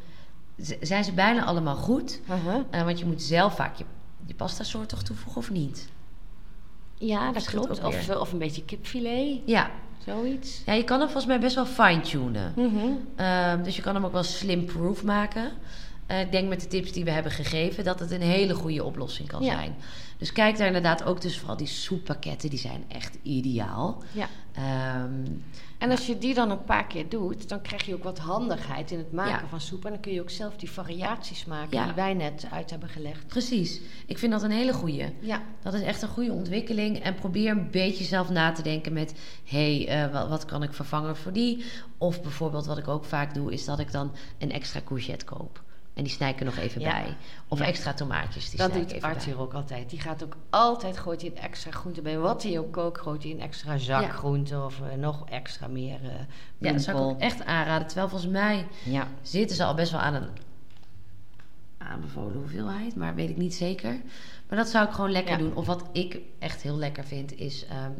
Zijn 0.80 1.04
ze 1.04 1.12
bijna 1.12 1.44
allemaal 1.44 1.76
goed? 1.76 2.20
Uh-huh. 2.30 2.60
Eh, 2.70 2.84
want 2.84 2.98
je 2.98 3.04
moet 3.06 3.22
zelf 3.22 3.54
vaak 3.54 3.76
je, 3.76 3.84
je 4.26 4.34
pasta 4.34 4.64
soort 4.64 4.88
toch 4.88 5.02
toevoegen 5.02 5.40
of 5.40 5.50
niet? 5.50 5.88
Ja, 7.06 7.32
dat 7.32 7.44
klopt. 7.44 7.82
Of, 7.84 8.08
of 8.10 8.32
een 8.32 8.38
beetje 8.38 8.64
kipfilet, 8.64 9.38
Ja. 9.46 9.70
zoiets. 10.06 10.62
ja, 10.66 10.72
je 10.72 10.84
kan 10.84 10.98
hem 10.98 11.06
volgens 11.08 11.26
mij 11.26 11.40
best 11.40 11.54
wel 11.54 11.66
fine-tunen. 11.66 12.52
Mhm. 12.56 12.76
Ehm, 13.16 13.62
dus 13.62 13.76
je 13.76 13.82
kan 13.82 13.94
hem 13.94 14.04
ook 14.04 14.12
wel 14.12 14.22
slim-proof 14.22 15.04
maken. 15.04 15.50
Eh, 16.06 16.20
ik 16.20 16.32
denk 16.32 16.48
met 16.48 16.60
de 16.60 16.66
tips 16.66 16.92
die 16.92 17.04
we 17.04 17.10
hebben 17.10 17.32
gegeven 17.32 17.84
dat 17.84 18.00
het 18.00 18.10
een 18.10 18.20
hele 18.20 18.54
goede 18.54 18.84
oplossing 18.84 19.28
kan 19.28 19.42
Ja. 19.42 19.52
zijn. 19.54 19.74
Dus 20.22 20.32
kijk 20.32 20.56
daar 20.56 20.66
inderdaad 20.66 21.04
ook 21.04 21.20
dus 21.20 21.38
vooral 21.38 21.56
die 21.56 21.66
soeppakketten, 21.66 22.50
die 22.50 22.58
zijn 22.58 22.84
echt 22.88 23.18
ideaal. 23.22 24.02
Ja. 24.12 24.28
Ehm, 24.52 25.26
En 25.78 25.90
als 25.90 26.06
je 26.06 26.18
die 26.18 26.34
dan 26.34 26.50
een 26.50 26.64
paar 26.64 26.86
keer 26.86 27.08
doet, 27.08 27.48
dan 27.48 27.60
krijg 27.62 27.86
je 27.86 27.94
ook 27.94 28.02
wat 28.04 28.18
handigheid 28.18 28.90
in 28.90 28.98
het 28.98 29.12
maken 29.12 29.30
Ja. 29.42 29.48
van 29.48 29.60
soep. 29.60 29.84
En 29.84 29.90
dan 29.90 30.00
kun 30.00 30.12
je 30.12 30.20
ook 30.20 30.30
zelf 30.30 30.56
die 30.56 30.70
variaties 30.70 31.44
maken 31.44 31.78
Ja. 31.78 31.84
die 31.84 31.94
wij 31.94 32.14
net 32.14 32.46
uit 32.52 32.70
hebben 32.70 32.88
gelegd. 32.88 33.26
precies. 33.26 33.80
Ik 34.06 34.18
vind 34.18 34.32
dat 34.32 34.42
een 34.42 34.50
hele 34.50 34.72
goede. 34.72 35.12
Ja, 35.20 35.42
Dat 35.62 35.74
is 35.74 35.80
echt 35.82 36.02
een 36.02 36.08
goede 36.08 36.32
ontwikkeling. 36.32 36.98
En 37.02 37.14
probeer 37.14 37.50
een 37.50 37.70
beetje 37.70 38.04
zelf 38.04 38.28
na 38.30 38.52
te 38.52 38.62
denken 38.62 38.92
met... 38.92 39.14
hé, 39.44 39.84
hey, 39.84 40.04
eh, 40.04 40.12
wat, 40.12 40.28
wat 40.28 40.44
kan 40.44 40.62
ik 40.62 40.72
vervangen 40.72 41.16
voor 41.16 41.32
die? 41.32 41.64
Of 41.98 42.22
bijvoorbeeld 42.22 42.66
wat 42.66 42.78
ik 42.78 42.88
ook 42.88 43.04
vaak 43.04 43.34
doe... 43.34 43.52
is 43.52 43.64
dat 43.64 43.78
ik 43.78 43.92
dan 43.92 44.12
een 44.38 44.52
extra 44.52 44.80
courgette 44.84 45.24
koop. 45.24 45.62
En 45.94 46.02
die 46.04 46.12
snij 46.12 46.30
ik 46.30 46.38
er 46.38 46.44
nog 46.44 46.56
even 46.56 46.80
Ja. 46.80 46.90
bij. 46.90 47.16
Of 47.48 47.58
Ja. 47.58 47.64
extra 47.64 47.92
tomaatjes, 47.94 48.50
die 48.50 48.58
dat 48.58 48.72
doet 48.72 49.02
Arthur 49.02 49.34
bij. 49.34 49.42
ook 49.44 49.52
altijd. 49.54 49.90
Die 49.90 50.00
gaat 50.00 50.24
ook 50.24 50.36
altijd, 50.50 50.98
gooit 50.98 51.20
hij 51.20 51.30
een 51.30 51.36
extra 51.38 51.70
groente 51.70 52.02
bij. 52.02 52.18
Wat 52.18 52.42
hij 52.42 52.58
ook 52.58 52.72
kookt, 52.72 53.00
gooit 53.00 53.22
hij 53.22 53.32
een 53.32 53.40
extra 53.40 53.78
zak 53.78 54.02
Ja. 54.02 54.08
groente 54.08 54.60
of 54.62 54.80
eh, 54.80 54.96
nog 54.98 55.28
extra 55.28 55.66
meer 55.66 55.98
eh 56.04 56.10
Ja, 56.58 56.72
dat 56.72 56.82
zou 56.82 56.96
ik 56.96 57.02
ook 57.02 57.20
echt 57.20 57.44
aanraden. 57.44 57.86
Terwijl 57.86 58.08
volgens 58.08 58.30
mij 58.30 58.66
Ja. 58.84 59.06
zitten 59.22 59.56
ze 59.56 59.64
al 59.64 59.74
best 59.74 59.92
wel 59.92 60.00
aan 60.00 60.14
een 60.14 60.28
aanbevolen 61.78 62.36
hoeveelheid, 62.36 62.96
maar 62.96 63.14
weet 63.14 63.30
ik 63.30 63.36
niet 63.36 63.54
zeker. 63.54 64.00
Maar 64.48 64.58
dat 64.58 64.68
zou 64.68 64.86
ik 64.86 64.92
gewoon 64.92 65.10
lekker 65.10 65.38
doen. 65.38 65.54
Of 65.54 65.66
wat 65.66 65.84
ik 65.92 66.18
echt 66.38 66.62
heel 66.62 66.76
lekker 66.76 67.04
vind 67.04 67.36
is. 67.38 67.66
ehm, 67.66 67.90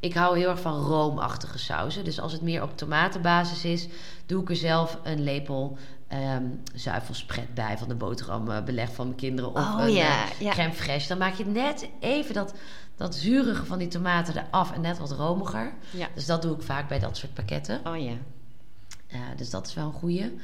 ik 0.00 0.14
hou 0.14 0.38
heel 0.38 0.50
erg 0.50 0.60
van 0.60 0.80
roomachtige 0.80 1.58
sauzen. 1.58 2.04
Dus 2.04 2.20
als 2.20 2.32
het 2.32 2.42
meer 2.42 2.62
op 2.62 2.76
tomatenbasis 2.76 3.64
is, 3.64 3.88
doe 4.26 4.42
ik 4.42 4.48
er 4.50 4.56
zelf 4.56 4.98
een 5.02 5.22
lepel 5.22 5.76
ehm 6.08 6.44
zuivelspret 6.74 7.54
bij 7.54 7.78
van 7.78 7.88
de 7.88 7.94
boterhambeleg 7.94 8.92
van 8.94 9.06
mijn 9.06 9.18
kinderen. 9.18 9.50
Of 9.54 9.58
Oh 9.58 9.76
een 9.80 9.92
ja, 9.92 10.24
eh, 10.24 10.40
ja. 10.40 10.50
crème 10.50 10.74
fraîche. 10.74 11.08
Dan 11.08 11.18
maak 11.18 11.34
je 11.34 11.46
net 11.46 11.88
even 12.00 12.34
dat, 12.34 12.54
dat 12.96 13.14
zurige 13.14 13.64
van 13.66 13.78
die 13.78 13.88
tomaten 13.88 14.36
eraf 14.36 14.72
en 14.72 14.80
net 14.80 14.98
wat 14.98 15.10
romiger. 15.12 15.72
Ja. 15.90 16.08
Dus 16.14 16.26
dat 16.26 16.42
doe 16.42 16.54
ik 16.56 16.62
vaak 16.62 16.88
bij 16.88 16.98
dat 16.98 17.16
soort 17.16 17.34
pakketten. 17.34 17.80
Oh 17.86 17.96
ja. 18.02 18.12
Dus 19.36 19.50
dat 19.50 19.66
is 19.66 19.74
wel 19.74 19.86
een 19.86 19.92
goeie. 19.92 20.38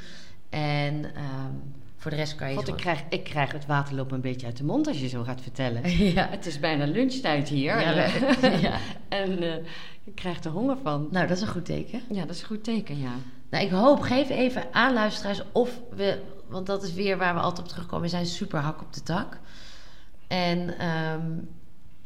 En 0.50 1.04
ehm, 1.14 1.52
voor 1.96 2.10
de 2.10 2.16
rest 2.16 2.34
kan 2.34 2.50
je 2.50 2.56
God, 2.56 2.68
ik, 2.68 2.76
krijg, 2.76 3.02
ik 3.08 3.24
krijg 3.24 3.52
het 3.52 3.66
water 3.66 3.94
lopen 3.94 4.14
een 4.14 4.20
beetje 4.20 4.46
uit 4.46 4.56
de 4.56 4.64
mond 4.64 4.86
als 4.86 5.00
je 5.00 5.08
zo 5.08 5.22
gaat 5.22 5.40
vertellen. 5.40 5.90
ja. 6.14 6.28
Het 6.30 6.46
is 6.46 6.60
bijna 6.60 6.84
lunchtijd 6.86 7.48
hier. 7.48 7.80
Ja, 7.80 7.92
eh, 7.94 8.12
we- 8.40 8.58
ja. 8.60 8.78
en 9.08 9.42
eh, 9.42 9.54
ik 10.04 10.14
krijg 10.14 10.44
er 10.44 10.50
honger 10.50 10.76
van. 10.82 11.08
Nou, 11.10 11.26
dat 11.26 11.36
is 11.36 11.42
een 11.42 11.48
goed 11.48 11.64
teken. 11.64 12.00
Ja, 12.10 12.20
dat 12.24 12.34
is 12.34 12.40
een 12.40 12.46
goed 12.46 12.64
teken, 12.64 13.00
ja. 13.00 13.12
Nou, 13.54 13.66
ik 13.66 13.72
hoop, 13.72 14.00
geef 14.00 14.28
even 14.28 14.74
aan 14.74 14.92
luisteraars 14.92 15.42
of 15.52 15.80
we... 15.90 16.22
Want 16.46 16.66
dat 16.66 16.82
is 16.82 16.92
weer 16.92 17.18
waar 17.18 17.34
we 17.34 17.40
altijd 17.40 17.60
op 17.60 17.68
terugkomen. 17.68 18.02
We 18.02 18.08
zijn 18.08 18.26
super 18.26 18.60
hak 18.60 18.80
op 18.80 18.92
de 18.92 19.02
tak. 19.02 19.38
En 20.26 20.78
ehm, 20.78 21.30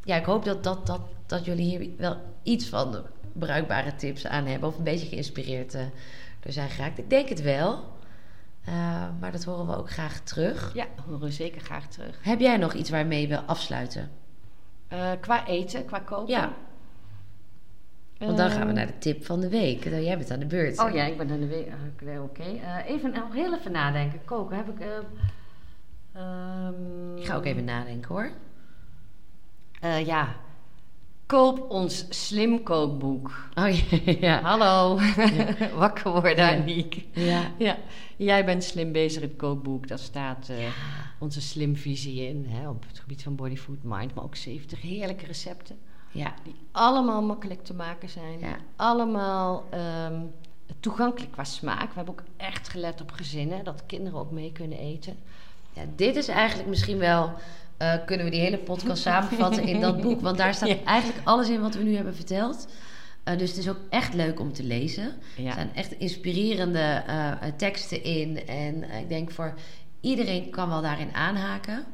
ja, 0.05 0.17
ik 0.17 0.25
hoop 0.25 0.45
dat, 0.45 0.65
dat, 0.65 0.87
dat, 0.87 1.01
dat 1.27 1.45
jullie 1.45 1.79
hier 1.79 1.91
wel 1.97 2.17
iets 2.43 2.69
van 2.69 2.93
de 2.93 3.03
bruikbare 3.33 3.95
tips 3.95 4.27
aan 4.27 4.47
hebben. 4.47 4.69
Of 4.69 4.79
een 4.79 4.85
beetje 4.85 5.07
geïnspireerd 5.07 5.75
eh, 5.75 5.83
door 6.41 6.53
zijn 6.53 6.69
geraakt. 6.69 6.99
Ik 6.99 7.11
denk 7.11 7.29
het 7.29 7.43
wel. 7.43 7.85
Eh, 8.65 8.75
maar 9.21 9.33
dat 9.33 9.45
horen 9.45 9.67
we 9.67 9.77
ook 9.77 9.91
graag 9.91 10.21
terug. 10.21 10.75
Ja, 10.75 10.87
horen 11.07 11.21
we 11.21 11.31
zeker 11.31 11.61
graag 11.61 11.89
terug. 11.89 12.19
Heb 12.23 12.41
jij 12.41 12.57
nog 12.57 12.73
iets 12.73 12.91
waarmee 12.91 13.29
we 13.29 13.43
afsluiten? 13.43 14.11
Eh, 14.89 15.11
qua 15.21 15.47
eten, 15.47 15.85
qua 15.85 15.99
koken. 15.99 16.35
Ja. 16.35 16.53
Want 18.19 18.37
dan 18.37 18.51
gaan 18.51 18.61
we 18.61 18.67
Ehm, 18.67 18.75
naar 18.75 18.87
de 18.87 18.99
tip 18.99 19.25
van 19.25 19.41
de 19.41 19.49
week. 19.49 19.85
Nou, 19.85 20.03
Jij 20.03 20.17
bent 20.19 20.31
aan 20.31 20.39
de 20.39 20.47
beurt. 20.47 20.79
Oh 20.79 20.91
ja, 20.95 21.05
ik 21.05 21.17
ben 21.17 21.31
aan 21.31 21.41
de 21.41 21.47
week. 21.47 21.69
Oké. 22.23 22.43
Eh, 22.43 22.77
even 22.91 23.11
nog 23.13 23.33
heel 23.35 23.55
even 23.59 23.73
nadenken. 23.73 24.25
Koken 24.25 24.57
heb 24.57 24.69
ik. 24.69 24.81
ehm, 24.81 25.03
ehm, 26.13 27.17
Ik 27.17 27.25
ga 27.25 27.35
ook 27.37 27.45
even 27.45 27.65
nadenken 27.65 28.15
hoor. 28.15 28.31
eh, 29.81 30.07
ja. 30.07 30.37
Koop 31.27 31.71
ons 31.71 32.07
slim 32.27 32.63
kookboek. 32.63 33.49
Oh 33.55 33.71
ja. 34.21 34.41
Hallo, 34.41 34.99
wakker 35.77 36.11
worden, 36.11 36.37
Ja. 36.37 36.57
Aniek. 36.57 37.05
Ja. 37.13 37.43
Ja, 37.59 37.77
jij 38.17 38.45
bent 38.45 38.65
slim 38.65 38.93
bezig, 38.93 39.23
het 39.23 39.37
kookboek. 39.37 39.89
Daar 39.89 39.99
staat 39.99 40.49
eh, 40.49 40.57
onze 41.19 41.41
slimvisie 41.41 42.29
in, 42.29 42.45
hè, 42.49 42.69
op 42.69 42.85
het 42.89 42.99
gebied 42.99 43.23
van 43.23 43.35
body, 43.37 43.57
food, 43.57 43.77
mind. 43.83 44.15
Maar 44.15 44.25
ook 44.25 44.37
70 44.37 44.81
heerlijke 44.81 45.27
recepten. 45.27 45.77
Ja. 46.13 46.35
Die 46.45 46.55
allemaal 46.73 47.23
makkelijk 47.23 47.65
te 47.65 47.75
maken 47.75 48.09
zijn. 48.09 48.39
Ja. 48.39 48.57
Allemaal 48.77 49.65
ehm, 49.71 50.21
toegankelijk 50.81 51.33
qua 51.33 51.45
smaak. 51.45 51.89
We 51.89 51.95
hebben 51.95 52.15
ook 52.15 52.23
echt 52.37 52.69
gelet 52.69 53.01
op 53.01 53.11
gezinnen, 53.13 53.65
dat 53.65 53.83
kinderen 53.87 54.19
ook 54.19 54.31
mee 54.31 54.53
kunnen 54.53 54.79
eten. 54.79 55.17
Ja, 55.73 55.83
dit 55.97 56.17
is 56.17 56.29
eigenlijk 56.29 56.69
misschien 56.69 56.99
wel. 56.99 57.33
eh, 57.77 57.93
kunnen 58.07 58.25
we 58.27 58.33
die 58.33 58.41
hele 58.41 58.59
podcast 58.59 59.03
samenvatten 59.13 59.63
in 59.65 59.81
dat 59.81 60.01
boek? 60.01 60.21
Want 60.21 60.37
daar 60.39 60.55
staat 60.55 60.69
Ja. 60.69 60.77
eigenlijk 60.85 61.21
alles 61.27 61.49
in 61.49 61.61
wat 61.61 61.75
we 61.75 61.83
nu 61.83 61.95
hebben 61.95 62.15
verteld. 62.15 62.69
Eh, 63.25 63.39
dus 63.39 63.49
het 63.51 63.59
is 63.59 63.69
ook 63.69 63.79
echt 63.91 64.15
leuk 64.15 64.41
om 64.41 64.53
te 64.53 64.63
lezen. 64.63 65.05
Er 65.47 65.53
zijn 65.53 65.75
echt 65.75 65.93
inspirerende 65.93 67.03
eh, 67.07 67.33
teksten 67.57 68.05
in. 68.05 68.47
En 68.47 68.91
ik 68.91 69.09
denk 69.09 69.31
voor 69.31 69.55
iedereen 70.01 70.51
kan 70.51 70.69
wel 70.69 70.83
daarin 70.83 71.15
aanhaken. 71.15 71.85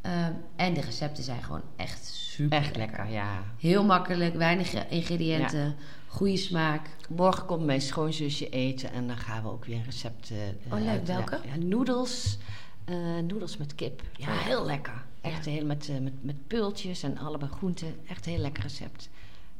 Ehm, 0.00 0.32
en 0.56 0.74
de 0.74 0.80
recepten 0.80 1.24
zijn 1.24 1.42
gewoon 1.42 1.62
echt 1.76 2.06
super 2.34 2.58
Echt 2.58 2.76
lekker, 2.76 3.10
ja. 3.10 3.42
Heel 3.58 3.84
makkelijk, 3.84 4.34
weinig 4.34 4.88
ingrediënten, 4.88 5.76
goede 6.06 6.36
smaak. 6.36 6.88
Morgen 7.08 7.46
komt 7.46 7.64
mijn 7.64 7.80
schoonzusje 7.80 8.48
eten 8.48 8.92
en 8.92 9.06
dan 9.06 9.16
gaan 9.16 9.42
we 9.42 9.48
ook 9.48 9.64
weer 9.64 9.76
een 9.76 9.84
recept 9.84 10.30
eh, 10.30 10.72
Oh, 10.72 10.80
leuk. 10.84 11.06
Welke? 11.06 11.40
Ja, 11.46 11.56
noedels. 11.64 12.38
eh, 12.84 12.96
noedels 13.26 13.56
met 13.56 13.74
kip. 13.74 14.02
Ja, 14.16 14.26
Oh, 14.28 14.40
heel 14.44 14.64
lekker. 14.66 15.04
Echt 15.20 15.44
Ja. 15.44 15.50
heel 15.50 15.64
met, 15.66 15.88
eh, 15.88 15.98
met, 15.98 16.24
met 16.24 16.46
peultjes 16.46 17.02
en 17.02 17.18
allebei 17.18 17.50
groenten. 17.50 17.94
Echt 18.08 18.26
een 18.26 18.32
heel 18.32 18.40
lekker 18.40 18.62
recept. 18.62 19.08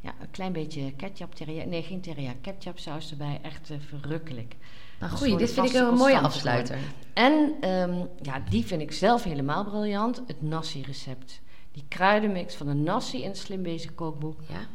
Ja, 0.01 0.15
een 0.21 0.31
klein 0.31 0.53
beetje 0.53 0.93
ketchup, 0.93 1.33
teriyaki. 1.35 1.69
Nee, 1.69 1.83
geen 1.83 2.01
teriyaki. 2.01 2.39
Ketchup 2.41 2.79
saus 2.79 3.11
erbij. 3.11 3.39
Echt 3.43 3.71
verrukkelijk. 3.89 4.55
Nou, 5.01 5.13
goeie, 5.13 5.37
dit 5.37 5.53
vind 5.53 5.67
ik 5.67 5.75
een 5.75 5.95
mooie 5.95 6.19
afsluiter. 6.21 6.79
En 7.15 7.55
ehm, 7.61 7.95
ja, 8.23 8.43
die 8.51 8.65
vind 8.67 8.81
ik 8.83 8.93
zelf 8.93 9.23
helemaal 9.25 9.65
briljant. 9.65 10.23
Het 10.27 10.43
nasi-recept. 10.43 11.41
Die 11.75 11.85
kruidenmix 11.89 12.55
van 12.55 12.67
de 12.67 12.73
nasi 12.75 13.23
in 13.23 13.29
het 13.29 13.39
Slim 13.39 13.63
Bezig 13.63 13.95
kookboek. 13.95 14.41
Ja? 14.49 14.67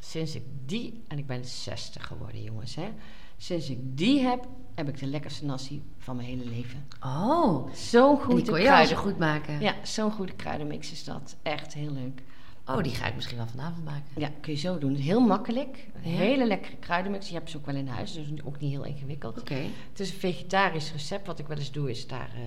Sinds 0.00 0.34
ik 0.34 0.42
die, 0.66 1.02
en 1.08 1.18
ik 1.18 1.26
ben 1.26 1.44
60 1.44 2.06
geworden 2.06 2.42
jongens, 2.42 2.74
hè. 2.74 2.88
Sinds 3.36 3.70
ik 3.70 3.78
die 3.96 4.20
heb, 4.20 4.46
heb 4.74 4.88
ik 4.88 4.98
de 4.98 5.06
lekkerste 5.06 5.44
nasi 5.44 5.82
van 5.98 6.16
mijn 6.16 6.28
hele 6.28 6.44
leven. 6.44 6.86
Oh, 7.04 7.72
Zo'n 7.74 8.10
en 8.10 8.16
die 8.16 8.24
goede 8.24 8.50
kon 8.50 8.60
je 8.60 8.86
zo 8.86 8.96
goed 8.96 9.18
maken. 9.18 9.60
Ja, 9.60 9.74
zo'n 9.82 10.10
goede 10.12 10.32
kruidenmix 10.32 10.92
is 10.92 11.04
dat. 11.04 11.36
Echt 11.42 11.74
heel 11.74 11.92
leuk. 11.92 12.22
Oh, 12.66 12.82
die 12.82 12.92
ga 12.94 13.06
ik 13.06 13.14
misschien 13.14 13.36
wel 13.36 13.46
vanavond 13.46 13.84
maken. 13.84 14.04
Ja, 14.16 14.30
kun 14.40 14.52
je 14.52 14.58
zo 14.58 14.78
doen. 14.78 14.94
Heel 14.94 15.20
makkelijk. 15.20 15.86
Een 16.04 16.10
Ja. 16.10 16.16
hele 16.16 16.46
lekkere 16.46 16.76
kruidenmix. 16.76 17.28
Je 17.28 17.34
hebt 17.34 17.50
ze 17.50 17.56
ook 17.56 17.66
wel 17.66 17.74
in 17.74 17.88
huis, 17.88 18.12
dus 18.12 18.26
ook 18.44 18.60
niet 18.60 18.70
heel 18.70 18.84
ingewikkeld. 18.84 19.40
Oké. 19.40 19.54
Het 19.90 20.00
is 20.00 20.10
een 20.12 20.18
vegetarisch 20.18 20.92
recept. 20.92 21.26
Wat 21.26 21.38
ik 21.38 21.46
wel 21.46 21.56
eens 21.56 21.72
doe, 21.72 21.90
is 21.90 22.06
daar 22.06 22.30
eh, 22.34 22.40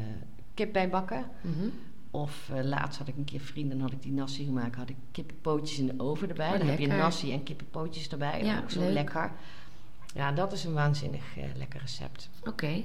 kip 0.53 0.73
bij 0.73 0.89
bakken. 0.89 1.25
Mhm. 1.41 1.67
Of 2.11 2.49
eh, 2.53 2.63
laatst 2.63 2.97
had 2.99 3.07
ik 3.07 3.17
een 3.17 3.23
keer 3.23 3.39
vrienden 3.39 3.77
en 3.77 3.83
had 3.83 3.91
ik 3.91 4.01
die 4.01 4.11
nasi 4.11 4.45
gemaakt. 4.45 4.75
Had 4.75 4.89
ik 4.89 4.95
kippenpootjes 5.11 5.79
in 5.79 5.87
de 5.87 5.93
oven 6.03 6.29
erbij. 6.29 6.51
Oh, 6.51 6.57
Dan 6.57 6.67
heb 6.67 6.79
je 6.79 6.87
nasi 6.87 7.33
en 7.33 7.43
kippenpootjes 7.43 8.09
erbij. 8.09 8.43
Ja, 8.43 8.59
ook 8.59 8.71
zo 8.71 8.79
leuk. 8.79 8.93
lekker. 8.93 9.31
Ja, 10.15 10.31
dat 10.31 10.51
is 10.51 10.63
een 10.63 10.73
waanzinnig 10.73 11.37
eh, 11.37 11.43
lekker 11.55 11.79
recept. 11.79 12.29
Oké, 12.45 12.83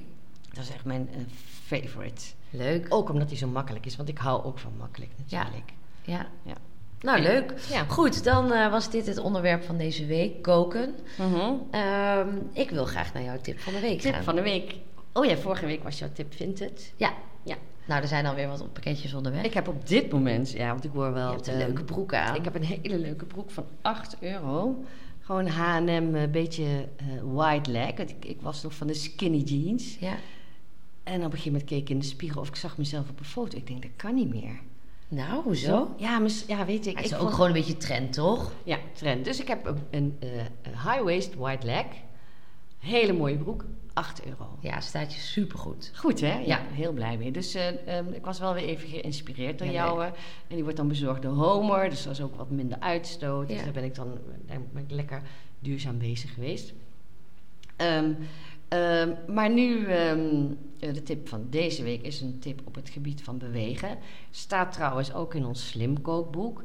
Dat 0.53 0.65
is 0.65 0.71
echt 0.71 0.85
mijn 0.85 1.09
eh, 1.13 1.21
favorite. 1.65 2.23
leuk. 2.51 2.87
Ook 2.89 3.09
omdat 3.11 3.29
hij 3.29 3.37
zo 3.39 3.47
makkelijk 3.49 3.87
is, 3.87 3.97
want 3.97 4.09
ik 4.09 4.19
hou 4.19 4.45
ook 4.45 4.59
van 4.59 4.73
makkelijk 4.79 5.11
Ja. 5.27 5.39
natuurlijk. 5.43 5.73
Ja. 6.03 6.27
Ja. 6.43 6.55
Nou, 7.01 7.21
leuk. 7.21 7.55
Ja. 7.71 7.85
Goed, 7.85 8.25
dan 8.25 8.49
was 8.49 8.91
dit 8.91 9.07
het 9.07 9.19
onderwerp 9.19 9.65
van 9.65 9.77
deze 9.77 10.07
week, 10.07 10.43
koken. 10.43 10.95
Mhm. 11.19 11.53
Ehm, 11.71 12.29
ik 12.53 12.71
wil 12.71 12.85
graag 12.85 13.13
naar 13.15 13.23
jouw 13.23 13.41
tip 13.41 13.61
van 13.61 13.73
de 13.73 13.81
week 13.81 14.01
Tip 14.01 14.15
gaan. 14.15 14.25
van 14.25 14.35
de 14.35 14.43
week. 14.43 14.75
Oh 15.13 15.25
ja, 15.25 15.37
vorige 15.37 15.67
week 15.67 15.83
was 15.83 15.99
jouw 15.99 16.13
tip 16.13 16.35
Vinted. 16.35 16.93
Ja. 16.97 17.13
Ja. 17.43 17.57
Nou, 17.87 18.03
er 18.03 18.09
zijn 18.09 18.27
alweer 18.27 18.49
wat 18.49 18.73
pakketjes 18.73 19.15
onderweg. 19.15 19.43
Ik 19.45 19.55
heb 19.55 19.69
op 19.69 19.87
dit 19.89 20.13
moment, 20.13 20.51
ja, 20.51 20.69
want 20.71 20.85
ik 20.85 20.91
hoor 20.95 21.07
Je 21.07 21.13
wel... 21.13 21.31
hebt 21.31 21.47
een 21.47 21.53
eh, 21.55 21.67
leuke 21.67 21.85
broek 21.85 22.15
aan. 22.15 22.35
Ik 22.35 22.45
heb 22.45 22.55
een 22.55 22.65
hele 22.65 22.99
leuke 22.99 23.25
broek 23.25 23.51
van 23.51 23.65
8 23.83 24.17
euro. 24.21 24.85
Gewoon 25.21 25.47
H&M, 25.47 25.89
een 26.15 26.31
beetje 26.31 26.65
eh 26.97 27.07
wide 27.37 27.71
leg. 27.71 27.91
Ik, 27.91 28.25
ik 28.25 28.41
was 28.41 28.63
nog 28.63 28.75
van 28.75 28.87
de 28.87 28.95
skinny 28.95 29.39
jeans. 29.39 29.97
Ja. 30.01 30.15
En 31.03 31.15
op 31.19 31.25
een 31.25 31.31
gegeven 31.31 31.51
moment 31.53 31.69
keek 31.69 31.81
ik 31.81 31.89
in 31.91 31.99
de 31.99 32.05
spiegel 32.05 32.41
of 32.41 32.49
ik 32.49 32.57
zag 32.57 32.79
mezelf 32.79 33.09
op 33.11 33.19
een 33.19 33.25
foto. 33.25 33.57
Ik 33.59 33.67
denk, 33.67 33.83
dat 33.83 33.91
kan 33.97 34.15
niet 34.15 34.29
meer. 34.35 34.59
Nou, 35.09 35.43
hoezo? 35.43 35.95
Ja, 35.97 36.19
mis, 36.19 36.45
ja 36.47 36.65
weet 36.65 36.87
ik. 36.87 36.97
Het 36.97 37.05
is 37.05 37.11
ik 37.11 37.17
ook 37.17 37.23
vond- 37.23 37.33
gewoon 37.35 37.49
een 37.49 37.53
beetje 37.57 37.77
trend, 37.77 38.13
toch? 38.13 38.53
Ja, 38.65 38.79
trend. 38.93 39.25
Dus 39.25 39.41
ik 39.41 39.49
heb 39.49 39.67
een, 39.67 39.77
een 39.91 40.17
eh, 40.21 40.29
high-waist 40.93 41.35
wide 41.39 41.67
leg. 41.67 41.85
Hele 42.79 43.13
mooie 43.13 43.37
broek. 43.37 43.65
8 43.93 44.27
euro. 44.27 44.59
Ja, 44.61 44.81
staat 44.81 45.15
je 45.15 45.21
supergoed. 45.21 45.93
Goed 45.95 46.21
hè? 46.21 46.33
Ja, 46.39 46.41
Ja. 46.47 46.61
heel 46.73 46.93
blij 46.93 47.17
mee. 47.19 47.31
Dus 47.31 47.55
eh, 47.55 47.99
ehm, 47.99 48.13
ik 48.13 48.25
was 48.25 48.39
wel 48.39 48.55
weer 48.55 48.65
even 48.65 48.89
geïnspireerd 48.89 49.59
door 49.59 49.67
Ja, 49.67 49.73
jou. 49.73 50.01
eh. 50.03 50.07
En 50.49 50.55
die 50.55 50.63
wordt 50.63 50.77
dan 50.77 50.89
bezorgd 50.89 51.23
door 51.23 51.33
Homer. 51.33 51.91
Dus 51.91 52.03
dat 52.03 52.13
is 52.13 52.21
ook 52.21 52.37
wat 52.37 52.51
minder 52.51 52.81
uitstoot. 52.81 53.49
Dus 53.49 53.63
daar 53.65 53.73
ben 53.73 53.85
ik 53.85 53.95
dan 53.95 54.19
daar 54.47 54.61
ben 54.73 54.83
ik 54.83 54.91
lekker 54.91 55.23
duurzaam 55.59 55.99
bezig 55.99 56.35
geweest. 56.35 56.73
Ehm, 57.77 58.13
ehm, 58.69 59.13
maar 59.29 59.51
nu, 59.51 59.85
eh, 59.87 60.15
de 60.79 61.03
tip 61.05 61.29
van 61.29 61.47
deze 61.51 61.83
week 61.83 62.03
is 62.03 62.21
een 62.21 62.39
tip 62.39 62.61
op 62.65 62.75
het 62.75 62.89
gebied 62.91 63.23
van 63.23 63.39
bewegen. 63.39 63.99
Staat 64.31 64.73
trouwens 64.73 65.13
ook 65.15 65.35
in 65.35 65.45
ons 65.47 65.69
Slim 65.69 66.01
kookboek. 66.03 66.63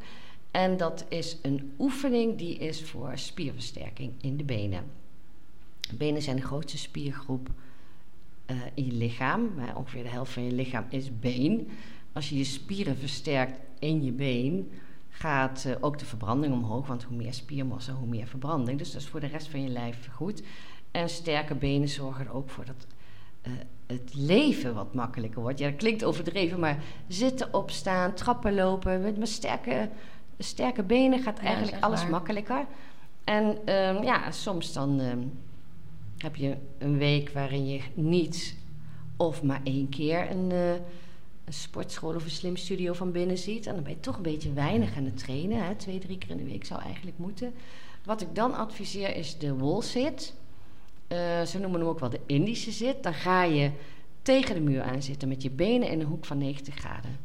En 0.52 0.78
dat 0.78 1.06
is 1.10 1.38
een 1.42 1.74
oefening 1.80 2.38
die 2.38 2.56
is 2.58 2.84
voor 2.84 3.12
spierversterking 3.16 4.14
in 4.22 4.38
de 4.38 4.44
benen. 4.44 4.84
Benen 5.98 6.22
zijn 6.22 6.36
de 6.36 6.42
grootste 6.42 6.78
spiergroep 6.78 7.50
eh, 8.46 8.56
in 8.74 8.86
je 8.86 8.92
lichaam. 8.92 9.54
Maar 9.56 9.76
ongeveer 9.78 10.04
de 10.04 10.10
helft 10.10 10.32
van 10.32 10.44
je 10.44 10.52
lichaam 10.52 10.86
is 10.90 11.20
been. 11.20 11.70
Als 12.14 12.30
je 12.30 12.38
je 12.38 12.44
spieren 12.44 12.98
versterkt 12.98 13.60
in 13.80 14.04
je 14.04 14.12
been, 14.12 14.72
gaat 15.10 15.66
eh, 15.66 15.76
ook 15.80 16.00
de 16.00 16.06
verbranding 16.06 16.54
omhoog. 16.54 16.88
Want 16.88 17.04
hoe 17.04 17.18
meer 17.18 17.34
spiermassa, 17.34 17.94
hoe 17.94 18.08
meer 18.08 18.28
verbranding. 18.28 18.78
Dus 18.78 18.92
dat 18.92 19.02
is 19.02 19.08
voor 19.08 19.20
de 19.20 19.28
rest 19.28 19.48
van 19.48 19.62
je 19.64 19.70
lijf 19.70 20.10
goed. 20.14 20.44
En 20.92 21.10
sterke 21.10 21.56
benen 21.56 21.90
zorgen 21.90 22.26
er 22.26 22.34
ook 22.34 22.50
voor 22.50 22.66
dat 22.66 22.88
eh, 23.42 23.52
het 23.88 24.14
leven 24.14 24.74
wat 24.74 24.94
makkelijker 24.94 25.42
wordt. 25.42 25.60
Ja, 25.60 25.70
dat 25.70 25.78
klinkt 25.78 26.04
overdreven, 26.04 26.60
maar 26.60 26.84
zitten, 27.08 27.54
opstaan, 27.54 28.14
trappen 28.14 28.56
lopen. 28.56 29.02
Met, 29.02 29.18
met 29.18 29.30
sterke, 29.30 29.90
sterke 30.38 30.84
benen 30.84 31.20
gaat 31.20 31.40
eigenlijk 31.40 31.84
alles 31.84 32.02
waar. 32.02 32.12
makkelijker. 32.12 32.66
En 33.24 33.58
ehm, 33.66 34.04
ja, 34.04 34.32
soms 34.32 34.74
dan 34.74 35.00
ehm, 35.00 35.20
heb 36.22 36.36
je 36.36 36.58
een 36.78 36.98
week 36.98 37.30
waarin 37.30 37.68
je 37.68 37.82
niet 37.94 38.56
of 39.18 39.44
maar 39.44 39.62
één 39.64 39.90
keer 39.90 40.32
een, 40.32 40.52
eh, 40.52 40.74
een 41.46 41.54
sportschool 41.54 42.16
of 42.16 42.24
een 42.24 42.30
slimstudio 42.30 42.94
van 42.94 43.12
binnen 43.12 43.38
ziet. 43.38 43.66
En 43.66 43.74
dan 43.74 43.84
ben 43.84 43.92
je 43.94 44.00
toch 44.00 44.16
een 44.16 44.22
beetje 44.22 44.54
weinig 44.54 44.98
aan 44.98 45.06
het 45.06 45.18
trainen. 45.18 45.66
Hè? 45.66 45.76
Twee, 45.76 46.00
drie 46.00 46.18
keer 46.18 46.30
in 46.30 46.38
de 46.38 46.44
week 46.44 46.66
zou 46.66 46.82
eigenlijk 46.82 47.18
moeten. 47.18 47.54
Wat 48.06 48.22
ik 48.22 48.36
dan 48.36 48.54
adviseer 48.54 49.16
is 49.16 49.38
de 49.38 49.56
wall 49.56 49.82
sit. 49.82 50.34
Eh, 51.08 51.42
ze 51.42 51.60
noemen 51.60 51.80
hem 51.80 51.90
ook 51.90 52.00
wel 52.00 52.10
de 52.10 52.20
Indische 52.26 52.72
zit. 52.72 53.04
Dan 53.04 53.14
ga 53.14 53.44
je 53.44 53.72
tegen 54.22 54.56
de 54.56 54.62
muur 54.62 54.82
aan 54.82 55.02
zitten 55.02 55.28
met 55.28 55.42
je 55.42 55.50
benen 55.50 55.90
in 55.90 56.00
een 56.00 56.06
hoek 56.06 56.26
van 56.26 56.38
90 56.38 56.76
graden. 56.76 57.20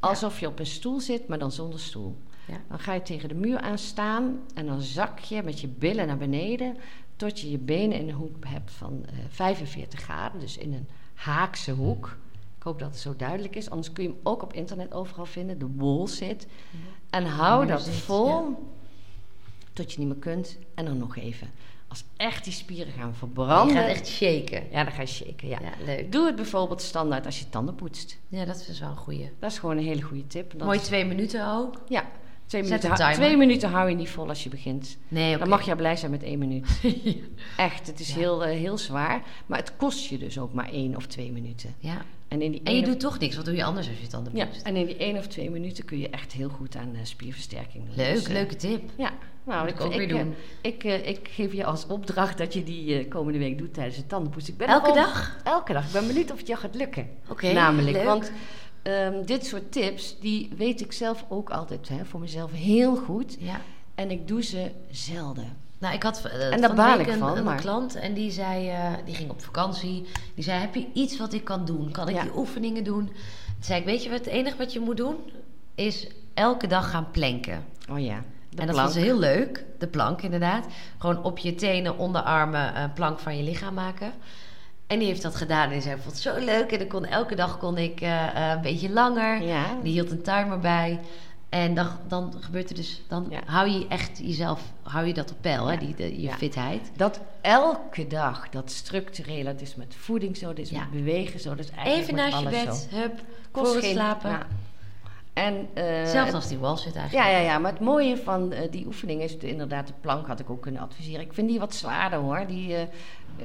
Alsof 0.00 0.40
je 0.40 0.46
op 0.46 0.58
een 0.58 0.66
stoel 0.66 1.00
zit, 1.00 1.28
maar 1.28 1.38
dan 1.38 1.52
zonder 1.52 1.80
stoel. 1.80 2.16
Ja. 2.46 2.60
Dan 2.68 2.78
ga 2.78 2.92
je 2.92 3.02
tegen 3.02 3.28
de 3.28 3.34
muur 3.34 3.58
aan 3.58 3.78
staan 3.78 4.40
en 4.54 4.66
dan 4.66 4.80
zak 4.80 5.18
je 5.18 5.42
met 5.42 5.60
je 5.60 5.68
billen 5.68 6.06
naar 6.06 6.16
beneden 6.16 6.76
tot 7.18 7.40
je 7.40 7.50
je 7.50 7.58
benen 7.58 7.98
in 7.98 8.08
een 8.08 8.14
hoek 8.14 8.44
hebt 8.46 8.70
van 8.70 9.04
eh, 9.06 9.14
45 9.28 10.00
graden, 10.00 10.40
dus 10.40 10.56
in 10.56 10.72
een 10.72 10.88
haakse 11.14 11.72
hoek. 11.72 12.16
Ik 12.56 12.62
hoop 12.62 12.78
dat 12.78 12.90
het 12.90 12.98
zo 12.98 13.14
duidelijk 13.16 13.56
is, 13.56 13.70
anders 13.70 13.92
kun 13.92 14.04
je 14.04 14.08
hem 14.08 14.18
ook 14.22 14.42
op 14.42 14.52
internet 14.52 14.92
overal 14.92 15.26
vinden, 15.26 15.58
de 15.58 15.68
wall 15.76 16.06
sit. 16.06 16.46
En 17.10 17.26
hou 17.26 17.66
dat 17.66 17.88
vol 17.88 18.66
tot 19.72 19.92
je 19.92 19.98
niet 19.98 20.08
meer 20.08 20.16
kunt 20.16 20.58
en 20.74 20.84
dan 20.84 20.98
nog 20.98 21.16
even. 21.16 21.50
Als 21.88 22.04
echt 22.16 22.44
die 22.44 22.52
spieren 22.52 22.92
gaan 22.92 23.08
Je 23.08 23.14
verbranden, 23.14 23.76
gaat 23.76 23.88
echt 23.88 24.06
shaken. 24.06 24.62
ja, 24.70 24.84
dan 24.84 24.92
ga 24.92 25.00
je 25.00 25.06
shaken. 25.06 25.48
Ja. 25.48 25.58
Leuk. 25.84 26.12
Doe 26.12 26.26
het 26.26 26.36
bijvoorbeeld 26.36 26.82
standaard 26.82 27.26
als 27.26 27.38
je 27.38 27.48
tanden 27.48 27.74
poetst. 27.74 28.18
Ja, 28.28 28.44
dat 28.44 28.66
is 28.68 28.80
wel 28.80 28.88
een 28.88 28.96
goeie. 28.96 29.30
Dat 29.38 29.50
is 29.50 29.58
gewoon 29.58 29.76
een 29.76 29.84
hele 29.84 30.02
goede 30.02 30.26
tip. 30.26 30.52
Dat 30.52 30.66
Mooi 30.66 30.80
twee 30.80 31.04
minuten 31.04 31.48
ook. 31.52 31.82
Ja, 31.88 32.04
twee 32.48 32.62
minuten, 32.62 32.90
hou- 32.90 33.14
twee 33.14 33.36
minuten 33.36 33.70
hou 33.70 33.88
je 33.88 33.94
niet 33.96 34.08
vol 34.10 34.28
als 34.28 34.42
je 34.42 34.48
begint. 34.48 34.96
Nee. 35.08 35.36
Dan 35.38 35.48
mag 35.48 35.64
je 35.66 35.76
blij 35.76 35.96
zijn 35.96 36.10
met 36.10 36.22
één 36.22 36.38
minuut. 36.38 36.80
Echt, 37.56 37.86
het 37.86 38.00
is 38.00 38.08
Ja. 38.08 38.14
heel, 38.14 38.44
eh, 38.44 38.58
heel 38.58 38.78
zwaar. 38.78 39.22
Maar 39.46 39.58
het 39.58 39.76
kost 39.76 40.08
je 40.08 40.18
dus 40.18 40.38
ook 40.38 40.52
maar 40.52 40.68
één 40.72 40.96
of 40.96 41.06
twee 41.06 41.32
minuten. 41.32 41.74
Ja. 41.78 42.02
En 42.28 42.42
in 42.42 42.50
die 42.50 42.60
En 42.64 42.76
je 42.76 42.82
doet 42.82 43.00
toch 43.00 43.18
niks. 43.18 43.36
Wat 43.36 43.44
doe 43.44 43.54
je 43.54 43.64
anders 43.64 43.88
als 43.88 44.00
je 44.00 44.06
tanden 44.06 44.36
ja, 44.36 44.44
poetst? 44.46 44.62
en 44.66 44.76
in 44.76 44.86
die 44.86 44.96
één 44.96 45.16
of 45.16 45.26
twee 45.26 45.50
minuten 45.50 45.84
kun 45.84 45.98
je 45.98 46.10
echt 46.10 46.32
heel 46.32 46.48
goed 46.48 46.76
aan 46.76 46.90
eh, 46.94 47.00
spierversterking 47.02 47.84
doen. 47.86 47.94
Leuk, 47.96 48.14
Dus, 48.14 48.24
eh, 48.24 48.32
leuke 48.32 48.56
tip. 48.56 48.82
Ja, 48.96 49.12
nou, 49.44 49.60
Moet 49.66 49.74
ik 49.74 49.80
ook 49.80 49.94
weer 49.94 50.08
doen. 50.08 50.34
Ik, 50.62 50.84
ik 50.84 51.28
geef 51.30 51.52
je 51.52 51.64
als 51.64 51.86
opdracht 51.86 52.38
dat 52.38 52.54
je 52.54 52.64
die 52.64 53.08
komende 53.08 53.38
week 53.38 53.58
doet 53.58 53.74
tijdens 53.74 53.96
het 53.96 54.08
tandenpoetsen. 54.08 54.52
Ik 54.52 54.58
ben 54.58 54.68
Elke 54.68 54.92
dag? 54.92 55.36
Elke 55.44 55.72
dag. 55.72 55.86
Ik 55.86 55.92
ben 55.92 56.06
benieuwd 56.06 56.30
of 56.32 56.38
het 56.38 56.46
jou 56.46 56.60
gaat 56.60 56.74
lukken. 56.74 57.08
Oké, 57.28 57.52
Namelijk, 57.52 57.96
leuk. 57.96 58.04
want 58.04 58.32
ehm, 58.88 59.24
dit 59.24 59.46
soort 59.46 59.72
tips, 59.72 60.16
die 60.20 60.50
weet 60.56 60.80
ik 60.80 60.92
zelf 60.92 61.24
ook 61.28 61.50
altijd 61.50 61.88
hè, 61.88 62.04
voor 62.04 62.20
mezelf 62.20 62.52
heel 62.52 62.96
goed. 62.96 63.36
Ja. 63.38 63.60
En 63.94 64.10
ik 64.10 64.28
doe 64.28 64.42
ze 64.42 64.70
zelden. 64.90 65.56
Nou, 65.78 65.94
ik 65.94 66.02
had 66.02 66.24
eh, 66.24 66.52
En 66.52 66.60
daar 66.60 66.74
baal 66.74 66.98
ik 66.98 67.06
een, 67.06 67.18
van, 67.18 67.36
een 67.36 67.44
maar- 67.44 67.60
klant 67.60 67.94
en 67.94 68.14
die 68.14 68.30
zei, 68.30 68.68
eh, 68.68 68.92
die 69.04 69.14
ging 69.14 69.30
op 69.30 69.42
vakantie. 69.42 70.06
Die 70.34 70.44
zei, 70.44 70.60
heb 70.60 70.74
je 70.74 70.86
iets 70.92 71.18
wat 71.18 71.32
ik 71.32 71.44
kan 71.44 71.64
doen? 71.64 71.90
Kan 71.90 72.08
ik 72.08 72.14
Ja. 72.14 72.22
die 72.22 72.36
oefeningen 72.36 72.84
doen? 72.84 73.04
Toen 73.06 73.14
zei 73.66 73.80
ik, 73.80 73.86
weet 73.86 74.02
je 74.02 74.10
wat, 74.10 74.18
het 74.18 74.28
enige 74.28 74.56
wat 74.56 74.72
je 74.72 74.80
moet 74.80 74.96
doen 74.96 75.16
is 75.74 76.06
elke 76.34 76.66
dag 76.66 76.90
gaan 76.90 77.10
planken. 77.10 77.64
Oh 77.90 78.00
ja. 78.00 78.22
De 78.50 78.60
en 78.60 78.66
dat 78.66 78.74
plank. 78.74 78.88
was 78.88 78.96
heel 79.02 79.18
leuk, 79.18 79.64
de 79.78 79.86
plank 79.86 80.22
inderdaad. 80.22 80.66
Gewoon 80.98 81.22
op 81.24 81.38
je 81.38 81.54
tenen, 81.54 81.98
onderarmen 81.98 82.80
een 82.82 82.92
plank 82.92 83.18
van 83.18 83.36
je 83.36 83.42
lichaam 83.42 83.74
maken. 83.74 84.12
En 84.88 84.98
die 84.98 85.08
heeft 85.08 85.22
dat 85.22 85.36
gedaan 85.36 85.70
en 85.70 85.82
zei, 85.82 85.96
vond 85.96 86.12
het 86.14 86.22
zo 86.22 86.38
leuk. 86.38 86.72
En 86.72 86.78
dan 86.78 86.88
kon, 86.88 87.04
elke 87.04 87.34
dag 87.34 87.58
kon 87.58 87.78
ik 87.78 88.00
eh, 88.00 88.26
eh, 88.26 88.50
een 88.56 88.60
beetje 88.62 88.90
langer. 88.90 89.42
Ja. 89.42 89.64
Die 89.82 89.92
hield 89.92 90.10
een 90.10 90.22
timer 90.22 90.58
bij. 90.58 91.00
En 91.48 91.74
dan, 91.74 91.86
dan 92.08 92.34
gebeurt 92.40 92.68
er 92.70 92.76
dus, 92.76 93.02
dan 93.08 93.26
Ja. 93.30 93.40
hou 93.46 93.68
je 93.68 93.86
echt 93.88 94.18
jezelf, 94.18 94.60
hou 94.82 95.06
je 95.06 95.14
dat 95.14 95.30
op 95.30 95.36
peil, 95.40 95.66
hè, 95.66 95.76
die, 95.76 95.94
de, 95.94 96.14
je 96.14 96.20
Ja. 96.22 96.32
fitheid. 96.36 96.90
Dat 96.96 97.20
elke 97.40 98.06
dag, 98.06 98.48
dat 98.48 98.70
structurele, 98.70 99.44
dat 99.52 99.60
is 99.60 99.74
met 99.74 99.94
voeding 99.98 100.36
zo, 100.36 100.46
dat 100.46 100.58
is 100.58 100.70
met 100.70 100.90
bewegen 100.90 101.40
zo, 101.40 101.54
dat 101.54 101.64
is 101.64 101.70
eigenlijk 101.70 102.02
Even 102.02 102.14
naast 102.14 102.38
je 102.42 102.64
bed, 102.66 102.88
zo. 102.90 102.96
hup, 102.96 103.20
Kost 103.50 103.66
voor 103.66 103.74
het 103.76 103.84
geen- 103.84 103.94
slapen. 103.94 104.30
ja. 104.30 104.46
En, 105.32 105.68
eh, 105.74 106.04
Zelfs 106.06 106.32
als 106.32 106.48
die 106.48 106.58
wal 106.58 106.76
zit 106.76 106.96
eigenlijk. 106.96 107.28
Ja, 107.28 107.36
ja, 107.38 107.44
ja, 107.44 107.58
maar 107.58 107.72
het 107.72 107.80
mooie 107.80 108.16
van 108.16 108.52
die 108.70 108.86
oefening 108.86 109.22
is 109.22 109.38
de- 109.38 109.48
inderdaad 109.48 109.86
de 109.86 109.92
plank 110.00 110.26
had 110.26 110.40
ik 110.40 110.50
ook 110.50 110.62
kunnen 110.62 110.80
adviseren. 110.80 111.20
Ik 111.20 111.32
vind 111.32 111.48
die 111.48 111.58
wat 111.58 111.74
zwaarder 111.74 112.18
hoor. 112.18 112.44
Die, 112.46 112.76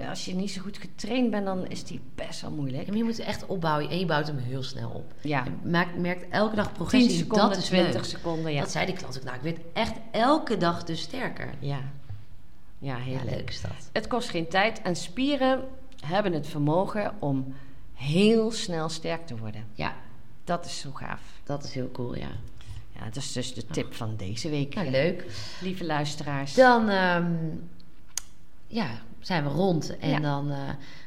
als 0.10 0.26
je 0.26 0.36
niet 0.36 0.52
zo 0.52 0.62
goed 0.62 0.78
getraind 0.78 1.32
bent, 1.32 1.46
dan 1.46 1.68
is 1.68 1.84
die 1.84 2.02
best 2.16 2.42
wel 2.42 2.52
moeilijk. 2.52 2.88
Maar 2.88 2.98
je 2.98 3.04
moet 3.04 3.20
echt 3.20 3.46
opbouwen 3.46 3.90
en 3.90 4.00
je 4.00 4.06
bouwt 4.06 4.28
hem 4.28 4.38
heel 4.38 4.64
snel 4.64 4.90
op. 4.90 5.14
Ja, 5.22 5.44
Je 5.44 5.70
maakt, 5.70 5.98
merkt 5.98 6.26
elke 6.30 6.56
dag 6.56 6.66
10 6.66 6.74
progressie. 6.76 7.12
seconden, 7.18 7.50
dat 7.50 7.58
is 7.58 7.66
20 7.66 7.94
leuk. 7.94 8.04
seconden, 8.06 8.54
ja. 8.54 8.60
Dat 8.62 8.72
zei 8.72 8.86
die 8.86 8.96
klant 8.96 9.18
ook. 9.18 9.24
Nou, 9.24 9.36
ik 9.36 9.42
werd 9.44 9.58
echt 9.74 9.94
elke 10.12 10.58
dag 10.58 10.84
dus 10.84 11.02
sterker. 11.02 11.54
Ja, 11.60 11.80
ja 12.80 12.96
heel 12.96 13.14
Ja, 13.14 13.24
leuk. 13.24 13.34
leuk 13.36 13.50
is 13.50 13.62
dat. 13.62 13.90
Het 13.94 14.08
kost 14.08 14.30
geen 14.30 14.48
tijd 14.48 14.82
en 14.82 14.96
spieren 14.96 15.64
hebben 16.06 16.34
het 16.34 16.48
vermogen 16.48 17.14
om 17.20 17.54
heel 17.94 18.52
snel 18.52 18.90
sterk 18.90 19.28
te 19.28 19.38
worden. 19.38 19.66
Ja, 19.74 19.96
Dat 20.44 20.66
is 20.66 20.80
zo 20.80 20.92
gaaf. 20.92 21.22
dat 21.44 21.64
is 21.64 21.74
heel 21.74 21.92
cool, 21.92 22.16
ja. 22.16 22.28
Ja, 22.96 23.04
dat 23.06 23.16
is 23.16 23.32
dus 23.32 23.54
de 23.54 23.66
tip 23.66 23.94
van 23.94 24.16
deze 24.16 24.50
week, 24.50 24.76
Nou, 24.76 24.90
leuk. 24.90 25.26
lieve 25.62 25.86
luisteraars. 25.86 26.54
Dan 26.54 26.90
ehm, 26.90 27.26
ja, 28.68 28.88
zijn 29.24 29.44
we 29.44 29.50
rond 29.50 29.98
en 29.98 30.10
Ja. 30.10 30.20
dan 30.20 30.52
eh, 30.52 30.58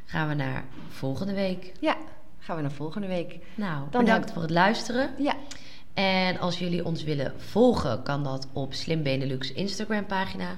gaan 0.05 0.29
we 0.29 0.35
naar 0.35 0.65
volgende 0.89 1.35
week. 1.35 1.73
Ja, 1.81 1.97
gaan 2.39 2.57
we 2.57 2.63
naar 2.63 2.71
volgende 2.73 3.07
week. 3.07 3.39
Nou, 3.55 3.85
Dan 3.91 4.05
bedankt 4.05 4.33
voor 4.33 4.43
het 4.43 4.51
luisteren. 4.51 5.11
Ja, 5.19 5.35
En 5.95 6.39
als 6.39 6.59
jullie 6.59 6.85
ons 6.85 7.03
willen 7.05 7.33
volgen, 7.37 8.03
kan 8.03 8.25
dat 8.25 8.47
op 8.53 8.75
Slim 8.75 9.03
Benelux 9.03 9.53
Instagram 9.53 10.07
pagina. 10.07 10.57